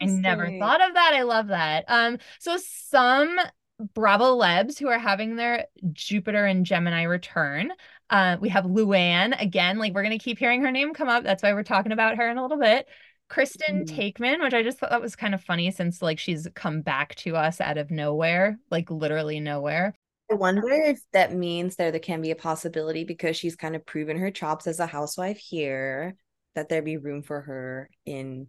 I 0.00 0.06
never 0.06 0.46
thought 0.58 0.86
of 0.86 0.94
that. 0.94 1.12
I 1.14 1.22
love 1.22 1.48
that. 1.48 1.84
Um, 1.88 2.18
so 2.38 2.56
some 2.58 3.38
Bravolebs 3.80 4.78
who 4.78 4.88
are 4.88 4.98
having 4.98 5.36
their 5.36 5.66
Jupiter 5.92 6.46
and 6.46 6.64
Gemini 6.64 7.02
return. 7.02 7.72
Uh, 8.08 8.36
we 8.40 8.48
have 8.48 8.64
Luann 8.64 9.40
again. 9.40 9.78
Like 9.78 9.92
we're 9.94 10.02
gonna 10.02 10.18
keep 10.18 10.38
hearing 10.38 10.62
her 10.62 10.70
name 10.70 10.94
come 10.94 11.08
up. 11.08 11.24
That's 11.24 11.42
why 11.42 11.52
we're 11.52 11.62
talking 11.62 11.92
about 11.92 12.16
her 12.16 12.28
in 12.28 12.38
a 12.38 12.42
little 12.42 12.58
bit. 12.58 12.86
Kristen 13.28 13.84
Mhm. 13.84 13.88
Taekman, 13.88 14.40
which 14.42 14.54
I 14.54 14.62
just 14.62 14.78
thought 14.78 14.90
that 14.90 15.02
was 15.02 15.16
kind 15.16 15.34
of 15.34 15.42
funny 15.42 15.70
since 15.72 16.00
like 16.00 16.18
she's 16.18 16.46
come 16.54 16.80
back 16.80 17.16
to 17.16 17.36
us 17.36 17.60
out 17.60 17.76
of 17.76 17.90
nowhere, 17.90 18.58
like 18.70 18.90
literally 18.90 19.40
nowhere. 19.40 19.94
I 20.30 20.34
wonder 20.34 20.68
if 20.68 21.00
that 21.12 21.32
means 21.32 21.76
there, 21.76 21.90
there 21.90 22.00
can 22.00 22.20
be 22.22 22.30
a 22.30 22.36
possibility 22.36 23.04
because 23.04 23.36
she's 23.36 23.56
kind 23.56 23.76
of 23.76 23.84
proven 23.84 24.18
her 24.18 24.30
chops 24.30 24.66
as 24.66 24.80
a 24.80 24.86
housewife 24.86 25.38
here, 25.38 26.16
that 26.54 26.68
there 26.68 26.82
be 26.82 26.96
room 26.96 27.22
for 27.22 27.42
her 27.42 27.90
in 28.04 28.48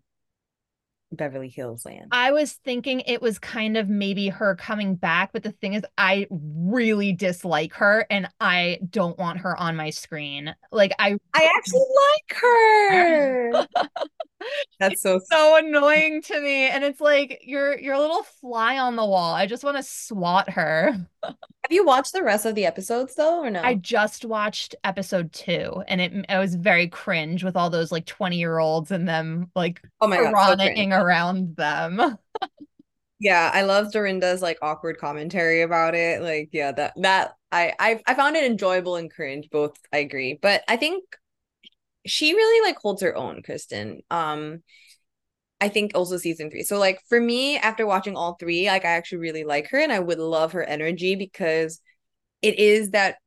Beverly 1.11 1.49
Hills 1.49 1.85
land. 1.85 2.07
I 2.11 2.31
was 2.31 2.53
thinking 2.53 3.01
it 3.01 3.21
was 3.21 3.39
kind 3.39 3.77
of 3.77 3.89
maybe 3.89 4.29
her 4.29 4.55
coming 4.55 4.95
back, 4.95 5.31
but 5.33 5.43
the 5.43 5.51
thing 5.51 5.73
is, 5.73 5.83
I 5.97 6.27
really 6.29 7.13
dislike 7.13 7.73
her 7.75 8.05
and 8.09 8.27
I 8.39 8.79
don't 8.89 9.17
want 9.17 9.39
her 9.39 9.57
on 9.59 9.75
my 9.75 9.89
screen. 9.89 10.53
Like, 10.71 10.93
I 10.99 11.17
I 11.33 11.53
actually 11.57 11.85
like 12.17 12.37
her. 12.39 13.67
That's 14.79 15.01
so 15.01 15.19
so 15.19 15.57
annoying 15.57 16.21
to 16.23 16.41
me. 16.41 16.69
And 16.69 16.83
it's 16.83 17.01
like 17.01 17.41
you're 17.43 17.77
you're 17.79 17.95
a 17.95 17.99
little 17.99 18.23
fly 18.23 18.77
on 18.77 18.95
the 18.95 19.05
wall. 19.05 19.33
I 19.33 19.45
just 19.45 19.63
want 19.63 19.77
to 19.77 19.83
swat 19.83 20.49
her. 20.51 20.91
Have 21.23 21.71
you 21.71 21.85
watched 21.85 22.13
the 22.13 22.23
rest 22.23 22.45
of 22.45 22.55
the 22.55 22.65
episodes 22.65 23.15
though, 23.15 23.43
or 23.43 23.49
no? 23.49 23.61
I 23.61 23.73
just 23.75 24.23
watched 24.23 24.75
episode 24.83 25.33
two 25.33 25.83
and 25.87 25.99
it, 25.99 26.13
it 26.29 26.37
was 26.37 26.55
very 26.55 26.87
cringe 26.87 27.43
with 27.43 27.55
all 27.55 27.69
those 27.69 27.91
like 27.91 28.05
20 28.05 28.37
year 28.37 28.59
olds 28.59 28.91
and 28.91 29.07
them 29.07 29.51
like 29.55 29.81
oh 29.99 30.07
my 30.07 30.17
god, 30.17 30.25
so 30.25 30.31
frolicking 30.31 30.93
around 30.93 31.55
them. 31.55 32.17
Yeah, 33.19 33.49
I 33.51 33.63
love 33.63 33.91
Dorinda's 33.91 34.41
like 34.41 34.59
awkward 34.61 34.99
commentary 34.99 35.61
about 35.61 35.95
it. 35.95 36.21
Like, 36.21 36.49
yeah, 36.51 36.71
that 36.73 36.93
that 36.97 37.35
I 37.51 37.73
I 37.79 38.01
I 38.05 38.13
found 38.13 38.35
it 38.35 38.43
enjoyable 38.43 38.95
and 38.95 39.11
cringe. 39.11 39.49
Both 39.49 39.75
I 39.91 39.97
agree, 39.97 40.37
but 40.39 40.63
I 40.67 40.77
think 40.77 41.03
she 42.09 42.33
really 42.33 42.67
like 42.67 42.77
holds 42.77 43.01
her 43.01 43.15
own, 43.15 43.41
Kristen. 43.43 44.01
Um, 44.09 44.63
I 45.59 45.69
think 45.69 45.91
also 45.95 46.17
season 46.17 46.51
three. 46.51 46.63
So 46.63 46.77
like 46.77 46.99
for 47.09 47.19
me, 47.19 47.57
after 47.57 47.85
watching 47.87 48.15
all 48.15 48.35
three, 48.35 48.67
like 48.67 48.85
I 48.85 48.89
actually 48.89 49.19
really 49.19 49.43
like 49.43 49.69
her 49.69 49.79
and 49.79 49.91
I 49.91 49.99
would 49.99 50.19
love 50.19 50.51
her 50.53 50.63
energy 50.63 51.15
because 51.15 51.81
it 52.41 52.59
is 52.59 52.91
that 52.91 53.17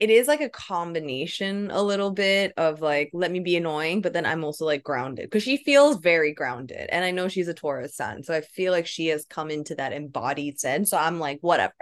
it 0.00 0.10
is 0.10 0.28
like 0.28 0.40
a 0.40 0.48
combination 0.48 1.70
a 1.72 1.82
little 1.82 2.12
bit 2.12 2.52
of 2.56 2.80
like 2.80 3.10
let 3.12 3.30
me 3.30 3.40
be 3.40 3.56
annoying 3.56 4.00
but 4.00 4.12
then 4.12 4.24
i'm 4.24 4.44
also 4.44 4.64
like 4.64 4.82
grounded 4.82 5.26
because 5.26 5.42
she 5.42 5.56
feels 5.56 5.98
very 5.98 6.32
grounded 6.32 6.88
and 6.90 7.04
i 7.04 7.10
know 7.10 7.28
she's 7.28 7.48
a 7.48 7.54
taurus 7.54 7.96
sun 7.96 8.22
so 8.22 8.34
i 8.34 8.40
feel 8.40 8.72
like 8.72 8.86
she 8.86 9.08
has 9.08 9.26
come 9.28 9.50
into 9.50 9.74
that 9.74 9.92
embodied 9.92 10.58
sense 10.58 10.90
so 10.90 10.96
i'm 10.96 11.18
like 11.18 11.38
whatever 11.40 11.74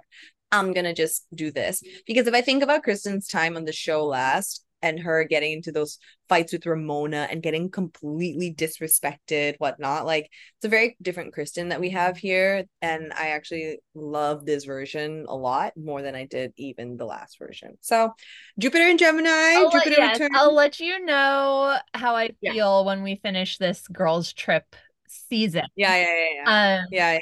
i'm 0.50 0.72
gonna 0.72 0.94
just 0.94 1.26
do 1.34 1.50
this 1.50 1.82
because 2.06 2.26
if 2.26 2.34
i 2.34 2.40
think 2.40 2.62
about 2.62 2.82
kristen's 2.82 3.26
time 3.26 3.56
on 3.56 3.64
the 3.64 3.72
show 3.72 4.04
last 4.06 4.64
and 4.82 5.00
her 5.00 5.24
getting 5.24 5.52
into 5.52 5.72
those 5.72 5.98
fights 6.28 6.52
with 6.52 6.66
Ramona 6.66 7.28
and 7.30 7.42
getting 7.42 7.70
completely 7.70 8.54
disrespected, 8.54 9.56
whatnot. 9.58 10.06
Like 10.06 10.30
it's 10.58 10.64
a 10.64 10.68
very 10.68 10.96
different 11.00 11.32
Kristen 11.32 11.70
that 11.70 11.80
we 11.80 11.90
have 11.90 12.16
here. 12.16 12.64
And 12.82 13.12
I 13.12 13.28
actually 13.28 13.78
love 13.94 14.44
this 14.44 14.64
version 14.64 15.26
a 15.28 15.36
lot 15.36 15.72
more 15.76 16.02
than 16.02 16.14
I 16.14 16.26
did 16.26 16.52
even 16.56 16.96
the 16.96 17.06
last 17.06 17.38
version. 17.38 17.78
So 17.80 18.12
Jupiter 18.58 18.84
and 18.84 18.98
Gemini, 18.98 19.28
I'll 19.30 19.70
Jupiter 19.70 20.00
let, 20.00 20.20
yes. 20.20 20.30
I'll 20.34 20.54
let 20.54 20.80
you 20.80 21.04
know 21.04 21.78
how 21.94 22.14
I 22.16 22.30
Yeah. 22.40 22.52
feel 22.52 22.84
when 22.84 23.02
we 23.02 23.16
finish 23.16 23.58
this 23.58 23.86
girls' 23.88 24.32
trip 24.32 24.76
season. 25.08 25.64
Yeah, 25.76 25.96
yeah, 25.96 26.04
yeah, 26.04 26.28
yeah. 26.34 26.78
Um, 26.80 26.86
yeah, 26.90 27.12
yeah. 27.14 27.18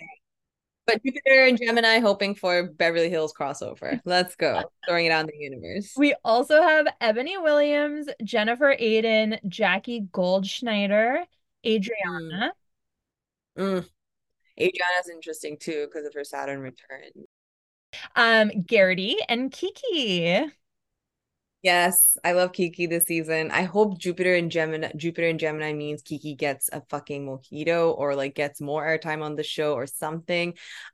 But 0.86 1.02
Jupiter 1.02 1.46
and 1.46 1.58
Gemini 1.58 2.00
hoping 2.00 2.34
for 2.34 2.64
Beverly 2.64 3.08
Hills 3.08 3.32
crossover. 3.32 4.00
Let's 4.04 4.36
go. 4.36 4.64
Throwing 4.86 5.06
it 5.06 5.12
out 5.12 5.20
in 5.20 5.26
the 5.26 5.36
universe. 5.38 5.94
we 5.96 6.14
also 6.24 6.60
have 6.60 6.86
Ebony 7.00 7.38
Williams, 7.38 8.08
Jennifer 8.22 8.76
Aydin, 8.78 9.38
Jackie 9.48 10.02
Goldschneider, 10.12 11.24
Adriana. 11.64 12.52
Mm. 13.58 13.86
Adriana's 14.60 15.08
interesting 15.10 15.56
too 15.58 15.86
because 15.86 16.06
of 16.06 16.14
her 16.14 16.24
Saturn 16.24 16.60
return. 16.60 17.10
Um, 18.16 18.50
Garrity 18.66 19.16
and 19.28 19.50
Kiki. 19.50 20.44
Yes, 21.64 22.18
I 22.22 22.32
love 22.32 22.52
Kiki 22.52 22.84
this 22.84 23.04
season. 23.04 23.50
I 23.50 23.62
hope 23.62 23.96
Jupiter 23.96 24.34
and 24.34 24.50
Gemini 24.50 24.90
Jupiter 24.96 25.28
and 25.28 25.40
Gemini 25.40 25.72
means 25.72 26.02
Kiki 26.02 26.34
gets 26.34 26.68
a 26.70 26.82
fucking 26.90 27.26
mojito 27.26 27.96
or 27.96 28.14
like 28.14 28.34
gets 28.34 28.60
more 28.60 28.84
airtime 28.84 29.22
on 29.22 29.34
the 29.34 29.42
show 29.42 29.72
or 29.72 29.86
something. 29.86 30.52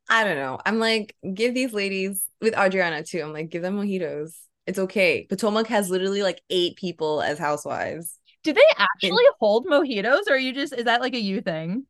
I 0.08 0.22
don't 0.22 0.36
know. 0.36 0.60
I'm 0.64 0.78
like, 0.78 1.16
give 1.34 1.54
these 1.54 1.72
ladies 1.72 2.22
with 2.40 2.56
Adriana 2.56 3.02
too. 3.02 3.20
I'm 3.20 3.32
like, 3.32 3.50
give 3.50 3.62
them 3.62 3.78
mojitos. 3.78 4.36
It's 4.64 4.78
okay. 4.78 5.26
Potomac 5.28 5.66
has 5.66 5.90
literally 5.90 6.22
like 6.22 6.40
eight 6.50 6.76
people 6.76 7.20
as 7.20 7.36
housewives. 7.36 8.16
Do 8.44 8.52
they 8.52 8.60
actually 8.78 9.24
hold 9.40 9.66
mojitos 9.66 10.28
or 10.28 10.34
are 10.34 10.38
you 10.38 10.52
just 10.52 10.72
is 10.72 10.84
that 10.84 11.00
like 11.00 11.14
a 11.14 11.20
you 11.20 11.40
thing? 11.40 11.84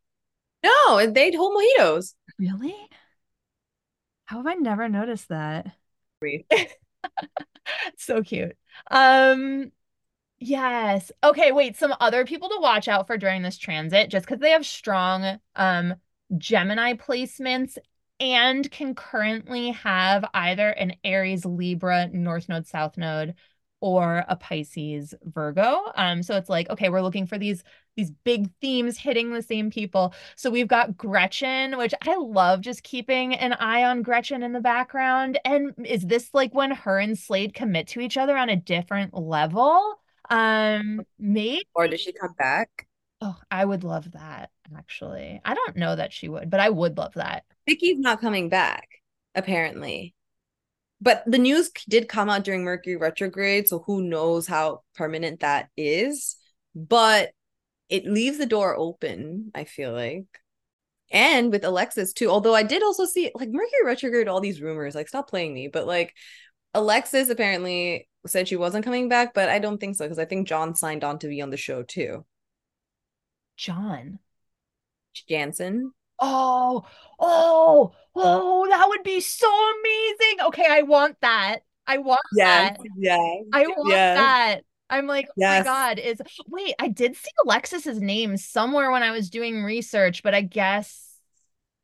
No, 0.65 1.07
they 1.07 1.31
hold 1.33 1.55
mojitos. 1.55 2.15
Really? 2.39 2.75
How 4.25 4.39
have 4.39 4.47
I 4.47 4.55
never 4.55 4.89
noticed 4.89 5.29
that? 5.29 5.67
so 7.97 8.23
cute. 8.23 8.57
Um 8.91 9.73
yes. 10.41 11.13
Okay, 11.25 11.53
wait, 11.53 11.77
some 11.77 11.95
other 12.01 12.27
people 12.27 12.49
to 12.51 12.61
watch 12.61 12.89
out 12.89 13.07
for 13.09 13.19
during 13.19 13.43
this 13.43 13.59
transit 13.59 14.11
just 14.11 14.27
because 14.27 14.41
they 14.41 14.53
have 14.53 14.67
strong 14.67 15.41
um 15.57 15.97
Gemini 16.39 16.95
placements 16.95 17.79
and 18.21 18.71
can 18.71 18.95
currently 18.95 19.71
have 19.73 20.25
either 20.35 20.71
an 20.71 20.95
Aries 21.05 21.45
Libra 21.47 22.09
North 22.09 22.49
Node 22.49 22.67
South 22.67 22.99
Node 22.99 23.35
or 23.81 24.25
a 24.29 24.37
Pisces 24.37 25.15
Virgo. 25.25 25.93
Um 25.97 26.23
so 26.23 26.37
it's 26.37 26.49
like 26.49 26.69
okay, 26.71 26.89
we're 26.89 27.03
looking 27.03 27.27
for 27.27 27.39
these 27.39 27.65
these 27.97 28.11
big 28.11 28.51
themes 28.61 28.97
hitting 28.97 29.33
the 29.33 29.43
same 29.43 29.71
people. 29.71 30.15
So 30.37 30.51
we've 30.51 30.69
got 30.69 30.97
Gretchen, 30.97 31.77
which 31.77 31.95
I 32.03 32.17
love 32.17 32.61
just 32.61 32.83
keeping 32.83 33.35
an 33.35 33.53
eye 33.55 33.85
on 33.85 34.03
Gretchen 34.03 34.43
in 34.43 34.53
the 34.53 34.61
background. 34.61 35.39
And 35.45 35.75
is 35.85 36.07
this 36.07 36.31
like 36.33 36.55
when 36.55 36.71
her 36.71 36.99
and 36.99 37.19
Slade 37.19 37.53
commit 37.55 37.89
to 37.89 38.01
each 38.01 38.17
other 38.17 38.37
on 38.37 38.49
a 38.49 38.57
different 38.57 39.13
level? 39.15 40.01
Um, 40.31 41.03
maybe. 41.19 41.67
Or 41.75 41.89
does 41.89 42.01
she 42.01 42.13
come 42.13 42.35
back? 42.39 42.87
Oh, 43.21 43.37
I 43.51 43.65
would 43.65 43.85
love 43.85 44.13
that 44.13 44.51
actually. 44.77 45.41
I 45.45 45.55
don't 45.55 45.77
know 45.77 45.97
that 45.97 46.13
she 46.13 46.29
would, 46.29 46.51
but 46.51 46.61
I 46.61 46.71
would 46.71 46.97
love 46.97 47.15
that. 47.15 47.45
Vicky's 47.67 47.99
not 47.99 48.21
coming 48.21 48.49
back, 48.49 48.89
apparently. 49.35 50.15
But 51.01 51.23
the 51.27 51.39
news 51.39 51.71
did 51.89 52.09
come 52.09 52.29
out 52.29 52.45
during 52.45 52.63
Mercury 52.63 52.97
retrograde, 52.97 53.69
so 53.69 53.81
who 53.81 54.03
knows 54.03 54.47
how 54.47 54.83
permanent 54.95 55.41
that 55.41 55.69
is. 55.77 56.37
But 56.75 57.31
it 57.89 58.07
leaves 58.07 58.39
the 58.39 58.47
door 58.47 58.77
open, 58.77 59.51
I 59.55 59.65
feel 59.65 59.93
like. 59.93 60.27
And 61.11 61.51
with 61.51 61.65
Alexis 61.65 62.13
too. 62.13 62.31
Although 62.31 62.55
I 62.55 62.63
did 62.63 62.83
also 62.83 63.05
see 63.05 63.33
like 63.35 63.49
Mercury 63.49 63.85
retrograde, 63.85 64.29
all 64.29 64.41
these 64.41 64.61
rumors, 64.61 64.95
like 64.95 65.09
stop 65.09 65.29
playing 65.29 65.55
me. 65.55 65.69
But 65.69 65.87
like 65.87 66.15
Alexis 66.75 67.31
apparently 67.31 68.09
said 68.27 68.47
she 68.47 68.57
wasn't 68.57 68.85
coming 68.85 69.09
back, 69.09 69.35
but 69.35 69.49
I 69.49 69.59
don't 69.59 69.79
think 69.79 69.97
so 69.97 70.05
because 70.05 70.19
I 70.19 70.25
think 70.25 70.47
John 70.47 70.75
signed 70.75 71.03
on 71.03 71.19
to 71.21 71.29
be 71.29 71.43
on 71.43 71.51
the 71.51 71.57
show 71.57 71.83
too. 71.83 72.25
John. 73.57 74.19
Janssen. 75.29 75.93
Oh, 76.21 76.87
oh, 77.19 77.93
oh, 78.15 78.67
that 78.69 78.89
would 78.89 79.03
be 79.03 79.21
so 79.21 79.49
amazing. 79.81 80.47
Okay, 80.47 80.67
I 80.69 80.83
want 80.83 81.17
that. 81.23 81.61
I 81.87 81.99
want 81.99 82.21
Yes, 82.33 82.77
that. 82.79 82.87
yes. 82.97 83.19
I 83.53 83.67
want 83.67 83.89
yes. 83.91 84.17
that. 84.17 84.61
I'm 84.89 85.07
like, 85.07 85.29
oh 85.29 85.33
my 85.41 85.63
God, 85.63 85.99
is 85.99 86.21
wait, 86.49 86.75
I 86.79 86.89
did 86.89 87.15
see 87.17 87.31
Alexis's 87.45 88.01
name 88.01 88.37
somewhere 88.37 88.91
when 88.91 89.03
I 89.03 89.13
was 89.13 89.31
doing 89.31 89.63
research, 89.63 90.23
but 90.23 90.35
I 90.35 90.43
guess 90.43 91.10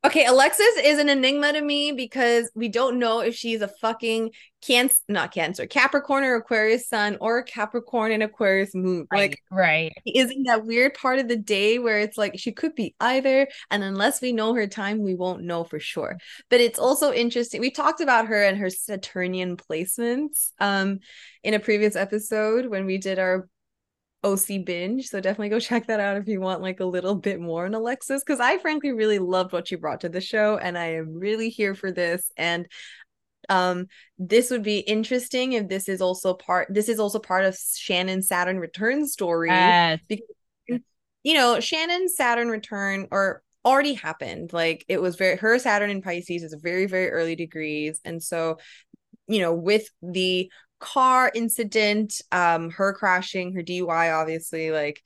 Okay, 0.05 0.25
Alexis 0.25 0.77
is 0.83 0.99
an 0.99 1.09
enigma 1.09 1.51
to 1.53 1.61
me 1.61 1.91
because 1.91 2.51
we 2.53 2.69
don't 2.69 2.99
know 2.99 3.19
if 3.19 3.35
she's 3.35 3.61
a 3.61 3.67
fucking 3.67 4.31
cancer, 4.61 4.95
not 5.09 5.33
cancer, 5.33 5.65
Capricorn 5.65 6.23
or 6.23 6.35
Aquarius 6.35 6.87
sun 6.87 7.17
or 7.19 7.41
Capricorn 7.41 8.11
and 8.11 8.21
Aquarius 8.21 8.75
moon. 8.75 9.07
right, 9.11 9.31
Like, 9.31 9.43
right. 9.51 9.91
Isn't 10.05 10.43
that 10.43 10.65
weird 10.65 10.93
part 10.93 11.17
of 11.17 11.27
the 11.27 11.35
day 11.35 11.79
where 11.79 11.99
it's 11.99 12.17
like 12.17 12.37
she 12.37 12.51
could 12.51 12.75
be 12.75 12.95
either, 12.99 13.47
and 13.71 13.83
unless 13.83 14.21
we 14.21 14.33
know 14.33 14.53
her 14.53 14.67
time, 14.67 15.01
we 15.01 15.15
won't 15.15 15.43
know 15.43 15.63
for 15.63 15.79
sure. 15.79 16.17
But 16.49 16.61
it's 16.61 16.79
also 16.79 17.11
interesting. 17.11 17.59
We 17.59 17.71
talked 17.71 17.99
about 17.99 18.27
her 18.27 18.43
and 18.43 18.57
her 18.59 18.69
Saturnian 18.69 19.57
placements 19.57 20.51
um 20.59 20.99
in 21.43 21.55
a 21.55 21.59
previous 21.59 21.95
episode 21.95 22.67
when 22.67 22.85
we 22.85 22.99
did 22.99 23.17
our 23.17 23.49
OC 24.33 24.65
binge. 24.65 25.07
So 25.07 25.19
definitely 25.19 25.49
go 25.49 25.59
check 25.61 25.87
that 25.87 25.99
out 25.99 26.17
if 26.17 26.27
you 26.27 26.39
want 26.39 26.61
like 26.61 26.79
a 26.79 26.85
little 26.85 27.15
bit 27.15 27.39
more 27.39 27.65
on 27.65 27.73
Alexis. 27.73 28.23
Cause 28.23 28.39
I 28.39 28.57
frankly 28.57 28.91
really 28.91 29.19
loved 29.19 29.53
what 29.53 29.67
she 29.67 29.75
brought 29.75 30.01
to 30.01 30.09
the 30.09 30.21
show 30.21 30.57
and 30.57 30.77
I 30.77 30.93
am 30.93 31.13
really 31.13 31.49
here 31.49 31.75
for 31.75 31.91
this. 31.91 32.31
And 32.37 32.67
um 33.49 33.87
this 34.17 34.51
would 34.51 34.63
be 34.63 34.79
interesting 34.79 35.53
if 35.53 35.69
this 35.69 35.87
is 35.87 36.01
also 36.01 36.33
part 36.33 36.67
this 36.69 36.89
is 36.89 36.99
also 36.99 37.17
part 37.17 37.45
of 37.45 37.57
Shannon 37.57 38.21
Saturn 38.21 38.59
return 38.59 39.07
story. 39.07 39.49
Yes. 39.49 39.99
Because 40.07 40.27
you 41.23 41.33
know, 41.33 41.59
Shannon 41.59 42.07
Saturn 42.07 42.47
return 42.47 43.07
or 43.11 43.41
already 43.65 43.95
happened. 43.95 44.53
Like 44.53 44.85
it 44.87 45.01
was 45.01 45.17
very 45.17 45.35
her 45.35 45.59
Saturn 45.59 45.89
in 45.89 46.01
Pisces 46.01 46.41
is 46.41 46.55
very, 46.61 46.85
very 46.85 47.09
early 47.09 47.35
degrees. 47.35 47.99
And 48.05 48.23
so, 48.23 48.59
you 49.27 49.41
know, 49.41 49.53
with 49.53 49.89
the 50.01 50.49
car 50.79 51.31
incident, 51.33 52.21
um, 52.31 52.69
her 52.71 52.93
crashing, 52.93 53.53
her 53.53 53.61
DUI, 53.61 54.11
obviously, 54.11 54.71
like 54.71 55.01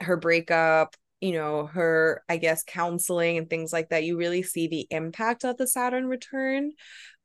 her 0.00 0.16
breakup, 0.16 0.96
you 1.20 1.32
know, 1.32 1.66
her, 1.66 2.22
I 2.28 2.36
guess, 2.36 2.62
counseling 2.64 3.38
and 3.38 3.48
things 3.48 3.72
like 3.72 3.88
that, 3.90 4.04
you 4.04 4.16
really 4.16 4.42
see 4.42 4.68
the 4.68 4.86
impact 4.90 5.44
of 5.44 5.56
the 5.56 5.66
Saturn 5.66 6.06
return. 6.06 6.72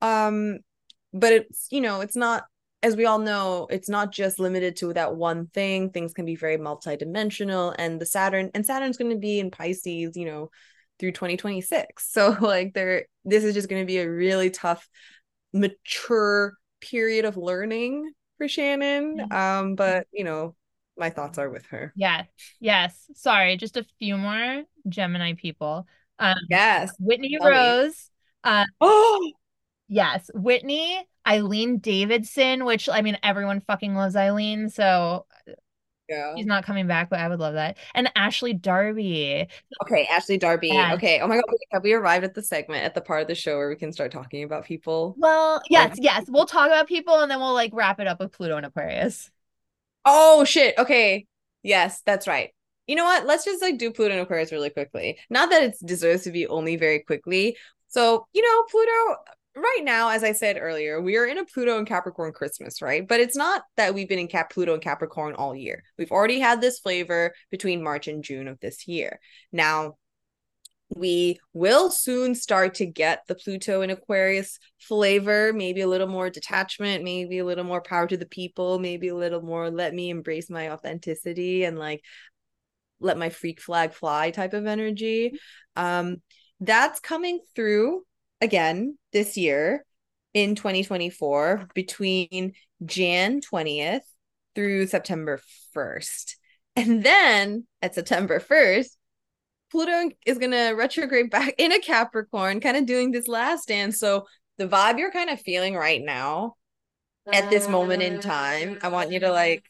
Um, 0.01 0.59
but 1.13 1.33
it's, 1.33 1.67
you 1.71 1.81
know, 1.81 2.01
it's 2.01 2.15
not, 2.15 2.45
as 2.83 2.95
we 2.95 3.05
all 3.05 3.19
know, 3.19 3.67
it's 3.69 3.89
not 3.89 4.11
just 4.11 4.39
limited 4.39 4.77
to 4.77 4.93
that 4.93 5.15
one 5.15 5.47
thing. 5.47 5.89
Things 5.89 6.13
can 6.13 6.25
be 6.25 6.35
very 6.35 6.57
multidimensional. 6.57 7.75
And 7.77 7.99
the 7.99 8.05
Saturn, 8.05 8.49
and 8.53 8.65
Saturn's 8.65 8.97
going 8.97 9.11
to 9.11 9.17
be 9.17 9.39
in 9.39 9.51
Pisces, 9.51 10.15
you 10.15 10.25
know, 10.25 10.49
through 10.99 11.11
2026. 11.11 12.09
So, 12.11 12.37
like, 12.39 12.73
there, 12.73 13.05
this 13.25 13.43
is 13.43 13.53
just 13.53 13.69
going 13.69 13.81
to 13.81 13.87
be 13.87 13.97
a 13.97 14.09
really 14.09 14.49
tough, 14.49 14.87
mature 15.53 16.53
period 16.81 17.25
of 17.25 17.37
learning 17.37 18.11
for 18.37 18.47
Shannon. 18.47 19.27
Um, 19.31 19.75
but, 19.75 20.07
you 20.11 20.23
know, 20.23 20.55
my 20.97 21.09
thoughts 21.09 21.37
are 21.37 21.49
with 21.49 21.65
her. 21.67 21.93
Yeah. 21.95 22.23
Yes. 22.59 23.05
Sorry, 23.15 23.57
just 23.57 23.77
a 23.77 23.85
few 23.99 24.17
more 24.17 24.63
Gemini 24.89 25.33
people. 25.33 25.87
Um, 26.19 26.35
yes. 26.49 26.91
Whitney 26.99 27.37
Rose. 27.41 28.09
Uh, 28.43 28.65
oh, 28.81 29.31
yes. 29.87 30.29
Whitney, 30.33 31.07
Eileen 31.27 31.77
Davidson, 31.79 32.65
which 32.65 32.89
I 32.89 33.01
mean, 33.01 33.17
everyone 33.23 33.61
fucking 33.61 33.95
loves 33.95 34.15
Eileen. 34.15 34.69
So 34.69 35.25
She's 36.37 36.45
not 36.45 36.65
coming 36.65 36.87
back, 36.87 37.09
but 37.09 37.19
I 37.19 37.27
would 37.27 37.39
love 37.39 37.53
that. 37.53 37.77
And 37.93 38.11
Ashley 38.15 38.53
Darby. 38.53 39.47
Okay, 39.83 40.07
Ashley 40.11 40.37
Darby. 40.37 40.69
Yeah. 40.69 40.93
Okay. 40.95 41.19
Oh 41.19 41.27
my 41.27 41.35
god, 41.35 41.43
have 41.71 41.83
we 41.83 41.93
arrived 41.93 42.23
at 42.23 42.33
the 42.33 42.41
segment 42.41 42.83
at 42.83 42.93
the 42.93 43.01
part 43.01 43.21
of 43.21 43.27
the 43.27 43.35
show 43.35 43.57
where 43.57 43.69
we 43.69 43.75
can 43.75 43.91
start 43.91 44.11
talking 44.11 44.43
about 44.43 44.65
people? 44.65 45.15
Well, 45.17 45.61
yes, 45.69 45.97
yes. 45.99 46.25
We'll 46.27 46.45
talk 46.45 46.67
about 46.67 46.87
people 46.87 47.19
and 47.19 47.29
then 47.29 47.39
we'll 47.39 47.53
like 47.53 47.71
wrap 47.73 47.99
it 47.99 48.07
up 48.07 48.19
with 48.19 48.31
Pluto 48.31 48.57
and 48.57 48.65
Aquarius. 48.65 49.31
Oh 50.05 50.43
shit. 50.43 50.77
Okay. 50.77 51.27
Yes, 51.63 52.01
that's 52.05 52.27
right. 52.27 52.49
You 52.87 52.95
know 52.95 53.05
what? 53.05 53.25
Let's 53.25 53.45
just 53.45 53.61
like 53.61 53.77
do 53.77 53.91
Pluto 53.91 54.13
and 54.13 54.21
Aquarius 54.21 54.51
really 54.51 54.69
quickly. 54.69 55.19
Not 55.29 55.49
that 55.51 55.63
it 55.63 55.75
deserves 55.85 56.23
to 56.23 56.31
be 56.31 56.47
only 56.47 56.75
very 56.75 56.99
quickly. 56.99 57.55
So, 57.87 58.25
you 58.33 58.41
know, 58.41 58.63
Pluto 58.69 59.21
right 59.55 59.81
now, 59.83 60.09
as 60.09 60.23
I 60.23 60.31
said 60.31 60.57
earlier, 60.59 61.01
we 61.01 61.17
are 61.17 61.25
in 61.25 61.37
a 61.37 61.45
Pluto 61.45 61.77
and 61.77 61.87
Capricorn 61.87 62.33
Christmas, 62.33 62.81
right? 62.81 63.07
But 63.07 63.19
it's 63.19 63.35
not 63.35 63.63
that 63.77 63.93
we've 63.93 64.07
been 64.07 64.19
in 64.19 64.27
Cap 64.27 64.51
Pluto 64.51 64.73
and 64.73 64.81
Capricorn 64.81 65.35
all 65.35 65.55
year. 65.55 65.83
We've 65.97 66.11
already 66.11 66.39
had 66.39 66.61
this 66.61 66.79
flavor 66.79 67.33
between 67.49 67.83
March 67.83 68.07
and 68.07 68.23
June 68.23 68.47
of 68.47 68.59
this 68.59 68.87
year. 68.87 69.19
Now, 69.51 69.97
we 70.95 71.39
will 71.53 71.89
soon 71.89 72.35
start 72.35 72.75
to 72.75 72.85
get 72.85 73.23
the 73.27 73.35
Pluto 73.35 73.81
and 73.81 73.91
Aquarius 73.91 74.59
flavor, 74.77 75.53
maybe 75.53 75.81
a 75.81 75.87
little 75.87 76.07
more 76.07 76.29
detachment, 76.29 77.03
maybe 77.03 77.37
a 77.39 77.45
little 77.45 77.63
more 77.63 77.81
power 77.81 78.07
to 78.07 78.17
the 78.17 78.25
people, 78.25 78.77
maybe 78.79 79.07
a 79.07 79.15
little 79.15 79.41
more 79.41 79.69
let 79.69 79.93
me 79.93 80.09
embrace 80.09 80.49
my 80.49 80.69
authenticity 80.71 81.63
and 81.63 81.79
like 81.79 82.03
let 82.99 83.17
my 83.17 83.29
freak 83.29 83.61
flag 83.61 83.93
fly 83.93 84.31
type 84.31 84.53
of 84.53 84.67
energy. 84.67 85.31
Um 85.75 86.17
that's 86.59 86.99
coming 86.99 87.39
through 87.55 88.03
again 88.41 88.97
this 89.13 89.37
year 89.37 89.85
in 90.33 90.55
2024 90.55 91.69
between 91.73 92.53
Jan 92.85 93.41
20th 93.41 94.01
through 94.55 94.87
September 94.87 95.39
1st. 95.75 96.35
And 96.75 97.03
then 97.03 97.67
at 97.81 97.95
September 97.95 98.39
1st, 98.39 98.95
Pluto 99.71 100.09
is 100.25 100.37
going 100.37 100.51
to 100.51 100.71
retrograde 100.71 101.29
back 101.29 101.55
in 101.57 101.71
a 101.71 101.79
Capricorn, 101.79 102.59
kind 102.59 102.77
of 102.77 102.85
doing 102.85 103.11
this 103.11 103.27
last 103.27 103.69
dance. 103.69 103.99
So 103.99 104.25
the 104.57 104.67
vibe 104.67 104.99
you're 104.99 105.11
kind 105.11 105.29
of 105.29 105.39
feeling 105.39 105.75
right 105.75 106.01
now 106.01 106.55
at 107.31 107.49
this 107.49 107.67
moment 107.67 108.01
in 108.01 108.19
time, 108.19 108.79
I 108.81 108.89
want 108.89 109.11
you 109.11 109.19
to 109.21 109.31
like, 109.31 109.63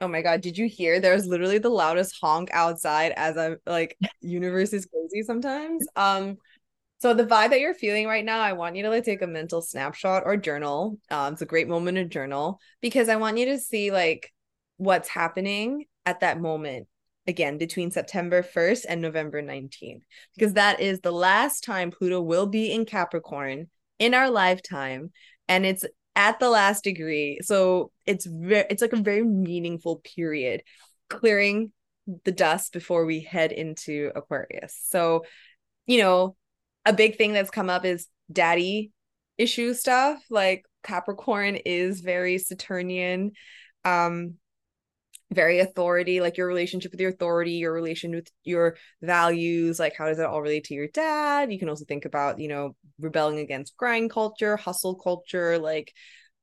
oh 0.00 0.08
my 0.08 0.22
God, 0.22 0.40
did 0.40 0.56
you 0.56 0.68
hear? 0.68 1.00
There's 1.00 1.26
literally 1.26 1.58
the 1.58 1.68
loudest 1.68 2.16
honk 2.20 2.50
outside 2.52 3.12
as 3.16 3.36
I'm 3.36 3.56
like, 3.66 3.98
universe 4.20 4.72
is 4.72 4.86
crazy 4.86 5.22
sometimes. 5.22 5.86
Um, 5.96 6.36
so 6.98 7.12
the 7.12 7.26
vibe 7.26 7.50
that 7.50 7.60
you're 7.60 7.74
feeling 7.74 8.06
right 8.06 8.24
now, 8.24 8.40
I 8.40 8.54
want 8.54 8.76
you 8.76 8.82
to 8.84 8.90
like 8.90 9.04
take 9.04 9.22
a 9.22 9.26
mental 9.26 9.60
snapshot 9.60 10.22
or 10.24 10.36
journal. 10.36 10.98
Um, 11.10 11.34
it's 11.34 11.42
a 11.42 11.46
great 11.46 11.68
moment 11.68 11.96
to 11.96 12.04
journal 12.04 12.60
because 12.80 13.08
I 13.08 13.16
want 13.16 13.38
you 13.38 13.46
to 13.46 13.58
see 13.58 13.90
like 13.90 14.32
what's 14.78 15.08
happening 15.08 15.84
at 16.06 16.20
that 16.20 16.40
moment 16.40 16.86
again 17.26 17.58
between 17.58 17.90
September 17.90 18.42
1st 18.42 18.86
and 18.88 19.02
November 19.02 19.42
19th, 19.42 20.02
because 20.34 20.54
that 20.54 20.80
is 20.80 21.00
the 21.00 21.12
last 21.12 21.64
time 21.64 21.90
Pluto 21.90 22.20
will 22.20 22.46
be 22.46 22.72
in 22.72 22.86
Capricorn 22.86 23.68
in 23.98 24.14
our 24.14 24.30
lifetime. 24.30 25.10
And 25.48 25.66
it's 25.66 25.84
at 26.14 26.40
the 26.40 26.48
last 26.48 26.82
degree. 26.82 27.40
So 27.42 27.90
it's 28.06 28.26
very 28.26 28.64
it's 28.70 28.82
like 28.82 28.94
a 28.94 29.02
very 29.02 29.22
meaningful 29.22 29.96
period, 29.96 30.62
clearing 31.10 31.72
the 32.24 32.32
dust 32.32 32.72
before 32.72 33.04
we 33.04 33.20
head 33.20 33.52
into 33.52 34.10
Aquarius. 34.14 34.80
So, 34.88 35.24
you 35.86 35.98
know, 35.98 36.36
a 36.86 36.92
big 36.92 37.18
thing 37.18 37.32
that's 37.32 37.50
come 37.50 37.68
up 37.68 37.84
is 37.84 38.06
daddy 38.32 38.92
issue 39.36 39.74
stuff. 39.74 40.22
Like 40.30 40.64
Capricorn 40.82 41.56
is 41.56 42.00
very 42.00 42.38
Saturnian. 42.38 43.32
Um, 43.84 44.34
very 45.32 45.58
authority 45.58 46.20
like 46.20 46.36
your 46.36 46.46
relationship 46.46 46.92
with 46.92 47.00
your 47.00 47.10
authority 47.10 47.52
your 47.52 47.72
relation 47.72 48.14
with 48.14 48.30
your 48.44 48.76
values 49.02 49.78
like 49.78 49.92
how 49.96 50.06
does 50.06 50.18
that 50.18 50.28
all 50.28 50.40
relate 50.40 50.62
to 50.62 50.74
your 50.74 50.86
dad 50.88 51.52
you 51.52 51.58
can 51.58 51.68
also 51.68 51.84
think 51.84 52.04
about 52.04 52.38
you 52.38 52.46
know 52.46 52.76
rebelling 53.00 53.40
against 53.40 53.76
grind 53.76 54.08
culture 54.08 54.56
hustle 54.56 54.94
culture 54.94 55.58
like 55.58 55.92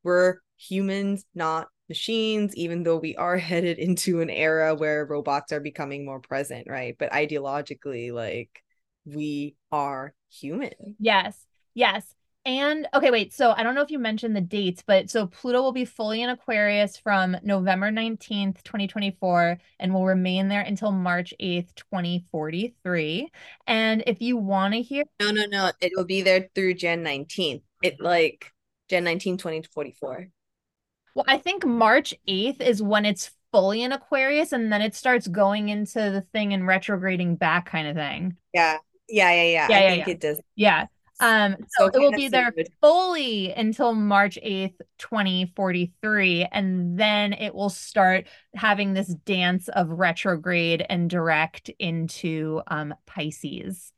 we're 0.03 0.35
humans 0.57 1.23
not 1.33 1.67
machines 1.87 2.53
even 2.57 2.83
though 2.83 2.97
we 2.97 3.15
are 3.15 3.37
headed 3.49 3.79
into 3.79 4.19
an 4.19 4.29
era 4.29 4.75
where 4.75 5.05
robots 5.05 5.53
are 5.53 5.61
becoming 5.61 6.05
more 6.05 6.19
present 6.19 6.67
right 6.69 6.97
but 6.99 7.11
ideologically 7.11 8.11
like 8.11 8.62
we 9.05 9.55
are 9.71 10.13
human 10.29 10.95
yes 10.99 11.45
yes 11.73 12.15
and 12.45 12.87
okay, 12.93 13.09
wait. 13.09 13.33
So 13.33 13.53
I 13.55 13.63
don't 13.63 13.73
know 13.73 13.81
if 13.81 13.91
you 13.91 13.99
mentioned 13.99 14.35
the 14.35 14.41
dates, 14.41 14.83
but 14.85 15.09
so 15.09 15.27
Pluto 15.27 15.61
will 15.61 15.71
be 15.71 15.85
fully 15.85 16.21
in 16.21 16.29
Aquarius 16.29 16.97
from 16.97 17.37
November 17.41 17.89
19th, 17.89 18.61
2024, 18.63 19.57
and 19.79 19.93
will 19.93 20.05
remain 20.05 20.49
there 20.49 20.61
until 20.61 20.91
March 20.91 21.33
8th, 21.39 21.73
2043. 21.75 23.31
And 23.65 24.03
if 24.07 24.21
you 24.21 24.35
want 24.35 24.73
to 24.73 24.81
hear 24.81 25.05
No, 25.21 25.31
no, 25.31 25.45
no. 25.45 25.71
It 25.79 25.93
will 25.95 26.03
be 26.03 26.21
there 26.21 26.49
through 26.53 26.73
Jan 26.73 27.01
19th. 27.03 27.61
It 27.81 28.01
like 28.01 28.51
Jan 28.89 29.05
19, 29.05 29.37
2044. 29.37 30.27
Well, 31.15 31.25
I 31.25 31.37
think 31.37 31.65
March 31.65 32.13
8th 32.27 32.59
is 32.59 32.83
when 32.83 33.05
it's 33.05 33.31
fully 33.53 33.83
in 33.83 33.93
Aquarius, 33.93 34.51
and 34.51 34.73
then 34.73 34.81
it 34.81 34.95
starts 34.95 35.29
going 35.29 35.69
into 35.69 35.99
the 36.11 36.25
thing 36.33 36.53
and 36.53 36.67
retrograding 36.67 37.37
back 37.37 37.67
kind 37.67 37.87
of 37.87 37.95
thing. 37.95 38.35
Yeah. 38.53 38.79
Yeah, 39.09 39.31
yeah, 39.31 39.43
yeah. 39.43 39.67
yeah 39.69 39.77
I 39.77 39.81
yeah, 39.81 39.89
think 39.89 40.07
yeah. 40.07 40.13
it 40.13 40.19
does. 40.19 40.41
Yeah. 40.55 40.85
Um, 41.19 41.55
so 41.69 41.85
it 41.87 41.93
will 41.93 42.11
be 42.11 42.27
there 42.27 42.51
good. 42.51 42.67
fully 42.81 43.53
until 43.53 43.93
March 43.93 44.37
8th, 44.43 44.75
2043. 44.97 46.47
And 46.51 46.99
then 46.99 47.33
it 47.33 47.53
will 47.53 47.69
start 47.69 48.27
having 48.55 48.93
this 48.93 49.07
dance 49.07 49.69
of 49.69 49.89
retrograde 49.89 50.85
and 50.89 51.09
direct 51.09 51.69
into 51.79 52.61
um, 52.67 52.93
Pisces. 53.05 53.93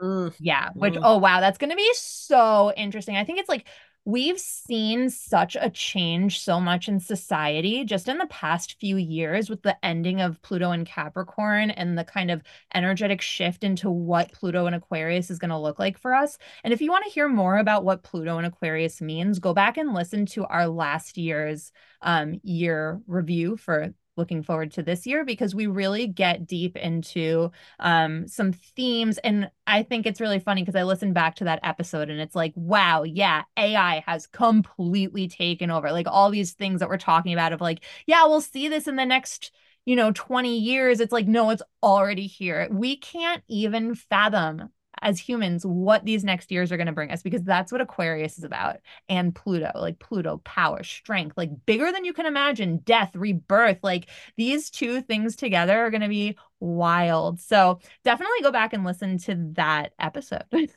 Mm. 0.00 0.34
Yeah, 0.40 0.70
which, 0.74 0.94
mm. 0.94 1.00
oh, 1.02 1.18
wow, 1.18 1.40
that's 1.40 1.58
going 1.58 1.70
to 1.70 1.76
be 1.76 1.90
so 1.94 2.72
interesting. 2.76 3.16
I 3.16 3.24
think 3.24 3.40
it's 3.40 3.48
like 3.48 3.66
we've 4.08 4.40
seen 4.40 5.10
such 5.10 5.54
a 5.60 5.68
change 5.68 6.40
so 6.40 6.58
much 6.58 6.88
in 6.88 6.98
society 6.98 7.84
just 7.84 8.08
in 8.08 8.16
the 8.16 8.26
past 8.28 8.80
few 8.80 8.96
years 8.96 9.50
with 9.50 9.60
the 9.60 9.76
ending 9.84 10.22
of 10.22 10.40
Pluto 10.40 10.70
and 10.70 10.86
Capricorn 10.86 11.70
and 11.70 11.98
the 11.98 12.04
kind 12.04 12.30
of 12.30 12.42
energetic 12.74 13.20
shift 13.20 13.64
into 13.64 13.90
what 13.90 14.32
Pluto 14.32 14.64
and 14.64 14.74
Aquarius 14.74 15.30
is 15.30 15.38
going 15.38 15.50
to 15.50 15.58
look 15.58 15.78
like 15.78 15.98
for 15.98 16.14
us. 16.14 16.38
And 16.64 16.72
if 16.72 16.80
you 16.80 16.90
want 16.90 17.04
to 17.04 17.10
hear 17.10 17.28
more 17.28 17.58
about 17.58 17.84
what 17.84 18.02
Pluto 18.02 18.38
and 18.38 18.46
Aquarius 18.46 19.02
means, 19.02 19.40
go 19.40 19.52
back 19.52 19.76
and 19.76 19.92
listen 19.92 20.24
to 20.24 20.46
our 20.46 20.68
last 20.68 21.18
year's 21.18 21.70
um, 22.00 22.40
year 22.42 23.02
review 23.06 23.58
for 23.58 23.92
looking 24.18 24.42
forward 24.42 24.72
to 24.72 24.82
this 24.82 25.06
year 25.06 25.24
because 25.24 25.54
we 25.54 25.66
really 25.66 26.06
get 26.06 26.46
deep 26.46 26.76
into 26.76 27.50
um, 27.78 28.28
some 28.28 28.52
themes. 28.52 29.18
And 29.18 29.50
I 29.66 29.82
think 29.82 30.04
it's 30.04 30.20
really 30.20 30.40
funny 30.40 30.62
because 30.62 30.76
I 30.76 30.82
listened 30.82 31.14
back 31.14 31.36
to 31.36 31.44
that 31.44 31.60
episode 31.62 32.10
and 32.10 32.20
it's 32.20 32.34
like, 32.34 32.52
wow, 32.56 33.04
yeah, 33.04 33.44
AI 33.56 34.02
has 34.06 34.26
completely 34.26 35.28
taken 35.28 35.70
over. 35.70 35.90
Like 35.92 36.08
all 36.08 36.30
these 36.30 36.52
things 36.52 36.80
that 36.80 36.88
we're 36.88 36.98
talking 36.98 37.32
about 37.32 37.52
of 37.52 37.60
like, 37.60 37.84
yeah, 38.06 38.24
we'll 38.26 38.40
see 38.42 38.68
this 38.68 38.86
in 38.88 38.96
the 38.96 39.06
next 39.06 39.52
you 39.84 39.96
know 39.96 40.12
20 40.12 40.58
years 40.58 41.00
it's 41.00 41.12
like 41.12 41.26
no 41.26 41.48
it's 41.48 41.62
already 41.82 42.26
here 42.26 42.68
we 42.70 42.96
can't 42.96 43.42
even 43.48 43.94
fathom 43.94 44.68
as 45.02 45.18
humans 45.18 45.64
what 45.64 46.04
these 46.04 46.24
next 46.24 46.50
years 46.50 46.70
are 46.72 46.76
going 46.76 46.86
to 46.86 46.92
bring 46.92 47.10
us 47.10 47.22
because 47.22 47.42
that's 47.42 47.72
what 47.72 47.80
Aquarius 47.80 48.38
is 48.38 48.44
about 48.44 48.78
and 49.08 49.34
Pluto 49.34 49.70
like 49.74 49.98
Pluto 49.98 50.38
power 50.44 50.82
strength 50.82 51.36
like 51.36 51.50
bigger 51.66 51.90
than 51.92 52.04
you 52.04 52.12
can 52.12 52.26
imagine 52.26 52.78
death 52.78 53.14
rebirth 53.14 53.78
like 53.82 54.08
these 54.36 54.70
two 54.70 55.00
things 55.02 55.36
together 55.36 55.78
are 55.78 55.90
going 55.90 56.00
to 56.02 56.08
be 56.08 56.36
wild. 56.60 57.40
So 57.40 57.80
definitely 58.04 58.40
go 58.42 58.52
back 58.52 58.72
and 58.72 58.84
listen 58.84 59.18
to 59.18 59.34
that 59.54 59.92
episode. 59.98 60.44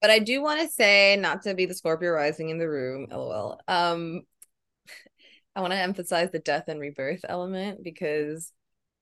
But 0.00 0.10
I 0.10 0.18
do 0.18 0.42
want 0.42 0.60
to 0.60 0.68
say 0.68 1.16
not 1.16 1.42
to 1.42 1.54
be 1.54 1.64
the 1.64 1.74
Scorpio 1.74 2.10
rising 2.10 2.48
in 2.50 2.58
the 2.58 2.68
room 2.68 3.06
lol 3.08 3.60
um 3.68 4.22
I 5.54 5.60
want 5.60 5.72
to 5.72 5.78
emphasize 5.78 6.30
the 6.32 6.40
death 6.40 6.64
and 6.68 6.80
rebirth 6.80 7.24
element 7.28 7.84
because 7.84 8.52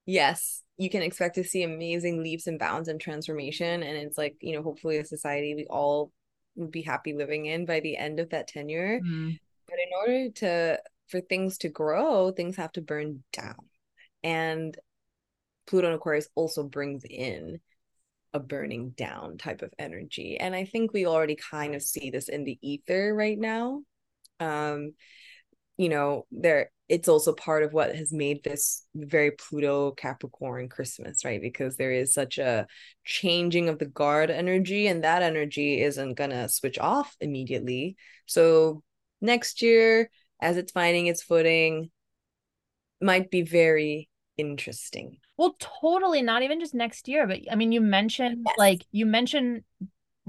yes, 0.05 0.63
you 0.77 0.89
can 0.89 1.01
expect 1.01 1.35
to 1.35 1.43
see 1.43 1.63
amazing 1.63 2.23
leaps 2.23 2.47
and 2.47 2.59
bounds 2.59 2.87
and 2.87 2.99
transformation. 2.99 3.83
And 3.83 3.97
it's 3.97 4.17
like, 4.17 4.35
you 4.41 4.55
know, 4.55 4.63
hopefully 4.63 4.97
a 4.97 5.05
society 5.05 5.55
we 5.55 5.67
all 5.69 6.11
would 6.55 6.71
be 6.71 6.81
happy 6.81 7.13
living 7.13 7.45
in 7.45 7.65
by 7.65 7.79
the 7.79 7.97
end 7.97 8.19
of 8.19 8.29
that 8.31 8.47
tenure. 8.47 8.99
Mm. 8.99 9.39
But 9.67 9.75
in 9.75 9.89
order 9.99 10.31
to 10.31 10.79
for 11.07 11.21
things 11.21 11.57
to 11.59 11.69
grow, 11.69 12.31
things 12.31 12.55
have 12.55 12.71
to 12.73 12.81
burn 12.81 13.23
down. 13.33 13.57
And 14.23 14.75
Pluto 15.67 15.87
and 15.87 15.95
Aquarius 15.95 16.27
also 16.35 16.63
brings 16.63 17.03
in 17.03 17.59
a 18.33 18.39
burning 18.39 18.91
down 18.91 19.37
type 19.37 19.61
of 19.61 19.73
energy. 19.77 20.37
And 20.37 20.55
I 20.55 20.65
think 20.65 20.93
we 20.93 21.05
already 21.05 21.35
kind 21.35 21.75
of 21.75 21.81
see 21.81 22.09
this 22.09 22.29
in 22.29 22.43
the 22.43 22.57
ether 22.61 23.13
right 23.13 23.37
now. 23.37 23.83
Um, 24.39 24.93
you 25.81 25.89
know, 25.89 26.27
there 26.31 26.69
it's 26.89 27.07
also 27.07 27.33
part 27.33 27.63
of 27.63 27.73
what 27.73 27.95
has 27.95 28.13
made 28.13 28.43
this 28.43 28.85
very 28.93 29.31
Pluto 29.31 29.91
Capricorn 29.91 30.69
Christmas, 30.69 31.25
right? 31.25 31.41
Because 31.41 31.75
there 31.77 31.91
is 31.91 32.13
such 32.13 32.37
a 32.37 32.67
changing 33.03 33.67
of 33.67 33.79
the 33.79 33.87
guard 33.87 34.29
energy, 34.29 34.85
and 34.85 35.03
that 35.03 35.23
energy 35.23 35.81
isn't 35.81 36.13
gonna 36.13 36.47
switch 36.49 36.77
off 36.77 37.15
immediately. 37.19 37.95
So 38.27 38.83
next 39.21 39.63
year, 39.63 40.11
as 40.39 40.55
it's 40.57 40.71
finding 40.71 41.07
its 41.07 41.23
footing, 41.23 41.89
might 43.01 43.31
be 43.31 43.41
very 43.41 44.07
interesting. 44.37 45.17
Well, 45.37 45.55
totally 45.59 46.21
not 46.21 46.43
even 46.43 46.59
just 46.59 46.75
next 46.75 47.07
year, 47.07 47.25
but 47.25 47.39
I 47.49 47.55
mean, 47.55 47.71
you 47.71 47.81
mentioned 47.81 48.43
yes. 48.45 48.55
like 48.59 48.85
you 48.91 49.07
mentioned 49.07 49.63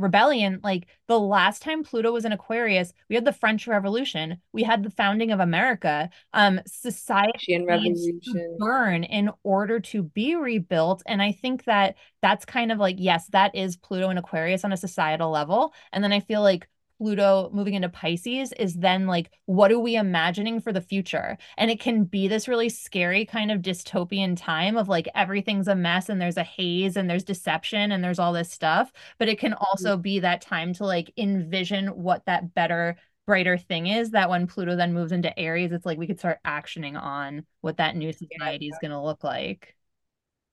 rebellion 0.02 0.60
like 0.62 0.86
the 1.08 1.18
last 1.18 1.62
time 1.62 1.82
pluto 1.82 2.12
was 2.12 2.24
in 2.24 2.32
aquarius 2.32 2.92
we 3.08 3.14
had 3.14 3.24
the 3.24 3.32
french 3.32 3.66
revolution 3.66 4.36
we 4.52 4.62
had 4.62 4.82
the 4.82 4.90
founding 4.90 5.30
of 5.30 5.40
america 5.40 6.10
um 6.34 6.60
society 6.66 7.58
needs 7.58 8.06
to 8.24 8.56
burn 8.58 9.04
in 9.04 9.30
order 9.42 9.80
to 9.80 10.02
be 10.02 10.34
rebuilt 10.34 11.02
and 11.06 11.22
i 11.22 11.32
think 11.32 11.64
that 11.64 11.96
that's 12.20 12.44
kind 12.44 12.72
of 12.72 12.78
like 12.78 12.96
yes 12.98 13.26
that 13.28 13.54
is 13.54 13.76
pluto 13.76 14.08
and 14.08 14.18
aquarius 14.18 14.64
on 14.64 14.72
a 14.72 14.76
societal 14.76 15.30
level 15.30 15.72
and 15.92 16.02
then 16.02 16.12
i 16.12 16.20
feel 16.20 16.42
like 16.42 16.68
Pluto 17.02 17.50
moving 17.52 17.74
into 17.74 17.88
Pisces 17.88 18.52
is 18.52 18.74
then 18.74 19.08
like, 19.08 19.32
what 19.46 19.72
are 19.72 19.78
we 19.80 19.96
imagining 19.96 20.60
for 20.60 20.72
the 20.72 20.80
future? 20.80 21.36
And 21.58 21.68
it 21.68 21.80
can 21.80 22.04
be 22.04 22.28
this 22.28 22.46
really 22.46 22.68
scary 22.68 23.24
kind 23.24 23.50
of 23.50 23.60
dystopian 23.60 24.36
time 24.36 24.76
of 24.76 24.88
like 24.88 25.08
everything's 25.16 25.66
a 25.66 25.74
mess 25.74 26.08
and 26.08 26.20
there's 26.20 26.36
a 26.36 26.44
haze 26.44 26.96
and 26.96 27.10
there's 27.10 27.24
deception 27.24 27.90
and 27.90 28.04
there's 28.04 28.20
all 28.20 28.32
this 28.32 28.52
stuff. 28.52 28.92
But 29.18 29.28
it 29.28 29.40
can 29.40 29.50
mm-hmm. 29.50 29.64
also 29.64 29.96
be 29.96 30.20
that 30.20 30.42
time 30.42 30.74
to 30.74 30.86
like 30.86 31.12
envision 31.16 31.88
what 31.88 32.24
that 32.26 32.54
better 32.54 32.94
brighter 33.26 33.58
thing 33.58 33.88
is 33.88 34.12
that 34.12 34.30
when 34.30 34.46
Pluto 34.46 34.76
then 34.76 34.94
moves 34.94 35.10
into 35.10 35.36
Aries, 35.36 35.72
it's 35.72 35.84
like 35.84 35.98
we 35.98 36.06
could 36.06 36.20
start 36.20 36.38
actioning 36.46 36.96
on 37.00 37.44
what 37.62 37.78
that 37.78 37.96
new 37.96 38.12
society 38.12 38.68
is 38.68 38.78
going 38.80 38.92
to 38.92 39.02
look 39.02 39.24
like. 39.24 39.74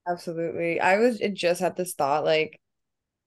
Absolutely. 0.08 0.80
I 0.80 0.98
was 0.98 1.20
it 1.20 1.34
just 1.34 1.60
had 1.60 1.76
this 1.76 1.94
thought 1.94 2.24
like 2.24 2.60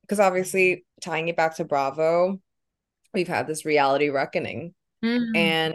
because 0.01 0.19
obviously 0.19 0.86
tying 1.01 1.30
it 1.30 1.38
back 1.38 1.55
to 1.55 1.63
Bravo, 1.63 2.41
we've 3.14 3.28
had 3.28 3.47
this 3.47 3.66
reality 3.66 4.09
reckoning. 4.09 4.74
Mm-hmm. 5.03 5.36
and 5.36 5.74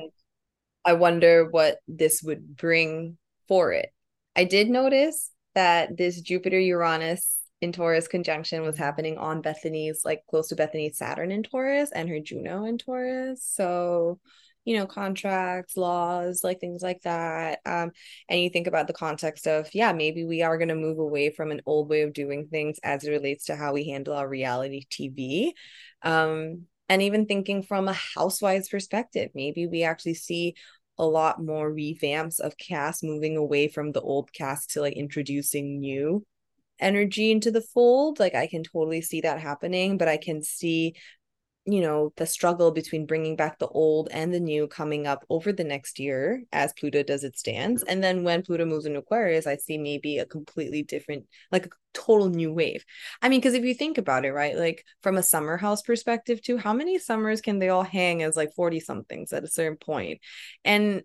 i 0.86 0.94
wonder 0.94 1.46
what 1.50 1.80
this 1.86 2.22
would 2.22 2.56
bring 2.56 3.18
for 3.48 3.72
it. 3.72 3.90
I 4.36 4.44
did 4.44 4.68
notice 4.68 5.30
that 5.54 5.96
this 5.96 6.20
jupiter 6.20 6.60
uranus 6.60 7.38
in 7.60 7.72
taurus 7.72 8.06
conjunction 8.06 8.62
was 8.62 8.76
happening 8.76 9.18
on 9.18 9.42
Bethenny's 9.42 10.02
like 10.04 10.22
close 10.30 10.48
to 10.48 10.56
Bethenny's 10.56 10.98
saturn 10.98 11.32
in 11.32 11.42
taurus 11.42 11.90
and 11.92 12.08
her 12.08 12.20
juno 12.20 12.64
in 12.64 12.78
taurus. 12.78 13.42
So 13.44 14.20
you 14.64 14.76
know 14.76 14.86
contracts 14.86 15.78
laws 15.78 16.44
like 16.44 16.60
things 16.60 16.82
like 16.82 17.00
that. 17.02 17.58
Um 17.66 17.90
and 18.28 18.40
you 18.40 18.50
think 18.50 18.66
about 18.68 18.86
the 18.86 18.92
context 18.92 19.48
of 19.48 19.68
yeah 19.74 19.92
maybe 19.92 20.24
we 20.24 20.42
are 20.42 20.58
going 20.58 20.68
to 20.68 20.74
move 20.76 20.98
away 20.98 21.30
from 21.30 21.50
an 21.50 21.62
old 21.66 21.88
way 21.88 22.02
of 22.02 22.12
doing 22.12 22.46
things 22.46 22.78
as 22.84 23.02
it 23.02 23.10
relates 23.10 23.46
to 23.46 23.56
how 23.56 23.72
we 23.72 23.88
handle 23.88 24.14
our 24.14 24.28
reality 24.28 24.84
tv 24.90 25.52
um 26.02 26.66
and 26.88 27.02
even 27.02 27.26
thinking 27.26 27.62
from 27.62 27.88
a 27.88 27.92
housewives 27.92 28.68
perspective 28.68 29.30
maybe 29.34 29.66
we 29.66 29.82
actually 29.82 30.14
see 30.14 30.54
a 30.98 31.04
lot 31.04 31.42
more 31.42 31.70
revamps 31.70 32.40
of 32.40 32.56
cast 32.56 33.04
moving 33.04 33.36
away 33.36 33.68
from 33.68 33.92
the 33.92 34.00
old 34.00 34.32
cast 34.32 34.70
to 34.70 34.80
like 34.80 34.94
introducing 34.94 35.78
new 35.78 36.24
energy 36.80 37.30
into 37.30 37.50
the 37.50 37.60
fold. 37.60 38.18
Like 38.18 38.34
i 38.34 38.46
can 38.46 38.62
totally 38.62 39.00
see 39.00 39.20
that 39.22 39.40
happening 39.40 39.98
but 39.98 40.08
i 40.08 40.16
can 40.16 40.42
see 40.42 40.94
you 41.70 41.82
know 41.82 42.12
the 42.16 42.26
struggle 42.26 42.70
between 42.70 43.04
bringing 43.04 43.36
back 43.36 43.58
the 43.58 43.68
old 43.68 44.08
and 44.10 44.32
the 44.32 44.40
new 44.40 44.66
coming 44.66 45.06
up 45.06 45.24
over 45.28 45.52
the 45.52 45.64
next 45.64 45.98
year 45.98 46.42
as 46.50 46.72
pluto 46.72 47.02
does 47.02 47.24
its 47.24 47.42
dance. 47.42 47.82
Mm-hmm. 47.82 47.92
And 47.92 48.04
then 48.04 48.24
when 48.24 48.42
pluto 48.42 48.64
moves 48.64 48.86
into 48.86 49.00
aquarius 49.00 49.46
i 49.46 49.56
see 49.56 49.76
maybe 49.76 50.18
a 50.18 50.26
completely 50.26 50.82
different 50.82 51.26
like 51.52 51.66
a 51.66 51.70
total 51.92 52.30
new 52.30 52.52
wave. 52.52 52.84
I 53.20 53.28
mean 53.28 53.40
because 53.40 53.54
if 53.54 53.64
you 53.64 53.74
think 53.74 53.98
about 53.98 54.24
it 54.24 54.32
right 54.32 54.56
like 54.56 54.84
from 55.02 55.18
a 55.18 55.22
summer 55.22 55.56
house 55.58 55.82
perspective 55.82 56.40
too 56.40 56.56
how 56.56 56.72
many 56.72 56.98
summers 56.98 57.40
can 57.42 57.58
they 57.58 57.68
all 57.68 57.82
hang 57.82 58.22
as 58.22 58.36
like 58.36 58.54
40 58.54 58.80
somethings 58.80 59.32
at 59.32 59.44
a 59.44 59.48
certain 59.48 59.76
point? 59.76 60.20
And 60.64 61.02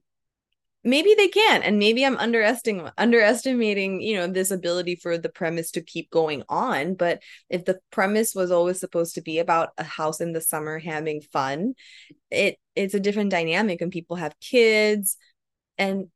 maybe 0.84 1.14
they 1.16 1.28
can 1.28 1.64
and 1.64 1.80
maybe 1.80 2.06
i'm 2.06 2.18
underestimating 2.18 2.92
underestimating 2.98 4.02
you 4.02 4.16
know 4.16 4.28
this 4.28 4.52
ability 4.52 4.96
for 4.96 5.18
the 5.18 5.30
premise 5.30 5.72
to 5.72 5.82
keep 5.82 6.10
going 6.10 6.44
on 6.50 6.94
but 6.94 7.22
if 7.50 7.64
the 7.66 7.80
premise 7.92 8.36
was 8.36 8.52
always 8.52 8.80
supposed 8.80 9.16
to 9.16 9.22
be 9.22 9.40
about 9.40 9.70
a 9.78 9.84
house 9.84 10.20
in 10.20 10.34
the 10.34 10.42
summer 10.42 10.80
having 10.80 11.22
fun 11.22 11.74
it 12.30 12.58
it's 12.76 12.94
a 12.94 13.00
different 13.00 13.32
dynamic 13.32 13.82
and 13.82 13.92
people 13.92 14.18
have 14.18 14.40
kids 14.40 15.18
and 15.78 16.08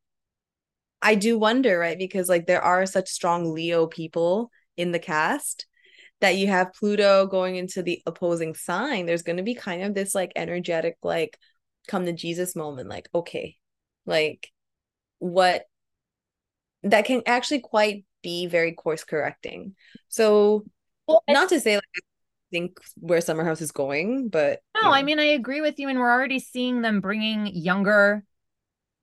i 1.01 1.15
do 1.15 1.37
wonder 1.37 1.79
right 1.79 1.97
because 1.97 2.27
like 2.27 2.45
there 2.45 2.61
are 2.61 2.85
such 2.85 3.09
strong 3.09 3.53
leo 3.53 3.87
people 3.87 4.51
in 4.75 4.91
the 4.91 4.99
cast 4.99 5.65
that 6.19 6.35
you 6.35 6.47
have 6.47 6.73
pluto 6.73 7.25
going 7.27 7.55
into 7.55 7.81
the 7.81 8.01
opposing 8.05 8.53
sign 8.53 9.05
there's 9.05 9.23
going 9.23 9.37
to 9.37 9.43
be 9.43 9.55
kind 9.55 9.83
of 9.83 9.93
this 9.93 10.13
like 10.13 10.31
energetic 10.35 10.97
like 11.03 11.37
come 11.87 12.05
to 12.05 12.11
jesus 12.11 12.55
moment 12.55 12.89
like 12.89 13.07
okay 13.15 13.55
like 14.05 14.51
what 15.19 15.65
that 16.83 17.05
can 17.05 17.21
actually 17.25 17.59
quite 17.59 18.05
be 18.21 18.47
very 18.47 18.73
course 18.73 19.03
correcting. 19.03 19.75
So 20.09 20.65
well, 21.07 21.23
not 21.29 21.49
to 21.49 21.59
say 21.59 21.75
like 21.75 21.83
I 21.95 22.01
think 22.51 22.79
where 22.95 23.21
Summer 23.21 23.43
House 23.43 23.61
is 23.61 23.71
going, 23.71 24.29
but 24.29 24.61
no, 24.75 24.81
you 24.81 24.87
know. 24.87 24.93
I 24.93 25.03
mean 25.03 25.19
I 25.19 25.25
agree 25.25 25.61
with 25.61 25.79
you, 25.79 25.89
and 25.89 25.99
we're 25.99 26.11
already 26.11 26.39
seeing 26.39 26.81
them 26.81 27.01
bringing 27.01 27.47
younger 27.47 28.23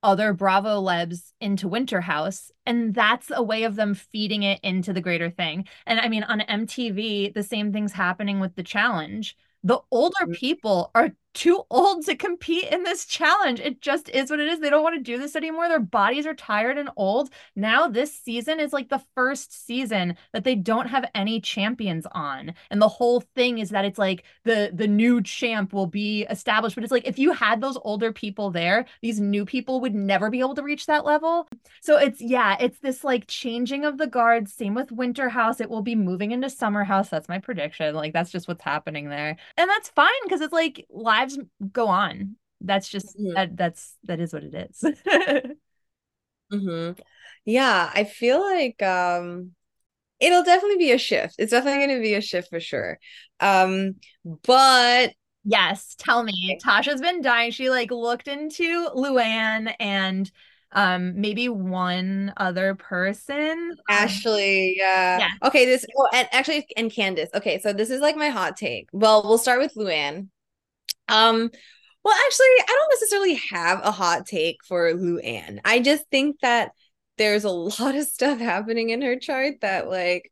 other 0.04 0.34
Bravolebs 0.34 1.32
into 1.40 1.66
Winter 1.66 2.00
House. 2.02 2.52
And 2.66 2.94
that's 2.94 3.32
a 3.34 3.42
way 3.42 3.64
of 3.64 3.74
them 3.74 3.94
feeding 3.94 4.42
it 4.42 4.60
into 4.62 4.92
the 4.92 5.00
greater 5.00 5.30
thing. 5.30 5.66
And 5.86 5.98
I 5.98 6.08
mean, 6.08 6.22
on 6.24 6.40
MTV, 6.40 7.32
the 7.32 7.42
same 7.42 7.72
thing's 7.72 7.92
happening 7.92 8.38
with 8.38 8.54
the 8.54 8.62
challenge. 8.62 9.34
The 9.64 9.80
older 9.90 10.14
mm-hmm. 10.22 10.32
people 10.32 10.90
are 10.94 11.12
too 11.34 11.62
old 11.70 12.04
to 12.06 12.16
compete 12.16 12.68
in 12.70 12.84
this 12.84 13.04
challenge. 13.04 13.60
It 13.60 13.80
just 13.80 14.08
is 14.08 14.30
what 14.30 14.40
it 14.40 14.48
is. 14.48 14.60
They 14.60 14.70
don't 14.70 14.82
want 14.82 14.96
to 14.96 15.02
do 15.02 15.18
this 15.18 15.36
anymore. 15.36 15.68
Their 15.68 15.80
bodies 15.80 16.26
are 16.26 16.34
tired 16.34 16.78
and 16.78 16.88
old. 16.96 17.30
Now, 17.56 17.88
this 17.88 18.14
season 18.14 18.60
is 18.60 18.72
like 18.72 18.88
the 18.88 19.02
first 19.14 19.66
season 19.66 20.16
that 20.32 20.44
they 20.44 20.54
don't 20.54 20.86
have 20.86 21.10
any 21.14 21.40
champions 21.40 22.06
on. 22.12 22.54
And 22.70 22.80
the 22.80 22.88
whole 22.88 23.20
thing 23.20 23.58
is 23.58 23.70
that 23.70 23.84
it's 23.84 23.98
like 23.98 24.24
the 24.44 24.70
the 24.72 24.86
new 24.86 25.20
champ 25.22 25.72
will 25.72 25.86
be 25.86 26.22
established. 26.30 26.76
But 26.76 26.84
it's 26.84 26.92
like 26.92 27.06
if 27.06 27.18
you 27.18 27.32
had 27.32 27.60
those 27.60 27.78
older 27.82 28.12
people 28.12 28.50
there, 28.50 28.86
these 29.02 29.20
new 29.20 29.44
people 29.44 29.80
would 29.80 29.94
never 29.94 30.30
be 30.30 30.40
able 30.40 30.54
to 30.54 30.62
reach 30.62 30.86
that 30.86 31.04
level. 31.04 31.48
So 31.80 31.98
it's 31.98 32.20
yeah, 32.20 32.56
it's 32.60 32.78
this 32.78 33.02
like 33.02 33.26
changing 33.26 33.84
of 33.84 33.98
the 33.98 34.06
guards. 34.06 34.52
Same 34.52 34.74
with 34.74 34.92
Winter 34.92 35.28
House. 35.28 35.60
It 35.60 35.68
will 35.68 35.82
be 35.82 35.96
moving 35.96 36.30
into 36.30 36.48
Summer 36.48 36.84
House. 36.84 37.08
That's 37.08 37.28
my 37.28 37.38
prediction. 37.40 37.94
Like 37.94 38.12
that's 38.12 38.30
just 38.30 38.46
what's 38.46 38.62
happening 38.62 39.08
there. 39.08 39.36
And 39.56 39.68
that's 39.68 39.88
fine 39.88 40.10
because 40.24 40.40
it's 40.40 40.52
like 40.52 40.86
live 40.90 41.23
lives 41.24 41.38
go 41.72 41.88
on. 41.88 42.36
That's 42.60 42.88
just 42.88 43.18
mm-hmm. 43.18 43.34
that 43.34 43.56
that's 43.56 43.96
that 44.04 44.20
is 44.20 44.32
what 44.32 44.44
it 44.44 44.54
is. 44.54 44.82
mm-hmm. 46.52 46.92
Yeah, 47.44 47.90
I 47.92 48.04
feel 48.04 48.40
like 48.40 48.82
um 48.82 49.52
it'll 50.20 50.44
definitely 50.44 50.78
be 50.78 50.92
a 50.92 50.98
shift. 50.98 51.36
It's 51.38 51.50
definitely 51.50 51.86
going 51.86 51.98
to 51.98 52.02
be 52.02 52.14
a 52.14 52.20
shift 52.20 52.48
for 52.48 52.60
sure. 52.60 52.98
Um 53.40 53.96
but 54.44 55.12
yes, 55.44 55.94
tell 55.98 56.22
me. 56.22 56.58
Tasha's 56.64 57.00
been 57.00 57.20
dying. 57.20 57.50
She 57.50 57.70
like 57.70 57.90
looked 57.90 58.28
into 58.28 58.88
Luann 58.94 59.74
and 59.78 60.30
um 60.72 61.20
maybe 61.20 61.48
one 61.48 62.32
other 62.36 62.74
person 62.74 63.70
um, 63.70 63.76
ashley 63.88 64.74
yeah. 64.76 65.18
yeah 65.18 65.28
okay 65.44 65.64
this 65.64 65.86
oh 65.96 66.08
and 66.12 66.28
actually 66.32 66.66
and 66.76 66.90
Candiace 66.90 67.30
okay 67.32 67.60
so 67.60 67.72
this 67.72 67.90
is 67.90 68.00
like 68.00 68.16
my 68.16 68.28
hot 68.28 68.56
take 68.56 68.88
well 68.92 69.22
we'll 69.22 69.38
start 69.38 69.60
with 69.60 69.72
luann 69.74 70.26
um, 71.08 71.50
well, 72.04 72.14
actually, 72.26 72.46
I 72.46 72.66
don't 72.66 72.92
necessarily 72.92 73.34
have 73.50 73.80
a 73.82 73.90
hot 73.90 74.26
take 74.26 74.58
for 74.64 74.92
Luann. 74.92 75.60
I 75.64 75.80
just 75.80 76.04
think 76.10 76.40
that 76.40 76.72
there's 77.16 77.44
a 77.44 77.50
lot 77.50 77.94
of 77.94 78.06
stuff 78.06 78.38
happening 78.38 78.90
in 78.90 79.02
her 79.02 79.18
chart 79.18 79.56
that, 79.62 79.88
like, 79.88 80.30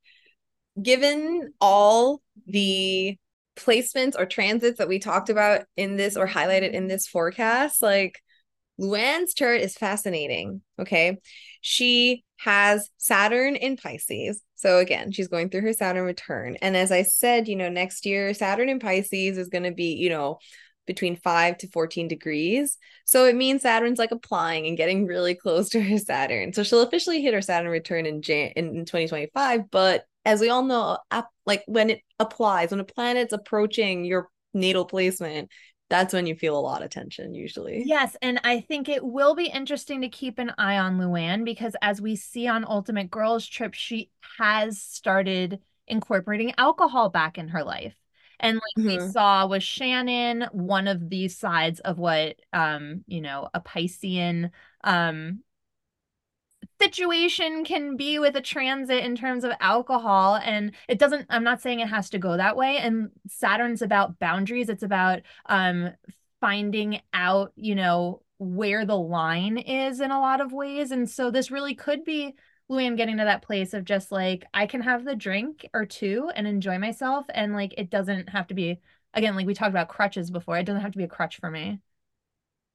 given 0.80 1.52
all 1.60 2.20
the 2.46 3.18
placements 3.56 4.18
or 4.18 4.24
transits 4.26 4.78
that 4.78 4.88
we 4.88 4.98
talked 4.98 5.28
about 5.28 5.64
in 5.76 5.96
this 5.96 6.16
or 6.16 6.26
highlighted 6.26 6.72
in 6.72 6.88
this 6.88 7.06
forecast, 7.06 7.82
like, 7.82 8.20
Luann's 8.80 9.34
chart 9.34 9.60
is 9.60 9.74
fascinating. 9.74 10.62
Okay. 10.78 11.18
She 11.60 12.24
has 12.38 12.90
Saturn 12.96 13.56
in 13.56 13.76
Pisces. 13.76 14.42
So 14.62 14.78
again, 14.78 15.10
she's 15.10 15.26
going 15.26 15.48
through 15.48 15.62
her 15.62 15.72
Saturn 15.72 16.04
return. 16.04 16.56
And 16.62 16.76
as 16.76 16.92
I 16.92 17.02
said, 17.02 17.48
you 17.48 17.56
know, 17.56 17.68
next 17.68 18.06
year, 18.06 18.32
Saturn 18.32 18.68
in 18.68 18.78
Pisces 18.78 19.36
is 19.36 19.48
going 19.48 19.64
to 19.64 19.72
be, 19.72 19.94
you 19.94 20.08
know, 20.08 20.38
between 20.86 21.16
5 21.16 21.58
to 21.58 21.68
14 21.68 22.06
degrees. 22.06 22.78
So 23.04 23.24
it 23.24 23.34
means 23.34 23.62
Saturn's 23.62 23.98
like 23.98 24.12
applying 24.12 24.68
and 24.68 24.76
getting 24.76 25.04
really 25.04 25.34
close 25.34 25.68
to 25.70 25.82
her 25.82 25.98
Saturn. 25.98 26.52
So 26.52 26.62
she'll 26.62 26.82
officially 26.82 27.20
hit 27.20 27.34
her 27.34 27.42
Saturn 27.42 27.72
return 27.72 28.06
in 28.06 28.22
Jan- 28.22 28.52
in 28.54 28.84
2025, 28.84 29.68
but 29.72 30.04
as 30.24 30.40
we 30.40 30.48
all 30.48 30.62
know, 30.62 30.98
like 31.44 31.64
when 31.66 31.90
it 31.90 32.00
applies, 32.20 32.70
when 32.70 32.78
a 32.78 32.84
planet's 32.84 33.32
approaching 33.32 34.04
your 34.04 34.28
natal 34.54 34.84
placement, 34.84 35.50
that's 35.92 36.14
when 36.14 36.26
you 36.26 36.34
feel 36.34 36.58
a 36.58 36.58
lot 36.58 36.82
of 36.82 36.88
tension 36.88 37.34
usually. 37.34 37.82
Yes, 37.84 38.16
and 38.22 38.40
I 38.44 38.60
think 38.60 38.88
it 38.88 39.04
will 39.04 39.34
be 39.34 39.44
interesting 39.44 40.00
to 40.00 40.08
keep 40.08 40.38
an 40.38 40.50
eye 40.56 40.78
on 40.78 40.98
Luann 40.98 41.44
because 41.44 41.76
as 41.82 42.00
we 42.00 42.16
see 42.16 42.48
on 42.48 42.64
Ultimate 42.66 43.10
Girls 43.10 43.46
Trip, 43.46 43.74
she 43.74 44.08
has 44.38 44.80
started 44.80 45.60
incorporating 45.86 46.54
alcohol 46.56 47.10
back 47.10 47.36
in 47.36 47.48
her 47.48 47.62
life. 47.62 47.94
And 48.40 48.56
like 48.56 48.86
mm-hmm. 48.86 49.04
we 49.04 49.12
saw 49.12 49.46
with 49.46 49.62
Shannon, 49.62 50.46
one 50.52 50.88
of 50.88 51.10
these 51.10 51.36
sides 51.36 51.78
of 51.80 51.98
what 51.98 52.36
um, 52.54 53.04
you 53.06 53.20
know, 53.20 53.50
a 53.52 53.60
Piscean 53.60 54.50
um 54.84 55.40
situation 56.80 57.64
can 57.64 57.96
be 57.96 58.18
with 58.18 58.36
a 58.36 58.40
transit 58.40 59.04
in 59.04 59.14
terms 59.16 59.44
of 59.44 59.52
alcohol 59.60 60.36
and 60.36 60.72
it 60.88 60.98
doesn't 60.98 61.26
i'm 61.30 61.44
not 61.44 61.60
saying 61.60 61.80
it 61.80 61.88
has 61.88 62.10
to 62.10 62.18
go 62.18 62.36
that 62.36 62.56
way. 62.56 62.78
And 62.78 63.10
saturn's 63.28 63.82
about 63.82 64.18
boundaries. 64.18 64.68
It's 64.68 64.82
about 64.82 65.20
um 65.46 65.90
finding 66.40 67.00
out 67.12 67.52
you 67.56 67.74
know 67.74 68.22
where 68.38 68.84
the 68.84 68.98
line 68.98 69.58
is 69.58 70.00
in 70.00 70.10
a 70.10 70.20
lot 70.20 70.40
of 70.40 70.52
ways. 70.52 70.90
And 70.90 71.08
so 71.08 71.30
this 71.30 71.50
really 71.52 71.74
could 71.74 72.04
be 72.04 72.34
Luann 72.70 72.96
getting 72.96 73.18
to 73.18 73.24
that 73.24 73.42
place 73.42 73.74
of 73.74 73.84
just 73.84 74.10
like 74.10 74.44
I 74.52 74.66
can 74.66 74.80
have 74.82 75.04
the 75.04 75.14
drink 75.14 75.68
or 75.72 75.86
two 75.86 76.30
and 76.34 76.46
enjoy 76.46 76.78
myself. 76.78 77.26
And 77.32 77.52
like 77.52 77.74
it 77.78 77.90
doesn't 77.90 78.30
have 78.30 78.48
to 78.48 78.54
be 78.54 78.80
again 79.14 79.36
like 79.36 79.46
we 79.46 79.54
talked 79.54 79.70
about 79.70 79.88
crutches 79.88 80.30
before 80.30 80.58
it 80.58 80.64
doesn't 80.64 80.82
have 80.82 80.92
to 80.92 80.98
be 80.98 81.04
a 81.04 81.08
crutch 81.08 81.38
for 81.38 81.50
me 81.50 81.80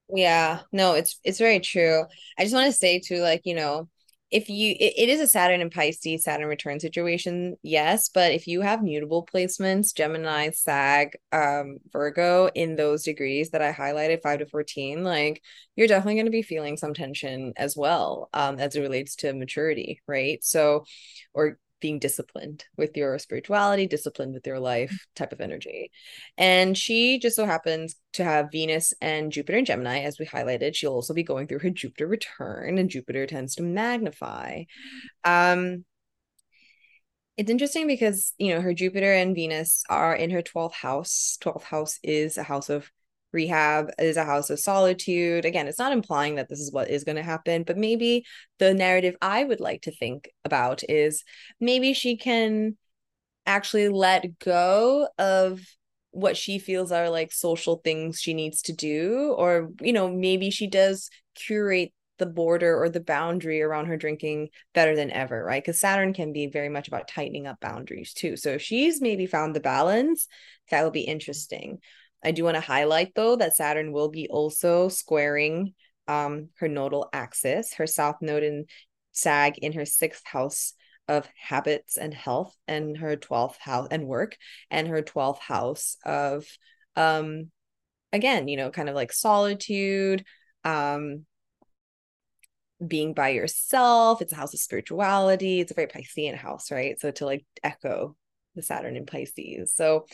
yeah, 0.10 0.62
no, 0.72 0.94
it's 0.94 1.20
it's 1.24 1.40
very 1.40 1.60
true. 1.60 2.04
I 2.38 2.44
just 2.44 2.56
want 2.56 2.68
to 2.68 2.78
say 2.78 3.00
too, 3.00 3.22
like, 3.22 3.42
you 3.46 3.56
know, 3.56 3.90
if 4.32 4.50
you 4.50 4.72
it, 4.72 4.94
it 4.98 5.10
is 5.10 5.22
a 5.22 5.28
Saturn 5.28 5.62
and 5.62 5.72
Pisces 5.72 6.24
Saturn 6.24 6.48
return 6.48 6.80
situation, 6.80 7.56
yes, 7.64 8.10
but 8.10 8.32
if 8.34 8.48
you 8.48 8.62
have 8.62 8.82
mutable 8.84 9.26
placements, 9.26 9.94
Gemini, 9.96 10.50
Sag, 10.52 11.18
um, 11.32 11.78
Virgo 11.92 12.50
in 12.54 12.76
those 12.76 13.04
degrees 13.04 13.52
that 13.52 13.62
I 13.62 13.72
highlighted, 13.74 14.22
five 14.22 14.40
to 14.40 14.46
fourteen, 14.46 15.04
like 15.04 15.42
you're 15.76 15.88
definitely 15.88 16.16
going 16.16 16.26
to 16.26 16.32
be 16.32 16.42
feeling 16.42 16.78
some 16.78 16.94
tension 16.94 17.54
as 17.58 17.76
well, 17.78 18.30
um, 18.34 18.60
as 18.60 18.76
it 18.76 18.82
relates 18.82 19.16
to 19.18 19.34
maturity, 19.34 20.02
right? 20.08 20.44
So, 20.44 20.86
or 21.34 21.60
being 21.80 22.00
disciplined 22.00 22.66
with 22.78 22.96
your 22.98 23.18
spirituality, 23.20 23.88
disciplined 23.88 24.34
with 24.34 24.46
your 24.46 24.60
life 24.60 25.06
type 25.16 25.32
of 25.32 25.42
energy. 25.42 25.92
And 26.38 26.78
she 26.78 27.20
just 27.20 27.36
so 27.36 27.46
happens 27.46 27.96
to 28.14 28.24
have 28.24 28.52
Venus 28.52 28.94
and 29.02 29.32
Jupiter 29.32 29.58
and 29.58 29.68
Gemini, 29.68 30.00
as 30.00 30.20
we 30.20 30.26
highlighted. 30.26 30.76
She'll 30.76 30.94
also 30.94 31.14
be 31.14 31.24
going 31.24 31.48
through 31.48 31.60
her 31.60 31.70
Jupiter 31.70 32.08
return, 32.08 32.78
and 32.78 32.90
Jupiter 32.90 33.28
tends 33.28 33.56
to 33.56 33.64
magnify. 33.64 34.64
Um, 35.24 35.86
it's 37.38 37.52
interesting 37.52 37.86
because 37.86 38.34
you 38.40 38.54
know 38.54 38.62
her 38.62 38.74
Jupiter 38.74 39.14
and 39.14 39.36
Venus 39.36 39.84
are 39.90 40.16
in 40.16 40.32
her 40.32 40.42
12th 40.42 40.74
house. 40.74 41.38
12th 41.42 41.64
house 41.64 42.00
is 42.04 42.38
a 42.38 42.44
house 42.44 42.70
of 42.70 42.92
rehab 43.32 43.92
is 44.00 44.18
a 44.18 44.24
house 44.24 44.50
of 44.50 44.60
solitude. 44.60 45.46
Again, 45.46 45.68
it's 45.68 45.80
not 45.80 45.92
implying 45.92 46.36
that 46.36 46.50
this 46.50 46.60
is 46.60 46.72
what 46.72 46.90
is 46.90 47.04
going 47.04 47.18
to 47.18 47.24
happen, 47.24 47.64
but 47.64 47.78
maybe 47.78 48.26
the 48.60 48.74
narrative 48.74 49.16
I 49.22 49.44
would 49.44 49.60
like 49.60 49.84
to 49.84 49.92
think 49.92 50.30
about 50.46 50.84
is 50.90 51.24
maybe 51.60 51.94
she 51.94 52.18
can 52.18 52.78
actually 53.46 53.90
let 53.90 54.40
go 54.40 55.08
of 55.18 55.62
what 56.12 56.36
she 56.36 56.58
feels 56.58 56.92
are 56.92 57.10
like 57.10 57.32
social 57.32 57.78
things 57.84 58.20
she 58.20 58.34
needs 58.34 58.64
to 58.64 58.74
do 58.74 59.36
or 59.38 59.70
you 59.82 59.94
know 59.94 60.10
maybe 60.10 60.50
she 60.50 60.66
does 60.68 61.10
curate 61.36 61.94
the 62.18 62.26
border 62.26 62.76
or 62.82 62.90
the 62.90 63.00
boundary 63.00 63.62
around 63.62 63.86
her 63.86 63.98
drinking 63.98 64.50
better 64.74 64.96
than 64.96 65.12
ever 65.12 65.44
right? 65.44 65.64
Because 65.64 65.80
saturn 65.80 66.14
can 66.14 66.34
be 66.34 66.48
very 66.48 66.70
much 66.70 66.88
about 66.88 67.08
tightening 67.08 67.46
up 67.46 67.60
boundaries 67.60 68.14
too. 68.14 68.36
So 68.36 68.52
if 68.52 68.62
she's 68.62 69.02
maybe 69.02 69.28
found 69.28 69.56
the 69.56 69.60
balance 69.60 70.28
that 70.72 70.84
will 70.84 70.92
be 70.92 71.02
interesting 71.02 71.80
I 72.24 72.32
do 72.32 72.44
want 72.44 72.56
to 72.56 72.62
highlight 72.62 73.14
though 73.16 73.36
that 73.36 73.56
Saturn 73.56 73.92
will 73.92 74.10
be 74.10 74.28
also 74.30 74.90
squaring 74.90 75.74
um, 76.08 76.50
her 76.60 76.68
nodal 76.68 77.10
axis, 77.14 77.74
her 77.76 77.88
south 77.88 78.18
node 78.22 78.44
in 78.44 78.66
Sag 79.12 79.58
in 79.58 79.74
her 79.74 79.86
sixth 79.86 80.24
house 80.26 80.74
of 81.08 81.28
habits 81.36 81.98
and 81.98 82.14
health, 82.14 82.56
and 82.68 82.98
her 82.98 83.16
12th 83.16 83.58
house 83.58 83.88
and 83.90 84.06
work, 84.06 84.38
and 84.70 84.88
her 84.88 85.02
12th 85.02 85.40
house 85.40 85.98
of 86.06 86.46
um 86.96 87.52
again, 88.14 88.48
you 88.48 88.58
know, 88.58 88.70
kind 88.72 88.90
of 88.90 88.96
like 88.96 89.12
solitude, 89.12 90.24
um 90.64 91.26
being 92.86 93.14
by 93.14 93.30
yourself. 93.30 94.22
It's 94.22 94.34
a 94.34 94.36
house 94.36 94.54
of 94.54 94.60
spirituality. 94.60 95.60
It's 95.60 95.72
a 95.72 95.76
very 95.76 95.88
Piscean 95.88 96.36
house, 96.36 96.72
right? 96.72 97.00
So 97.00 97.12
to 97.12 97.26
like 97.26 97.46
echo 97.64 98.16
the 98.56 98.62
Saturn 98.62 98.96
in 98.96 99.06
Pisces. 99.06 99.74
So 99.74 100.06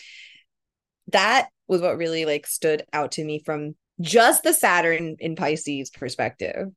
that 1.08 1.50
was 1.68 1.82
what 1.82 1.98
really 1.98 2.26
like 2.26 2.48
stood 2.48 2.84
out 2.94 3.14
to 3.14 3.24
me 3.24 3.40
from 3.40 3.76
just 4.02 4.44
the 4.44 4.54
Saturn 4.54 5.16
in 5.20 5.36
Pisces 5.36 5.90
perspective. 5.90 6.68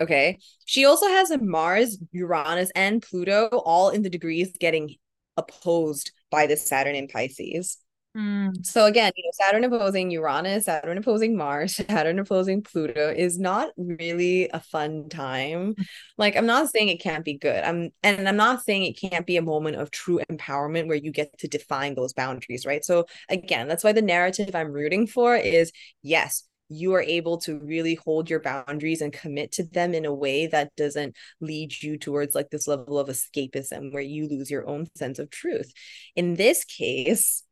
Okay. 0.00 0.38
She 0.64 0.84
also 0.84 1.06
has 1.06 1.30
a 1.30 1.38
Mars, 1.38 1.98
Uranus, 2.12 2.70
and 2.74 3.02
Pluto 3.02 3.48
all 3.64 3.90
in 3.90 4.02
the 4.02 4.10
degrees 4.10 4.52
getting 4.58 4.96
opposed 5.36 6.12
by 6.30 6.46
the 6.46 6.56
Saturn 6.56 6.94
in 6.94 7.08
Pisces. 7.08 7.78
Mm. 8.16 8.64
So 8.64 8.86
again, 8.86 9.12
you 9.14 9.24
know, 9.24 9.30
Saturn 9.32 9.64
opposing 9.64 10.10
Uranus, 10.10 10.64
Saturn 10.64 10.96
opposing 10.96 11.36
Mars, 11.36 11.76
Saturn 11.88 12.18
opposing 12.18 12.62
Pluto 12.62 13.12
is 13.14 13.38
not 13.38 13.70
really 13.76 14.48
a 14.48 14.60
fun 14.60 15.08
time. 15.10 15.74
Like 16.16 16.34
I'm 16.34 16.46
not 16.46 16.70
saying 16.70 16.88
it 16.88 17.02
can't 17.02 17.24
be 17.24 17.34
good. 17.34 17.62
I'm 17.62 17.90
and 18.02 18.26
I'm 18.26 18.36
not 18.36 18.64
saying 18.64 18.84
it 18.84 18.98
can't 18.98 19.26
be 19.26 19.36
a 19.36 19.42
moment 19.42 19.76
of 19.76 19.90
true 19.90 20.20
empowerment 20.30 20.88
where 20.88 20.96
you 20.96 21.12
get 21.12 21.36
to 21.40 21.48
define 21.48 21.94
those 21.94 22.14
boundaries, 22.14 22.64
right? 22.64 22.84
So 22.84 23.04
again, 23.28 23.68
that's 23.68 23.84
why 23.84 23.92
the 23.92 24.02
narrative 24.02 24.54
I'm 24.54 24.72
rooting 24.72 25.06
for 25.06 25.36
is 25.36 25.70
yes, 26.02 26.44
you 26.68 26.94
are 26.94 27.02
able 27.02 27.38
to 27.38 27.58
really 27.58 27.94
hold 27.96 28.30
your 28.30 28.40
boundaries 28.40 29.00
and 29.00 29.12
commit 29.12 29.52
to 29.52 29.64
them 29.64 29.94
in 29.94 30.04
a 30.04 30.14
way 30.14 30.46
that 30.46 30.74
doesn't 30.76 31.14
lead 31.40 31.82
you 31.82 31.98
towards 31.98 32.34
like 32.34 32.50
this 32.50 32.66
level 32.66 32.98
of 32.98 33.08
escapism 33.08 33.92
where 33.92 34.02
you 34.02 34.26
lose 34.26 34.50
your 34.50 34.66
own 34.66 34.88
sense 34.96 35.18
of 35.18 35.30
truth. 35.30 35.72
In 36.16 36.34
this 36.34 36.64
case, 36.64 37.44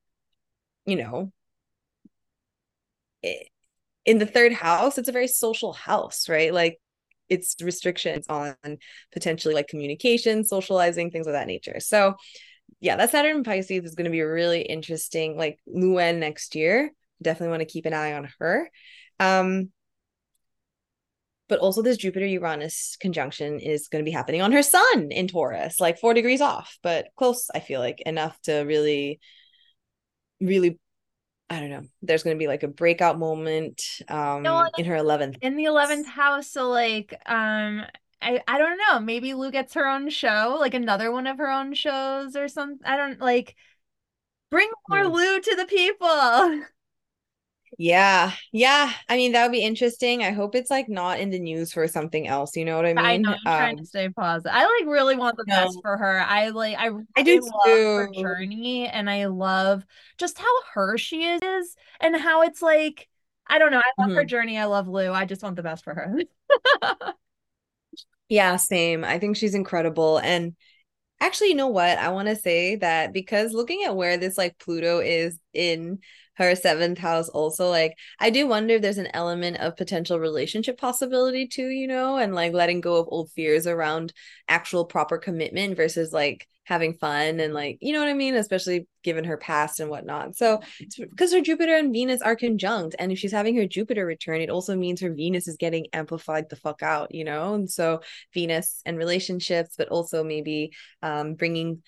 you 0.87 0.97
know, 0.97 1.32
in 4.05 4.18
the 4.18 4.26
third 4.26 4.53
house, 4.53 4.99
it's 4.99 5.09
a 5.09 5.12
very 5.12 5.28
social 5.28 5.72
house, 5.72 6.28
right? 6.28 6.53
Like 6.53 6.78
it's 7.28 7.57
restrictions 7.62 8.26
on 8.28 8.57
potentially 9.12 9.55
like 9.55 9.68
communication, 9.68 10.45
socializing, 10.45 11.11
things 11.11 11.26
of 11.26 11.32
that 11.32 11.47
nature. 11.47 11.80
So, 11.80 12.14
yeah, 12.80 12.97
that 12.97 13.11
Saturn 13.11 13.39
in 13.39 13.45
Pisces 13.45 13.85
is 13.85 13.95
going 13.95 14.05
to 14.05 14.11
be 14.11 14.20
really 14.20 14.62
interesting. 14.62 15.37
Like 15.37 15.59
Luann 15.68 16.18
next 16.18 16.55
year, 16.55 16.93
definitely 17.22 17.51
want 17.51 17.61
to 17.61 17.72
keep 17.72 17.87
an 17.87 17.95
eye 17.95 18.12
on 18.12 18.28
her. 18.39 18.70
Um, 19.18 19.70
but 21.49 21.59
also 21.59 21.82
this 21.82 21.99
Jupiter 21.99 22.26
Uranus 22.26 22.97
conjunction 23.01 23.61
is 23.61 23.89
going 23.89 24.03
to 24.03 24.09
be 24.09 24.14
happening 24.14 24.43
on 24.43 24.53
her 24.53 24.62
sun 24.62 25.11
in 25.11 25.28
Taurus, 25.28 25.78
like 25.78 25.99
four 25.99 26.14
degrees 26.14 26.41
off, 26.41 26.78
but 26.82 27.09
close, 27.16 27.49
I 27.55 27.61
feel 27.61 27.80
like 27.80 28.01
enough 28.01 28.39
to 28.43 28.61
really 28.61 29.20
really 30.41 30.78
I 31.51 31.61
don't 31.61 31.70
know. 31.70 31.82
There's 32.01 32.22
going 32.22 32.37
to 32.37 32.39
be 32.39 32.49
like 32.49 32.62
a 32.62 32.68
breakout 32.68 33.18
moment 33.18 33.82
um 34.09 34.43
no, 34.43 34.68
in 34.78 34.85
her 34.87 34.97
11th 34.97 35.39
in 35.43 35.57
the 35.57 35.64
11th 35.64 36.07
house 36.07 36.49
so 36.49 36.70
like 36.70 37.14
um 37.26 37.85
I 38.22 38.41
I 38.49 38.59
don't 38.59 38.78
know, 38.78 39.01
maybe 39.01 39.35
Lou 39.35 39.51
gets 39.51 39.74
her 39.74 39.87
own 39.87 40.09
show, 40.09 40.57
like 40.59 40.74
another 40.74 41.12
one 41.12 41.26
of 41.26 41.39
her 41.39 41.51
own 41.51 41.74
shows 41.74 42.35
or 42.37 42.49
something. 42.49 42.87
I 42.87 42.97
don't 42.97 43.20
like 43.20 43.55
bring 44.51 44.70
more 44.89 45.05
hmm. 45.05 45.12
Lou 45.12 45.41
to 45.41 45.57
the 45.57 45.66
people. 45.66 46.62
Yeah. 47.79 48.33
Yeah. 48.53 48.93
I 49.09 49.16
mean, 49.16 49.33
that 49.33 49.43
would 49.45 49.53
be 49.53 49.64
interesting. 49.64 50.22
I 50.22 50.31
hope 50.31 50.55
it's 50.55 50.70
like 50.70 50.89
not 50.89 51.18
in 51.18 51.31
the 51.31 51.39
news 51.39 51.72
for 51.72 51.87
something 51.89 52.27
else. 52.29 52.57
You 52.57 52.64
know 52.64 52.77
what 52.77 52.87
I 52.87 52.95
mean? 52.95 52.99
I 52.99 53.16
know. 53.16 53.31
I'm 53.31 53.35
um, 53.35 53.59
trying 53.59 53.77
to 53.77 53.81
um, 53.83 53.87
stay 53.87 54.09
positive. 54.09 54.53
I 54.55 54.64
like 54.64 54.89
really 54.89 55.16
want 55.16 55.37
the 55.37 55.45
no. 55.47 55.55
best 55.57 55.79
for 55.83 55.97
her. 55.97 56.20
I 56.20 56.51
like, 56.51 56.79
I, 56.79 56.87
really 56.87 57.07
I 57.16 57.22
do 57.22 57.41
love 57.41 57.51
too. 57.66 57.95
her 57.97 58.11
journey 58.12 58.87
and 58.87 59.11
I 59.11 59.27
love 59.27 59.85
just 60.18 60.39
how 60.39 60.62
her 60.75 60.97
she 60.99 61.25
is 61.25 61.77
and 62.01 62.16
how 62.16 62.43
it's 62.43 62.62
like, 62.62 63.09
I 63.47 63.59
don't 63.59 63.70
know. 63.70 63.79
I 63.79 64.01
love 64.01 64.09
mm-hmm. 64.09 64.16
her 64.16 64.25
journey. 64.25 64.59
I 64.59 64.64
love 64.64 64.89
Lou. 64.89 65.12
I 65.12 65.25
just 65.25 65.43
want 65.43 65.57
the 65.57 65.62
best 65.62 65.85
for 65.85 65.95
her. 65.95 66.18
yeah, 68.29 68.57
same. 68.57 69.05
I 69.05 69.18
think 69.18 69.37
she's 69.37 69.55
incredible. 69.55 70.18
And 70.18 70.55
actually, 71.20 71.49
you 71.49 71.55
know 71.55 71.68
what? 71.68 71.99
I 71.99 72.09
want 72.11 72.29
to 72.29 72.37
say 72.37 72.77
that 72.77 73.12
because 73.12 73.53
looking 73.53 73.85
at 73.85 73.97
where 73.97 74.16
this 74.16 74.39
like 74.39 74.59
Pluto 74.59 75.01
is 75.01 75.39
in 75.53 75.99
her 76.37 76.55
seventh 76.55 76.99
house 76.99 77.28
also 77.28 77.68
like 77.68 77.97
i 78.20 78.30
do 78.30 78.47
wonder 78.47 78.74
if 78.74 78.82
there's 78.82 78.99
an 78.99 79.09
element 79.14 79.57
of 79.59 79.76
potential 79.76 80.18
relationship 80.18 80.78
possibility 80.78 81.47
too 81.47 81.68
you 81.68 81.87
know 81.87 82.16
and 82.16 82.35
like 82.35 82.53
letting 82.53 82.80
go 82.80 82.97
of 82.97 83.09
old 83.11 83.30
fears 83.32 83.66
around 83.66 84.12
actual 84.49 84.85
proper 84.85 85.18
commitment 85.18 85.76
versus 85.76 86.12
like 86.12 86.47
having 86.64 86.95
fun 86.95 87.41
and 87.41 87.53
like 87.53 87.78
you 87.80 87.93
know 87.93 88.01
what 88.01 88.09
i 88.09 88.14
mean? 88.14 88.35
Especially 88.35 88.87
given 89.03 89.24
her 89.24 89.37
past 89.37 89.80
and 89.80 89.91
whatnot. 89.91 90.35
So 90.35 90.62
because 90.99 91.32
her 91.32 91.43
jupiter 91.43 91.76
and 91.76 91.93
venus 91.93 92.22
are 92.22 92.37
conjunct 92.37 92.97
and 92.99 93.12
if 93.12 93.18
she's 93.18 93.32
having 93.32 93.57
her 93.57 93.66
jupiter 93.66 94.07
return 94.07 94.41
it 94.41 94.51
also 94.51 94.74
means 94.74 95.01
her 95.01 95.12
venus 95.12 95.47
is 95.47 95.57
getting 95.57 95.87
amplified 95.93 96.49
the 96.49 96.57
fuck 96.57 96.82
out 96.82 97.14
you 97.14 97.24
know? 97.24 97.55
And 97.55 97.70
so 97.70 98.01
venus 98.32 98.80
and 98.87 98.97
relationships 98.97 99.74
but 99.76 99.89
also 99.89 100.24
maybe 100.24 100.72
um 101.03 101.35
bringing 101.35 101.82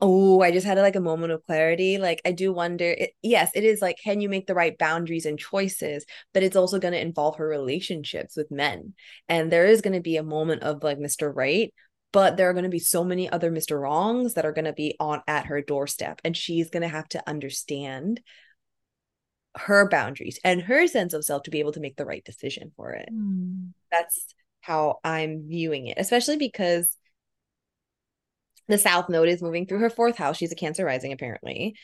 Oh, 0.00 0.40
I 0.42 0.52
just 0.52 0.66
had 0.66 0.78
like 0.78 0.96
a 0.96 1.00
moment 1.00 1.32
of 1.32 1.44
clarity. 1.46 1.98
Like, 1.98 2.22
I 2.24 2.32
do 2.32 2.52
wonder, 2.52 2.84
it, 2.84 3.10
yes, 3.20 3.50
it 3.54 3.64
is 3.64 3.82
like, 3.82 3.96
can 4.02 4.20
you 4.20 4.28
make 4.28 4.46
the 4.46 4.54
right 4.54 4.78
boundaries 4.78 5.26
and 5.26 5.38
choices? 5.38 6.06
But 6.32 6.44
it's 6.44 6.56
also 6.56 6.78
going 6.78 6.92
to 6.92 7.00
involve 7.00 7.36
her 7.36 7.48
relationships 7.48 8.36
with 8.36 8.50
men. 8.50 8.94
And 9.28 9.50
there 9.50 9.66
is 9.66 9.80
going 9.80 9.94
to 9.94 10.00
be 10.00 10.16
a 10.16 10.22
moment 10.22 10.62
of 10.62 10.84
like 10.84 10.98
Mr. 10.98 11.34
Right, 11.34 11.74
but 12.12 12.36
there 12.36 12.48
are 12.48 12.52
going 12.52 12.64
to 12.64 12.70
be 12.70 12.78
so 12.78 13.02
many 13.02 13.28
other 13.28 13.50
Mr. 13.50 13.80
Wrongs 13.80 14.34
that 14.34 14.46
are 14.46 14.52
going 14.52 14.66
to 14.66 14.72
be 14.72 14.96
on 15.00 15.20
at 15.26 15.46
her 15.46 15.62
doorstep. 15.62 16.20
And 16.24 16.36
she's 16.36 16.70
going 16.70 16.82
to 16.82 16.88
have 16.88 17.08
to 17.10 17.28
understand 17.28 18.20
her 19.56 19.88
boundaries 19.88 20.38
and 20.44 20.62
her 20.62 20.86
sense 20.86 21.12
of 21.12 21.24
self 21.24 21.42
to 21.42 21.50
be 21.50 21.58
able 21.58 21.72
to 21.72 21.80
make 21.80 21.96
the 21.96 22.06
right 22.06 22.24
decision 22.24 22.72
for 22.76 22.92
it. 22.92 23.08
Mm. 23.12 23.72
That's 23.90 24.34
how 24.60 25.00
I'm 25.02 25.48
viewing 25.48 25.86
it, 25.86 25.98
especially 25.98 26.36
because 26.36 26.94
the 28.68 28.78
South 28.78 29.08
Node 29.08 29.28
is 29.28 29.42
moving 29.42 29.66
through 29.66 29.80
her 29.80 29.90
fourth 29.90 30.16
house. 30.16 30.36
She's 30.36 30.52
a 30.52 30.56
Cancer 30.56 30.84
rising, 30.84 31.12
apparently. 31.12 31.74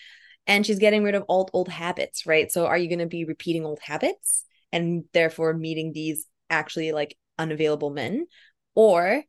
And 0.47 0.67
she's 0.67 0.79
getting 0.79 1.03
rid 1.03 1.15
of 1.15 1.25
old, 1.29 1.51
old 1.55 1.69
habits, 1.69 2.27
right? 2.27 2.53
So 2.53 2.67
are 2.67 2.77
you 2.77 2.89
going 2.89 2.99
to 2.99 3.07
be 3.07 3.25
repeating 3.25 3.65
old 3.65 3.81
habits 3.81 4.45
and 4.73 5.05
therefore 5.13 5.55
meeting 5.55 5.93
these 5.93 6.27
actually 6.51 6.93
like 6.93 7.17
unavailable 7.39 7.91
men? 7.91 8.27
Or 8.75 9.23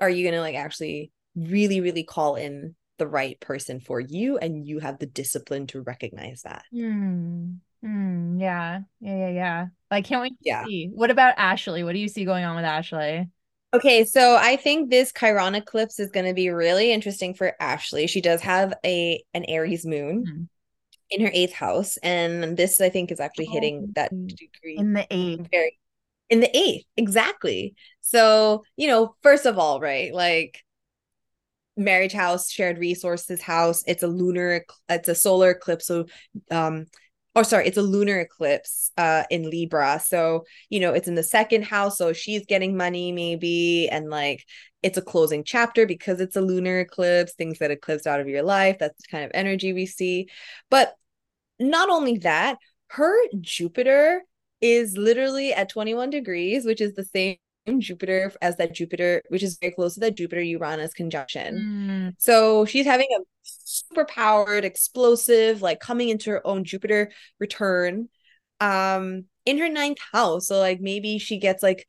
are 0.00 0.10
you 0.10 0.22
going 0.22 0.34
to 0.34 0.40
like 0.40 0.54
actually 0.54 1.10
really, 1.34 1.80
really 1.80 2.04
call 2.04 2.36
in 2.36 2.76
the 2.98 3.08
right 3.08 3.40
person 3.40 3.80
for 3.80 3.98
you 3.98 4.38
and 4.38 4.64
you 4.64 4.78
have 4.78 4.98
the 5.00 5.06
discipline 5.06 5.66
to 5.68 5.82
recognize 5.82 6.42
that? 6.42 6.64
Hmm. 6.72 7.54
Mm, 7.84 8.40
yeah. 8.40 8.80
Yeah. 9.00 9.16
Yeah. 9.16 9.30
Yeah. 9.30 9.66
I 9.90 10.02
can't 10.02 10.22
wait 10.22 10.34
yeah. 10.40 10.64
see. 10.64 10.90
What 10.94 11.10
about 11.10 11.34
Ashley? 11.36 11.82
What 11.82 11.94
do 11.94 11.98
you 11.98 12.08
see 12.08 12.24
going 12.24 12.44
on 12.44 12.54
with 12.54 12.64
Ashley? 12.64 13.28
Okay, 13.74 14.04
so 14.04 14.36
I 14.36 14.56
think 14.56 14.90
this 14.90 15.12
Chiron 15.12 15.54
eclipse 15.54 15.98
is 15.98 16.10
going 16.10 16.26
to 16.26 16.34
be 16.34 16.50
really 16.50 16.92
interesting 16.92 17.32
for 17.32 17.54
Ashley. 17.58 18.06
She 18.06 18.20
does 18.20 18.42
have 18.42 18.74
a 18.84 19.22
an 19.32 19.44
Aries 19.46 19.86
moon 19.86 20.24
mm-hmm. 20.26 20.42
in 21.10 21.20
her 21.22 21.30
eighth 21.32 21.54
house, 21.54 21.96
and 21.98 22.56
this 22.56 22.80
I 22.82 22.90
think 22.90 23.10
is 23.10 23.20
actually 23.20 23.48
oh, 23.48 23.52
hitting 23.52 23.92
that 23.94 24.10
degree 24.10 24.76
in 24.76 24.92
the 24.92 25.06
eighth. 25.10 25.48
Very 25.50 25.78
in 26.28 26.40
the 26.40 26.54
eighth, 26.54 26.84
exactly. 26.98 27.74
So 28.02 28.64
you 28.76 28.88
know, 28.88 29.14
first 29.22 29.46
of 29.46 29.58
all, 29.58 29.80
right, 29.80 30.12
like 30.12 30.62
marriage 31.74 32.12
house, 32.12 32.50
shared 32.50 32.76
resources 32.76 33.40
house. 33.40 33.82
It's 33.86 34.02
a 34.02 34.06
lunar, 34.08 34.66
it's 34.90 35.08
a 35.08 35.14
solar 35.14 35.52
eclipse, 35.52 35.86
so 35.86 36.06
um, 36.50 36.88
oh 37.34 37.42
sorry 37.42 37.66
it's 37.66 37.78
a 37.78 37.82
lunar 37.82 38.20
eclipse 38.20 38.90
uh 38.96 39.24
in 39.30 39.48
libra. 39.48 40.00
So 40.04 40.44
you 40.70 40.80
know 40.80 40.92
it's 40.92 41.08
in 41.08 41.14
the 41.14 41.22
second 41.22 41.64
house 41.64 41.98
so 41.98 42.12
she's 42.12 42.46
getting 42.46 42.76
money 42.76 43.12
maybe 43.12 43.88
and 43.88 44.10
like 44.10 44.44
it's 44.82 44.98
a 44.98 45.02
closing 45.02 45.44
chapter 45.44 45.86
because 45.86 46.20
it's 46.20 46.36
a 46.36 46.40
lunar 46.40 46.80
eclipse 46.80 47.34
things 47.34 47.58
that 47.58 47.70
eclipse 47.70 48.06
out 48.06 48.20
of 48.20 48.28
your 48.28 48.42
life 48.42 48.78
that's 48.78 49.06
kind 49.06 49.24
of 49.24 49.30
energy 49.34 49.72
we 49.72 49.86
see. 49.86 50.28
But 50.70 50.94
not 51.58 51.88
only 51.88 52.18
that 52.18 52.58
her 52.88 53.16
jupiter 53.40 54.22
is 54.60 54.96
literally 54.96 55.52
at 55.52 55.68
21 55.68 56.10
degrees 56.10 56.64
which 56.64 56.80
is 56.80 56.94
the 56.94 57.04
same 57.04 57.36
Jupiter 57.78 58.32
as 58.40 58.56
that 58.56 58.74
Jupiter, 58.74 59.22
which 59.28 59.42
is 59.42 59.58
very 59.60 59.72
close 59.72 59.94
to 59.94 60.00
that 60.00 60.16
Jupiter 60.16 60.42
Uranus 60.42 60.94
conjunction. 60.94 61.56
Mm. 61.56 62.14
So 62.18 62.64
she's 62.64 62.86
having 62.86 63.08
a 63.16 63.22
super 63.42 64.04
powered, 64.04 64.64
explosive, 64.64 65.62
like 65.62 65.80
coming 65.80 66.08
into 66.08 66.30
her 66.30 66.46
own 66.46 66.64
Jupiter 66.64 67.10
return 67.38 68.08
um 68.60 69.24
in 69.44 69.58
her 69.58 69.68
ninth 69.68 69.98
house. 70.12 70.46
So 70.48 70.58
like 70.58 70.80
maybe 70.80 71.18
she 71.18 71.38
gets 71.38 71.62
like 71.62 71.86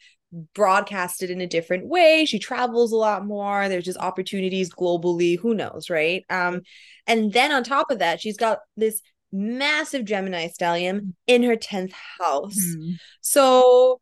broadcasted 0.53 1.29
in 1.29 1.41
a 1.41 1.47
different 1.47 1.87
way. 1.87 2.25
She 2.25 2.39
travels 2.39 2.91
a 2.91 2.97
lot 2.97 3.25
more. 3.25 3.69
There's 3.69 3.85
just 3.85 3.99
opportunities 3.99 4.73
globally. 4.73 5.37
Who 5.39 5.53
knows, 5.53 5.89
right? 5.89 6.23
Um, 6.29 6.61
and 7.05 7.31
then 7.31 7.51
on 7.51 7.63
top 7.63 7.91
of 7.91 7.99
that, 7.99 8.21
she's 8.21 8.37
got 8.37 8.59
this 8.75 9.01
massive 9.31 10.05
Gemini 10.05 10.47
stellium 10.47 11.13
in 11.27 11.43
her 11.43 11.55
10th 11.55 11.93
house. 12.19 12.57
Mm. 12.57 12.93
So 13.21 13.99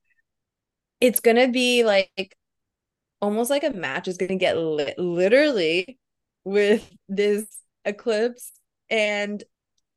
it's 1.01 1.19
gonna 1.19 1.49
be 1.49 1.83
like 1.83 2.37
almost 3.19 3.49
like 3.49 3.63
a 3.63 3.71
match 3.71 4.07
is 4.07 4.17
gonna 4.17 4.37
get 4.37 4.57
lit 4.57 4.97
literally 4.97 5.99
with 6.45 6.89
this 7.09 7.45
eclipse 7.83 8.51
and 8.89 9.43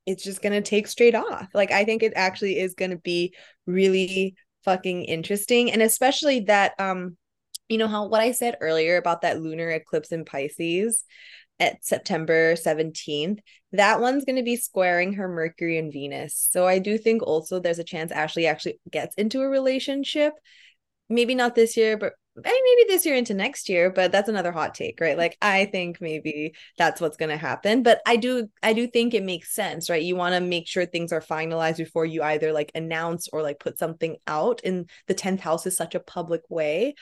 it's 0.06 0.24
just 0.24 0.42
gonna 0.42 0.62
take 0.62 0.86
straight 0.86 1.14
off 1.14 1.48
like 1.54 1.70
i 1.70 1.84
think 1.84 2.02
it 2.02 2.12
actually 2.16 2.58
is 2.58 2.74
gonna 2.74 2.98
be 2.98 3.34
really 3.66 4.34
fucking 4.64 5.04
interesting 5.04 5.70
and 5.70 5.82
especially 5.82 6.40
that 6.40 6.72
um 6.78 7.16
you 7.68 7.78
know 7.78 7.88
how 7.88 8.06
what 8.06 8.20
i 8.20 8.32
said 8.32 8.56
earlier 8.60 8.96
about 8.96 9.22
that 9.22 9.40
lunar 9.40 9.70
eclipse 9.70 10.10
in 10.12 10.24
pisces 10.24 11.04
at 11.60 11.84
September 11.84 12.54
17th, 12.54 13.38
that 13.72 14.00
one's 14.00 14.24
going 14.24 14.36
to 14.36 14.42
be 14.42 14.56
squaring 14.56 15.12
her 15.14 15.28
Mercury 15.28 15.78
and 15.78 15.92
Venus. 15.92 16.48
So 16.50 16.66
I 16.66 16.78
do 16.78 16.98
think 16.98 17.22
also 17.22 17.60
there's 17.60 17.78
a 17.78 17.84
chance 17.84 18.10
Ashley 18.10 18.46
actually 18.46 18.80
gets 18.90 19.14
into 19.14 19.40
a 19.40 19.48
relationship 19.48 20.32
maybe 21.14 21.34
not 21.34 21.54
this 21.54 21.76
year, 21.76 21.96
but 21.96 22.14
maybe 22.36 22.84
this 22.88 23.06
year 23.06 23.14
into 23.14 23.32
next 23.32 23.68
year 23.68 23.90
but 23.90 24.10
that's 24.10 24.28
another 24.28 24.50
hot 24.50 24.74
take 24.74 25.00
right? 25.00 25.16
Like 25.16 25.36
i 25.40 25.66
think 25.66 26.00
maybe 26.00 26.54
that's 26.76 27.00
what's 27.00 27.16
going 27.16 27.30
to 27.30 27.36
happen 27.36 27.82
but 27.82 28.00
i 28.06 28.16
do 28.16 28.48
i 28.62 28.72
do 28.72 28.86
think 28.88 29.14
it 29.14 29.22
makes 29.22 29.54
sense 29.54 29.88
right? 29.88 30.02
You 30.02 30.16
want 30.16 30.34
to 30.34 30.40
make 30.40 30.66
sure 30.66 30.84
things 30.84 31.12
are 31.12 31.20
finalized 31.20 31.76
before 31.76 32.04
you 32.04 32.22
either 32.22 32.52
like 32.52 32.72
announce 32.74 33.28
or 33.28 33.42
like 33.42 33.60
put 33.60 33.78
something 33.78 34.16
out 34.26 34.62
and 34.64 34.90
the 35.06 35.14
10th 35.14 35.40
house 35.40 35.66
is 35.66 35.76
such 35.76 35.94
a 35.94 36.00
public 36.00 36.42
way 36.48 36.94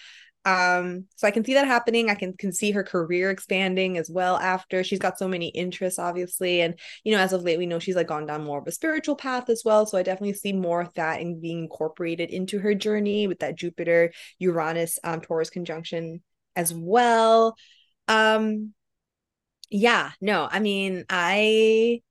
um 0.45 1.07
so 1.15 1.27
i 1.29 1.31
can 1.31 1.45
see 1.45 1.55
that 1.55 1.67
happening. 1.67 2.11
I 2.11 2.15
can 2.15 2.37
can 2.37 2.53
see 2.53 2.73
her 2.73 2.83
career 2.83 3.31
expanding 3.31 3.97
as 3.97 4.11
well 4.11 4.37
after. 4.39 4.83
She's 4.83 4.99
got 4.99 5.19
so 5.19 5.29
many 5.29 5.49
interests 5.49 5.99
obviously. 5.99 6.61
And 6.63 6.79
you 7.05 7.13
know 7.15 7.23
as 7.23 7.33
of 7.33 7.43
late 7.43 7.59
we 7.59 7.67
know 7.67 7.79
she's 7.79 7.97
like 7.97 8.09
gone 8.09 8.27
down 8.27 8.45
more 8.45 8.59
of 8.59 8.67
a 8.67 8.73
spiritual 8.73 9.17
path 9.17 9.49
as 9.51 9.63
well. 9.65 9.87
So 9.87 9.99
i 9.99 10.03
definitely 10.03 10.35
see 10.35 10.53
more 10.53 10.81
of 10.81 10.93
that 10.95 11.21
and 11.21 11.41
being 11.41 11.61
incorporated 11.61 12.31
into 12.31 12.59
her 12.59 12.75
journey 12.75 13.27
with 13.29 13.39
that 13.41 13.57
jupiter 13.57 14.13
uranus 14.39 14.99
um 15.05 15.21
taurus 15.21 15.51
conjunction 15.51 16.23
as 16.57 16.75
well. 16.75 17.57
Um 18.09 18.75
yeah 19.71 20.11
no 20.21 20.47
i 20.51 20.61
mean 20.61 21.05
i 21.09 22.03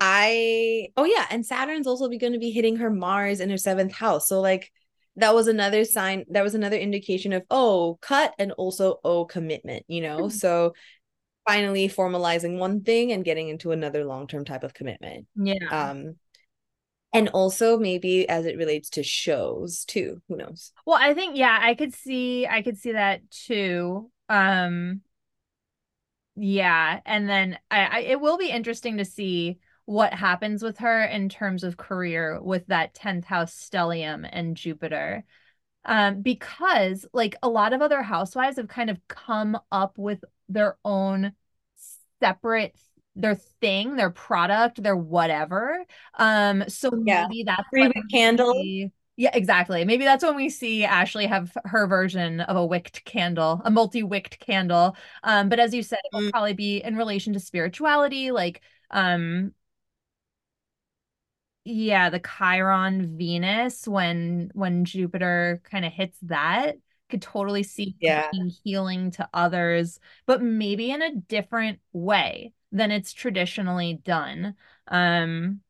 i 0.00 0.88
oh 0.96 1.04
yeah. 1.04 1.26
And 1.30 1.44
saturn's 1.44 1.86
also 1.86 2.08
going 2.08 2.32
to 2.32 2.38
be 2.38 2.50
hitting 2.50 2.76
her 2.76 2.90
mars 2.90 3.40
in 3.40 3.50
her 3.50 3.58
seventh 3.58 3.92
house. 3.92 4.28
So 4.28 4.40
like 4.40 4.70
that 5.18 5.34
was 5.34 5.48
another 5.48 5.84
sign 5.84 6.24
that 6.30 6.42
was 6.42 6.54
another 6.54 6.76
indication 6.76 7.32
of 7.32 7.42
oh 7.50 7.98
cut 8.00 8.34
and 8.38 8.52
also 8.52 9.00
oh 9.04 9.24
commitment 9.24 9.84
you 9.88 10.00
know? 10.00 10.18
Mm-hmm. 10.18 10.36
so 10.36 10.74
finally 11.46 11.88
formalizing 11.88 12.58
one 12.58 12.82
thing 12.82 13.12
and 13.12 13.24
getting 13.24 13.48
into 13.48 13.72
another 13.72 14.04
long-term 14.04 14.44
type 14.44 14.64
of 14.64 14.74
commitment. 14.74 15.26
Yeah. 15.34 15.54
Um 15.70 16.16
and 17.14 17.30
also 17.30 17.78
maybe 17.78 18.28
as 18.28 18.44
it 18.44 18.58
relates 18.58 18.90
to 18.90 19.02
shows 19.02 19.86
too 19.86 20.20
who 20.28 20.36
knows? 20.36 20.72
Well 20.84 20.98
i 21.00 21.14
think 21.14 21.36
yeah 21.36 21.58
i 21.60 21.74
could 21.74 21.94
see 21.94 22.46
i 22.46 22.62
could 22.62 22.76
see 22.76 22.92
that 22.92 23.30
too. 23.30 24.10
Um 24.28 25.00
yeah 26.36 27.00
and 27.04 27.28
then 27.28 27.58
I, 27.70 27.80
I 27.84 27.98
it 28.00 28.20
will 28.20 28.38
be 28.38 28.50
interesting 28.50 28.98
to 28.98 29.04
see 29.04 29.58
what 29.88 30.12
happens 30.12 30.62
with 30.62 30.76
her 30.76 31.02
in 31.02 31.30
terms 31.30 31.64
of 31.64 31.78
career 31.78 32.38
with 32.42 32.66
that 32.66 32.92
10th 32.92 33.24
house 33.24 33.54
stellium 33.54 34.28
and 34.30 34.54
Jupiter. 34.54 35.24
Um, 35.82 36.20
because 36.20 37.06
like 37.14 37.36
a 37.42 37.48
lot 37.48 37.72
of 37.72 37.80
other 37.80 38.02
housewives 38.02 38.58
have 38.58 38.68
kind 38.68 38.90
of 38.90 39.00
come 39.08 39.58
up 39.72 39.96
with 39.96 40.22
their 40.50 40.76
own 40.84 41.32
separate 42.20 42.78
their 43.16 43.34
thing, 43.34 43.96
their 43.96 44.10
product, 44.10 44.82
their 44.82 44.94
whatever. 44.94 45.82
Um, 46.18 46.64
so 46.68 46.90
yeah. 47.06 47.26
maybe 47.26 47.44
that's 47.44 47.66
free 47.70 47.90
candle. 48.12 48.52
See, 48.52 48.92
yeah, 49.16 49.30
exactly. 49.32 49.86
Maybe 49.86 50.04
that's 50.04 50.22
when 50.22 50.36
we 50.36 50.50
see 50.50 50.84
Ashley 50.84 51.24
have 51.24 51.56
her 51.64 51.86
version 51.86 52.42
of 52.42 52.58
a 52.58 52.66
wicked 52.66 53.06
candle, 53.06 53.62
a 53.64 53.70
multi-wicked 53.70 54.38
candle. 54.38 54.96
Um, 55.22 55.48
but 55.48 55.58
as 55.58 55.72
you 55.72 55.82
said, 55.82 56.00
it 56.04 56.14
will 56.14 56.24
mm. 56.24 56.30
probably 56.30 56.52
be 56.52 56.82
in 56.84 56.94
relation 56.94 57.32
to 57.32 57.40
spirituality, 57.40 58.32
like 58.32 58.60
um 58.90 59.52
yeah, 61.68 62.10
the 62.10 62.20
Chiron 62.20 63.16
Venus 63.18 63.86
when 63.86 64.50
when 64.54 64.84
Jupiter 64.84 65.60
kind 65.64 65.84
of 65.84 65.92
hits 65.92 66.18
that 66.22 66.76
could 67.10 67.22
totally 67.22 67.62
see 67.62 67.96
yeah. 68.00 68.30
healing 68.64 69.10
to 69.12 69.28
others, 69.32 69.98
but 70.26 70.42
maybe 70.42 70.90
in 70.90 71.02
a 71.02 71.14
different 71.14 71.80
way 71.92 72.52
than 72.72 72.90
it's 72.90 73.12
traditionally 73.12 74.00
done. 74.04 74.54
Um 74.88 75.60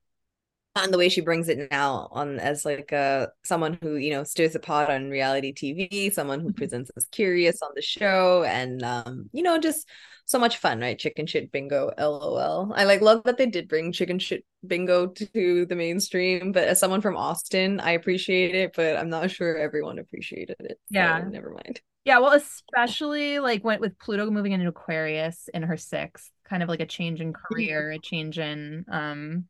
and 0.85 0.93
the 0.93 0.99
way 0.99 1.09
she 1.09 1.21
brings 1.21 1.49
it 1.49 1.71
now 1.71 2.09
on 2.13 2.39
as 2.39 2.65
like 2.65 2.93
a 2.93 3.29
someone 3.45 3.79
who 3.83 3.97
you 3.97 4.11
know 4.11 4.25
stirs 4.25 4.53
the 4.53 4.61
pot 4.61 4.91
on 4.91 5.11
reality 5.11 5.53
TV, 5.53 6.11
someone 6.11 6.41
who 6.41 6.53
presents 6.53 6.91
as 6.97 7.07
curious 7.13 7.63
on 7.63 7.71
the 7.75 7.83
show, 7.83 8.45
and 8.45 8.83
um, 8.83 9.31
you 9.33 9.43
know 9.43 9.59
just 9.59 9.89
so 10.27 10.39
much 10.39 10.59
fun, 10.59 10.81
right? 10.81 10.99
Chicken 10.99 11.27
shit 11.27 11.51
bingo, 11.53 11.91
lol. 11.99 12.73
I 12.75 12.85
like 12.85 13.01
love 13.01 13.23
that 13.25 13.39
they 13.39 13.47
did 13.47 13.69
bring 13.69 13.93
chicken 13.93 14.19
shit 14.19 14.45
bingo 14.67 15.07
to 15.09 15.67
the 15.67 15.77
mainstream, 15.77 16.53
but 16.53 16.69
as 16.69 16.79
someone 16.81 17.01
from 17.01 17.17
Austin, 17.17 17.81
I 17.81 17.93
appreciate 17.93 18.55
it, 18.55 18.73
but 18.77 18.97
I'm 18.97 19.09
not 19.11 19.31
sure 19.31 19.57
everyone 19.57 19.99
appreciated 19.99 20.57
it. 20.61 20.79
Yeah, 20.91 21.23
so 21.23 21.29
never 21.29 21.51
mind. 21.51 21.81
Yeah, 22.05 22.21
well, 22.21 22.33
especially 22.33 23.39
like 23.39 23.65
went 23.65 23.81
with 23.81 23.99
Pluto 23.99 24.31
moving 24.31 24.53
into 24.53 24.69
Aquarius 24.69 25.49
in 25.53 25.63
her 25.65 25.77
sixth, 25.77 26.31
kind 26.45 26.63
of 26.63 26.69
like 26.69 26.81
a 26.81 26.87
change 26.87 27.21
in 27.21 27.33
Mm-hmm. 27.35 27.45
career, 27.49 27.91
a 27.91 27.99
change 27.99 28.39
in 28.39 28.85
um 28.91 29.45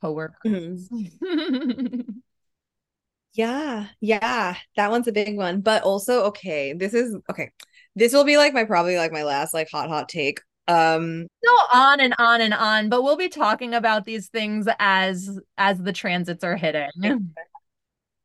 coworkers. 0.00 0.88
Mhm. 0.90 2.22
Yeah, 3.34 3.88
yeah, 4.00 4.56
that 4.76 4.90
one's 4.90 5.08
a 5.08 5.12
big 5.12 5.36
one. 5.36 5.60
But 5.60 5.82
also, 5.82 6.24
okay, 6.24 6.72
this 6.72 6.94
is 6.94 7.14
okay. 7.30 7.50
This 7.94 8.14
will 8.14 8.24
be 8.24 8.38
like 8.38 8.54
my 8.54 8.64
probably 8.64 8.96
like 8.96 9.12
my 9.12 9.24
last 9.24 9.52
like 9.52 9.68
hot 9.70 9.88
hot 9.90 10.08
take. 10.08 10.40
Um, 10.68 11.26
Go 11.44 11.52
on 11.72 12.00
and 12.00 12.14
on 12.18 12.40
and 12.40 12.54
on, 12.54 12.88
but 12.88 13.02
we'll 13.02 13.16
be 13.16 13.28
talking 13.28 13.74
about 13.74 14.06
these 14.06 14.28
things 14.28 14.66
as 14.78 15.38
as 15.58 15.78
the 15.78 15.92
transits 15.92 16.44
are 16.44 16.56
hitting. 16.56 16.88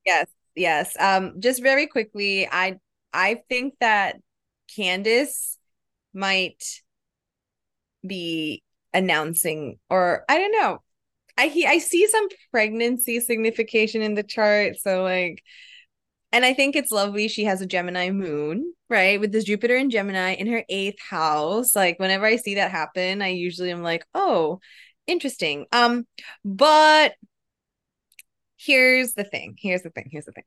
yes, 0.05 0.27
yes. 0.55 0.95
Um, 0.97 1.41
just 1.41 1.61
very 1.61 1.87
quickly, 1.87 2.47
I 2.49 2.79
I 3.13 3.41
think 3.49 3.73
that 3.81 4.15
Candiace 4.73 5.57
might 6.13 6.63
be 8.05 8.63
announcing, 8.93 9.77
or 9.89 10.23
I 10.29 10.37
don't 10.37 10.51
know. 10.53 10.81
I 11.37 11.47
he 11.47 11.65
I 11.65 11.77
see 11.79 12.07
some 12.07 12.27
pregnancy 12.51 13.19
signification 13.19 14.01
in 14.01 14.13
the 14.13 14.23
chart, 14.23 14.77
so 14.77 15.03
like 15.03 15.43
and 16.31 16.45
I 16.45 16.53
think 16.53 16.75
it's 16.75 16.91
lovely. 16.91 17.27
She 17.27 17.43
has 17.43 17.61
a 17.61 17.65
Gemini 17.65 18.09
moon, 18.09 18.73
right? 18.89 19.19
With 19.19 19.31
this 19.31 19.43
Jupiter 19.43 19.75
and 19.75 19.91
Gemini 19.91 20.33
in 20.33 20.47
her 20.47 20.63
eighth 20.69 20.99
house. 21.01 21.75
Like 21.75 21.99
whenever 21.99 22.25
I 22.25 22.37
see 22.37 22.55
that 22.55 22.71
happen, 22.71 23.21
I 23.21 23.29
usually 23.29 23.71
am 23.71 23.83
like, 23.83 24.05
oh, 24.13 24.59
interesting. 25.07 25.65
Um, 25.73 26.05
but 26.45 27.13
here's 28.57 29.13
the 29.13 29.25
thing. 29.25 29.55
Here's 29.59 29.81
the 29.81 29.89
thing. 29.89 30.07
Here's 30.09 30.25
the 30.25 30.31
thing. 30.31 30.45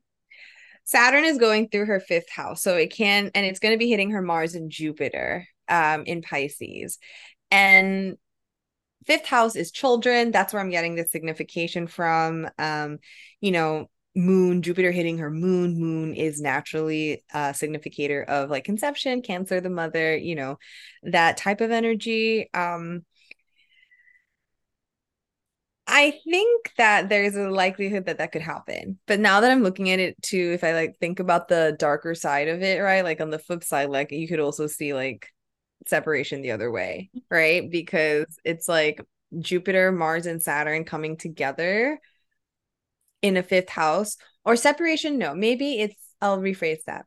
Saturn 0.85 1.23
is 1.23 1.37
going 1.37 1.69
through 1.69 1.85
her 1.85 1.99
fifth 1.99 2.31
house. 2.31 2.61
So 2.63 2.75
it 2.77 2.91
can, 2.91 3.29
and 3.35 3.45
it's 3.45 3.59
going 3.59 3.73
to 3.73 3.79
be 3.79 3.89
hitting 3.89 4.11
her 4.11 4.21
Mars 4.21 4.55
and 4.55 4.71
Jupiter 4.71 5.47
um 5.67 6.03
in 6.05 6.21
Pisces. 6.21 6.97
And 7.51 8.17
fifth 9.05 9.25
house 9.25 9.55
is 9.55 9.71
children. 9.71 10.31
That's 10.31 10.53
where 10.53 10.61
I'm 10.61 10.69
getting 10.69 10.95
the 10.95 11.05
signification 11.07 11.87
from. 11.87 12.49
Um, 12.57 12.99
you 13.41 13.51
know, 13.51 13.89
moon 14.15 14.61
jupiter 14.61 14.91
hitting 14.91 15.17
her 15.17 15.29
moon 15.29 15.77
moon 15.77 16.13
is 16.13 16.39
naturally 16.39 17.23
a 17.33 17.53
significator 17.53 18.23
of 18.23 18.49
like 18.49 18.63
conception 18.63 19.21
cancer 19.21 19.59
the 19.59 19.69
mother 19.69 20.15
you 20.15 20.35
know 20.35 20.57
that 21.03 21.35
type 21.35 21.59
of 21.59 21.69
energy 21.69 22.49
um 22.53 23.03
i 25.85 26.11
think 26.23 26.71
that 26.77 27.09
there's 27.09 27.35
a 27.35 27.49
likelihood 27.49 28.05
that 28.05 28.17
that 28.17 28.31
could 28.31 28.41
happen 28.41 28.97
but 29.05 29.19
now 29.19 29.41
that 29.41 29.51
i'm 29.51 29.63
looking 29.63 29.89
at 29.89 29.99
it 29.99 30.19
too 30.21 30.51
if 30.53 30.63
i 30.63 30.71
like 30.71 30.95
think 30.97 31.19
about 31.19 31.49
the 31.49 31.75
darker 31.77 32.15
side 32.15 32.47
of 32.47 32.61
it 32.61 32.79
right 32.81 33.03
like 33.03 33.19
on 33.19 33.29
the 33.29 33.39
flip 33.39 33.65
side 33.65 33.89
like 33.89 34.11
you 34.11 34.29
could 34.29 34.39
also 34.39 34.65
see 34.65 34.93
like 34.93 35.27
separation 35.87 36.41
the 36.41 36.51
other 36.51 36.71
way 36.71 37.09
right? 37.29 37.69
Because 37.69 38.25
it's 38.43 38.67
like 38.67 39.01
jupiter 39.39 39.91
mars 39.91 40.25
and 40.25 40.41
saturn 40.41 40.85
coming 40.85 41.17
together 41.17 41.99
in 43.21 43.37
a 43.37 43.43
fifth 43.43 43.69
house 43.69 44.17
or 44.45 44.55
separation 44.55 45.17
no 45.17 45.33
maybe 45.35 45.79
it's 45.79 45.95
i'll 46.21 46.37
rephrase 46.39 46.83
that. 46.85 47.05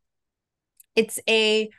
It's 0.96 1.20
a 1.28 1.70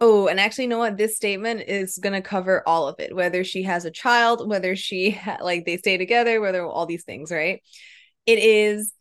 oh 0.00 0.28
and 0.28 0.40
actually 0.40 0.64
you 0.64 0.70
know 0.70 0.78
what? 0.78 0.96
This 0.96 1.16
statement 1.16 1.62
is 1.68 1.98
going 1.98 2.12
to 2.12 2.22
cover 2.28 2.62
all 2.66 2.88
of 2.88 2.96
it 2.98 3.14
whether 3.14 3.44
she 3.44 3.62
has 3.64 3.84
a 3.84 3.90
child 3.90 4.48
whether 4.48 4.76
she 4.76 5.10
ha- 5.10 5.38
like 5.40 5.64
they 5.64 5.76
stay 5.76 5.96
together 5.96 6.40
whether 6.40 6.64
all 6.64 6.86
these 6.86 7.04
things 7.04 7.30
right? 7.30 7.62
It 8.26 8.38
is 8.38 8.92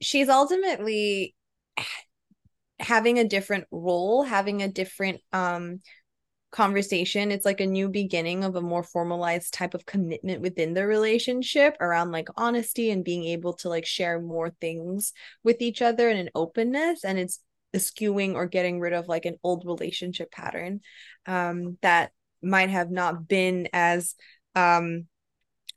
she's 0.00 0.28
ultimately 0.28 1.34
having 2.78 3.18
a 3.18 3.24
different 3.24 3.64
role 3.70 4.22
having 4.22 4.62
a 4.62 4.68
different 4.68 5.20
um 5.32 5.80
conversation 6.52 7.32
it's 7.32 7.46
like 7.46 7.60
a 7.60 7.66
new 7.66 7.88
beginning 7.88 8.44
of 8.44 8.54
a 8.56 8.60
more 8.60 8.82
formalized 8.82 9.54
type 9.54 9.72
of 9.72 9.86
commitment 9.86 10.42
within 10.42 10.74
the 10.74 10.86
relationship 10.86 11.76
around 11.80 12.12
like 12.12 12.28
honesty 12.36 12.90
and 12.90 13.04
being 13.04 13.24
able 13.24 13.54
to 13.54 13.70
like 13.70 13.86
share 13.86 14.20
more 14.20 14.50
things 14.60 15.14
with 15.42 15.62
each 15.62 15.80
other 15.80 16.08
and 16.10 16.20
an 16.20 16.28
openness 16.34 17.04
and 17.04 17.18
it's 17.18 17.40
eschewing 17.74 18.36
or 18.36 18.46
getting 18.46 18.78
rid 18.80 18.92
of 18.92 19.08
like 19.08 19.24
an 19.24 19.36
old 19.42 19.64
relationship 19.64 20.30
pattern 20.30 20.80
um 21.24 21.78
that 21.80 22.12
might 22.42 22.68
have 22.68 22.90
not 22.90 23.26
been 23.26 23.66
as 23.72 24.14
um 24.54 25.06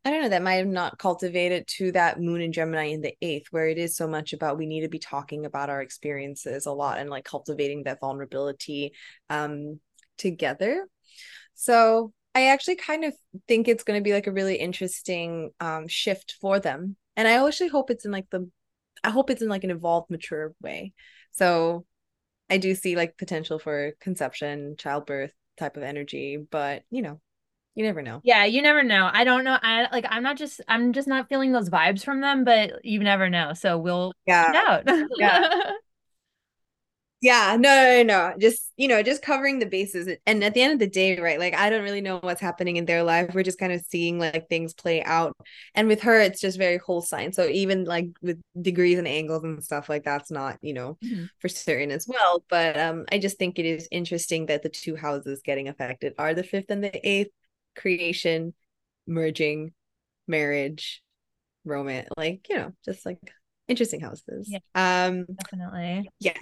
I 0.03 0.11
don't 0.11 0.21
know, 0.21 0.29
that 0.29 0.43
might 0.43 0.55
have 0.57 0.67
not 0.67 0.99
cultivated 0.99 1.65
to 1.77 1.91
that 1.93 2.19
moon 2.21 2.39
and 2.39 2.53
Gemini 2.53 2.89
in 2.89 3.01
the 3.01 3.15
eighth, 3.23 3.47
where 3.49 3.67
it 3.67 3.79
is 3.79 3.95
so 3.95 4.07
much 4.07 4.33
about 4.33 4.55
we 4.55 4.67
need 4.67 4.81
to 4.81 4.87
be 4.87 4.99
talking 4.99 5.47
about 5.47 5.71
our 5.71 5.81
experiences 5.81 6.67
a 6.67 6.71
lot 6.71 6.99
and 6.99 7.09
like 7.09 7.25
cultivating 7.25 7.83
that 7.83 8.01
vulnerability 8.01 8.93
um 9.31 9.79
together. 10.17 10.87
So 11.55 12.13
I 12.33 12.47
actually 12.47 12.75
kind 12.77 13.05
of 13.05 13.13
think 13.47 13.67
it's 13.67 13.83
going 13.83 13.99
to 13.99 14.03
be 14.03 14.13
like 14.13 14.27
a 14.27 14.31
really 14.31 14.55
interesting 14.57 15.51
um 15.59 15.87
shift 15.87 16.35
for 16.41 16.59
them. 16.59 16.97
And 17.15 17.27
I 17.27 17.45
actually 17.45 17.69
hope 17.69 17.89
it's 17.89 18.05
in 18.05 18.11
like 18.11 18.29
the 18.29 18.49
I 19.03 19.09
hope 19.11 19.29
it's 19.29 19.41
in 19.41 19.49
like 19.49 19.63
an 19.63 19.71
evolved, 19.71 20.09
mature 20.09 20.53
way. 20.61 20.93
So 21.31 21.85
I 22.49 22.57
do 22.57 22.75
see 22.75 22.95
like 22.95 23.17
potential 23.17 23.59
for 23.59 23.93
conception, 23.99 24.75
childbirth 24.77 25.33
type 25.57 25.77
of 25.77 25.83
energy, 25.83 26.37
but 26.37 26.83
you 26.91 27.01
know, 27.01 27.21
you 27.75 27.83
never 27.85 28.01
know. 28.01 28.23
Yeah, 28.23 28.45
you 28.45 28.61
never 28.63 28.81
know. 28.83 29.09
I 29.11 29.23
don't 29.23 29.43
know. 29.43 29.57
I 29.61 29.87
like 29.91 30.05
I'm 30.09 30.23
not 30.23 30.37
just 30.37 30.59
I'm 30.67 30.93
just 30.93 31.07
not 31.07 31.29
feeling 31.29 31.51
those 31.51 31.69
vibes 31.69 32.03
from 32.03 32.21
them, 32.21 32.43
but 32.43 32.83
you 32.83 32.99
never 32.99 33.29
know. 33.29 33.53
So 33.53 33.77
we'll 33.77 34.13
Yeah. 34.25 34.53
find 34.53 34.55
out. 34.67 35.09
Yeah. 35.17 35.47
Yeah, 37.25 37.57
no, 37.59 38.03
no, 38.03 38.03
no. 38.03 38.33
Just, 38.37 38.71
you 38.77 38.87
know, 38.87 39.01
just 39.01 39.23
covering 39.23 39.57
the 39.57 39.65
bases. 39.65 40.07
And 40.27 40.43
at 40.43 40.53
the 40.53 40.61
end 40.61 40.73
of 40.73 40.79
the 40.79 40.85
day, 40.87 41.19
right, 41.19 41.39
like 41.39 41.55
I 41.55 41.71
don't 41.71 41.81
really 41.81 41.99
know 41.99 42.19
what's 42.19 42.39
happening 42.39 42.77
in 42.77 42.85
their 42.85 43.01
life. 43.01 43.33
We're 43.33 43.41
just 43.41 43.57
kind 43.57 43.73
of 43.73 43.81
seeing 43.89 44.19
like 44.19 44.47
things 44.47 44.75
play 44.75 45.01
out. 45.01 45.35
And 45.73 45.87
with 45.87 46.03
her, 46.03 46.21
it's 46.21 46.39
just 46.39 46.59
very 46.59 46.77
whole 46.77 47.01
sign. 47.01 47.33
So 47.33 47.47
even 47.47 47.85
like 47.85 48.09
with 48.21 48.39
degrees 48.61 48.99
and 48.99 49.07
angles 49.07 49.43
and 49.43 49.63
stuff 49.63 49.89
like 49.89 50.03
that's 50.03 50.29
not, 50.29 50.59
you 50.61 50.73
know, 50.75 50.99
Mhm. 51.03 51.27
for 51.39 51.49
certain 51.49 51.89
as 51.89 52.07
well. 52.07 52.43
But 52.47 52.77
um, 52.79 53.05
I 53.11 53.17
just 53.17 53.39
think 53.39 53.57
it 53.57 53.65
is 53.65 53.87
interesting 53.89 54.45
that 54.45 54.61
the 54.61 54.69
two 54.69 54.95
houses 54.95 55.41
getting 55.43 55.67
affected 55.67 56.13
are 56.19 56.35
the 56.35 56.43
fifth 56.43 56.69
and 56.69 56.83
the 56.83 57.07
eighth 57.09 57.31
creation, 57.75 58.53
merging, 59.07 59.73
marriage, 60.27 61.01
romance, 61.63 62.07
like, 62.17 62.45
you 62.49 62.57
know, 62.57 62.73
just 62.85 63.03
like 63.03 63.17
interesting 63.67 64.01
houses. 64.01 64.47
Yeah. 64.47 64.59
Um, 64.75 65.25
Definitely. 65.25 66.11
Yes. 66.19 66.37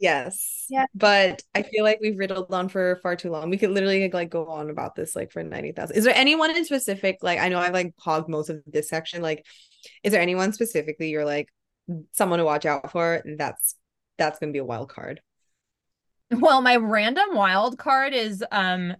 Yes. 0.00 0.64
Yeah. 0.70 0.86
But 0.94 1.42
I 1.54 1.62
feel 1.62 1.84
like 1.84 1.98
we've 2.00 2.18
riddled 2.18 2.52
on 2.52 2.68
for 2.70 2.98
far 3.02 3.16
too 3.16 3.30
long. 3.30 3.50
We 3.50 3.58
could 3.58 3.70
literally 3.70 4.10
like 4.10 4.30
go 4.30 4.46
on 4.46 4.70
about 4.70 4.94
this 4.94 5.14
like 5.14 5.30
for 5.30 5.42
90,000. 5.42 5.94
Is 5.94 6.04
there 6.04 6.16
anyone 6.16 6.56
in 6.56 6.64
specific? 6.64 7.18
Like, 7.22 7.38
I 7.38 7.48
know 7.48 7.58
I've 7.58 7.74
like 7.74 7.94
hogged 7.98 8.28
most 8.28 8.48
of 8.48 8.62
this 8.66 8.88
section. 8.88 9.20
Like, 9.20 9.46
is 10.02 10.12
there 10.12 10.22
anyone 10.22 10.52
specifically 10.52 11.10
you're 11.10 11.26
like 11.26 11.48
someone 12.12 12.38
to 12.38 12.44
watch 12.44 12.64
out 12.64 12.90
for? 12.90 13.22
That's 13.36 13.76
that's 14.16 14.38
gonna 14.38 14.52
be 14.52 14.58
a 14.58 14.64
wild 14.64 14.88
card. 14.88 15.20
Well, 16.30 16.62
my 16.62 16.76
random 16.76 17.34
wild 17.34 17.78
card 17.78 18.14
is 18.14 18.44
um 18.50 18.96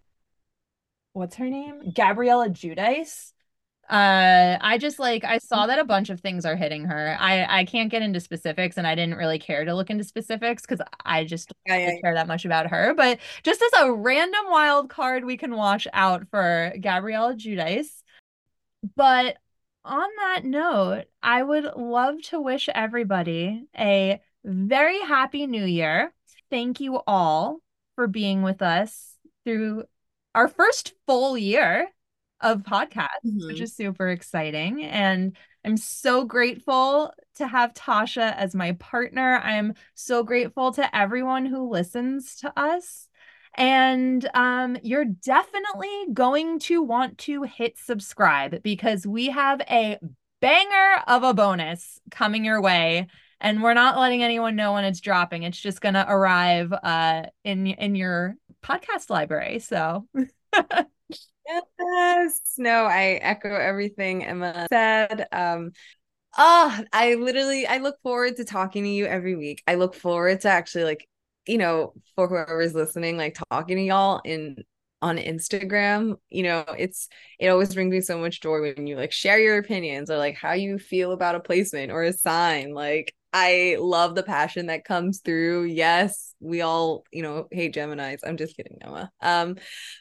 what's 1.12 1.36
her 1.36 1.48
name? 1.48 1.92
Gabriella 1.94 2.48
Giudice. 2.50 3.32
Uh 3.90 4.56
I 4.60 4.78
just 4.78 5.00
like 5.00 5.24
I 5.24 5.38
saw 5.38 5.66
that 5.66 5.80
a 5.80 5.84
bunch 5.84 6.10
of 6.10 6.20
things 6.20 6.44
are 6.46 6.54
hitting 6.54 6.84
her. 6.84 7.16
I 7.18 7.60
I 7.60 7.64
can't 7.64 7.90
get 7.90 8.02
into 8.02 8.20
specifics 8.20 8.76
and 8.76 8.86
I 8.86 8.94
didn't 8.94 9.16
really 9.16 9.38
care 9.40 9.64
to 9.64 9.74
look 9.74 9.90
into 9.90 10.04
specifics 10.04 10.62
because 10.62 10.80
I 11.04 11.24
just 11.24 11.52
Yeah, 11.66 11.76
yeah, 11.76 11.86
don't 11.90 12.02
care 12.02 12.14
that 12.14 12.28
much 12.28 12.44
about 12.44 12.68
her. 12.68 12.94
But 12.94 13.18
just 13.42 13.60
as 13.62 13.82
a 13.82 13.92
random 13.92 14.44
wild 14.48 14.90
card 14.90 15.24
we 15.24 15.36
can 15.36 15.56
watch 15.56 15.88
out 15.92 16.28
for 16.30 16.72
gabrielle 16.80 17.34
Giudice. 17.34 18.02
But 18.96 19.36
on 19.84 20.08
that 20.18 20.44
note, 20.44 21.04
I 21.22 21.42
would 21.42 21.64
love 21.76 22.22
to 22.24 22.40
wish 22.40 22.68
everybody 22.74 23.66
a 23.76 24.20
very 24.44 25.00
happy 25.00 25.46
new 25.46 25.64
year. 25.64 26.12
Thank 26.50 26.80
you 26.80 27.00
all 27.06 27.60
for 27.96 28.06
being 28.06 28.42
with 28.42 28.62
us 28.62 29.16
through 29.44 29.84
our 30.34 30.48
first 30.48 30.94
full 31.06 31.36
year 31.36 31.88
of 32.40 32.62
podcasts, 32.62 33.08
which 33.48 33.58
Mhm. 33.58 33.62
is 33.62 33.74
super 33.74 34.08
exciting. 34.08 34.82
And 34.84 35.36
I'm 35.64 35.76
so 35.76 36.24
grateful 36.24 37.12
to 37.36 37.46
have 37.46 37.74
Tasha 37.74 38.34
as 38.36 38.54
my 38.54 38.72
partner. 38.72 39.38
I'm 39.42 39.74
so 39.94 40.22
grateful 40.22 40.72
to 40.72 40.96
everyone 40.96 41.46
who 41.46 41.68
listens 41.68 42.36
to 42.36 42.52
us. 42.58 43.08
And 43.56 44.28
um, 44.34 44.76
you're 44.82 45.04
definitely 45.04 46.06
going 46.12 46.60
to 46.60 46.82
want 46.82 47.18
to 47.18 47.42
hit 47.42 47.78
subscribe 47.78 48.62
because 48.62 49.06
we 49.06 49.26
have 49.30 49.60
a 49.62 49.98
banger 50.40 51.02
of 51.06 51.22
a 51.24 51.34
bonus 51.34 52.00
coming 52.10 52.44
your 52.44 52.62
way 52.62 53.08
and 53.40 53.62
we're 53.62 53.74
not 53.74 53.98
letting 53.98 54.22
anyone 54.22 54.56
know 54.56 54.74
when 54.74 54.84
it's 54.84 55.00
dropping. 55.00 55.42
It's 55.42 55.60
just 55.60 55.80
going 55.80 55.94
to 55.94 56.06
arrive 56.08 56.72
uh 56.72 57.24
in 57.44 57.66
in 57.66 57.94
your 57.94 58.36
podcast 58.62 59.10
library. 59.10 59.58
So 59.58 60.06
Yes. 61.78 62.40
No, 62.58 62.84
I 62.84 63.18
echo 63.22 63.54
everything 63.54 64.24
Emma 64.24 64.66
said. 64.70 65.26
Um 65.32 65.72
oh, 66.38 66.80
I 66.92 67.14
literally 67.16 67.66
I 67.66 67.78
look 67.78 68.00
forward 68.02 68.36
to 68.36 68.44
talking 68.44 68.84
to 68.84 68.90
you 68.90 69.06
every 69.06 69.36
week. 69.36 69.62
I 69.66 69.76
look 69.76 69.94
forward 69.94 70.42
to 70.42 70.48
actually 70.48 70.84
like, 70.84 71.08
you 71.46 71.58
know, 71.58 71.94
for 72.16 72.28
whoever's 72.28 72.74
listening, 72.74 73.16
like 73.16 73.38
talking 73.50 73.76
to 73.78 73.82
y'all 73.84 74.20
in 74.24 74.58
on 75.02 75.18
Instagram, 75.18 76.16
you 76.30 76.42
know, 76.44 76.64
it's 76.78 77.08
it 77.38 77.48
always 77.48 77.74
brings 77.74 77.92
me 77.92 78.00
so 78.02 78.18
much 78.18 78.40
joy 78.42 78.60
when 78.62 78.86
you 78.86 78.96
like 78.96 79.12
share 79.12 79.38
your 79.40 79.58
opinions 79.58 80.10
or 80.10 80.18
like 80.18 80.36
how 80.36 80.52
you 80.52 80.78
feel 80.78 81.12
about 81.12 81.36
a 81.36 81.40
placement 81.40 81.92
or 81.92 82.04
a 82.04 82.12
sign. 82.12 82.74
Like 82.74 83.14
I 83.32 83.76
love 83.78 84.14
the 84.14 84.22
passion 84.22 84.66
that 84.66 84.84
comes 84.84 85.20
through. 85.20 85.64
Yes, 85.64 86.34
we 86.40 86.62
all, 86.62 87.04
you 87.12 87.22
know, 87.22 87.46
hate 87.52 87.74
Geminis. 87.74 88.20
I'm 88.24 88.36
just 88.36 88.56
kidding, 88.56 88.78
Noah. 88.84 89.10
Um, 89.20 89.56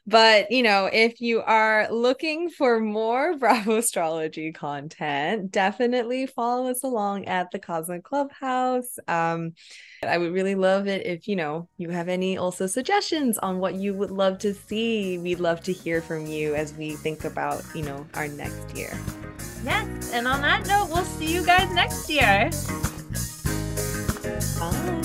but 0.07 0.51
you 0.51 0.63
know, 0.63 0.89
if 0.91 1.21
you 1.21 1.41
are 1.41 1.87
looking 1.91 2.49
for 2.49 2.79
more 2.79 3.37
Bravo 3.39 3.77
astrology 3.77 4.51
content, 4.51 5.51
definitely 5.51 6.25
follow 6.25 6.69
us 6.69 6.83
along 6.83 7.25
at 7.25 7.51
the 7.51 7.59
Cosmic 7.59 8.03
Clubhouse. 8.03 8.97
Um, 9.07 9.53
I 10.07 10.17
would 10.17 10.31
really 10.33 10.55
love 10.55 10.87
it 10.87 11.05
if 11.05 11.27
you 11.27 11.35
know 11.35 11.67
you 11.77 11.89
have 11.89 12.07
any 12.07 12.37
also 12.37 12.67
suggestions 12.67 13.37
on 13.39 13.59
what 13.59 13.75
you 13.75 13.93
would 13.93 14.11
love 14.11 14.39
to 14.39 14.53
see. 14.53 15.17
We'd 15.17 15.39
love 15.39 15.61
to 15.63 15.73
hear 15.73 16.01
from 16.01 16.25
you 16.25 16.55
as 16.55 16.73
we 16.73 16.91
think 16.91 17.25
about, 17.25 17.63
you 17.75 17.83
know, 17.83 18.05
our 18.13 18.27
next 18.27 18.75
year. 18.75 18.97
Yes, 19.63 20.11
and 20.13 20.27
on 20.27 20.41
that 20.41 20.67
note, 20.67 20.89
we'll 20.89 21.03
see 21.03 21.33
you 21.33 21.45
guys 21.45 21.73
next 21.73 22.09
year. 22.09 22.49
Bye. 24.59 24.95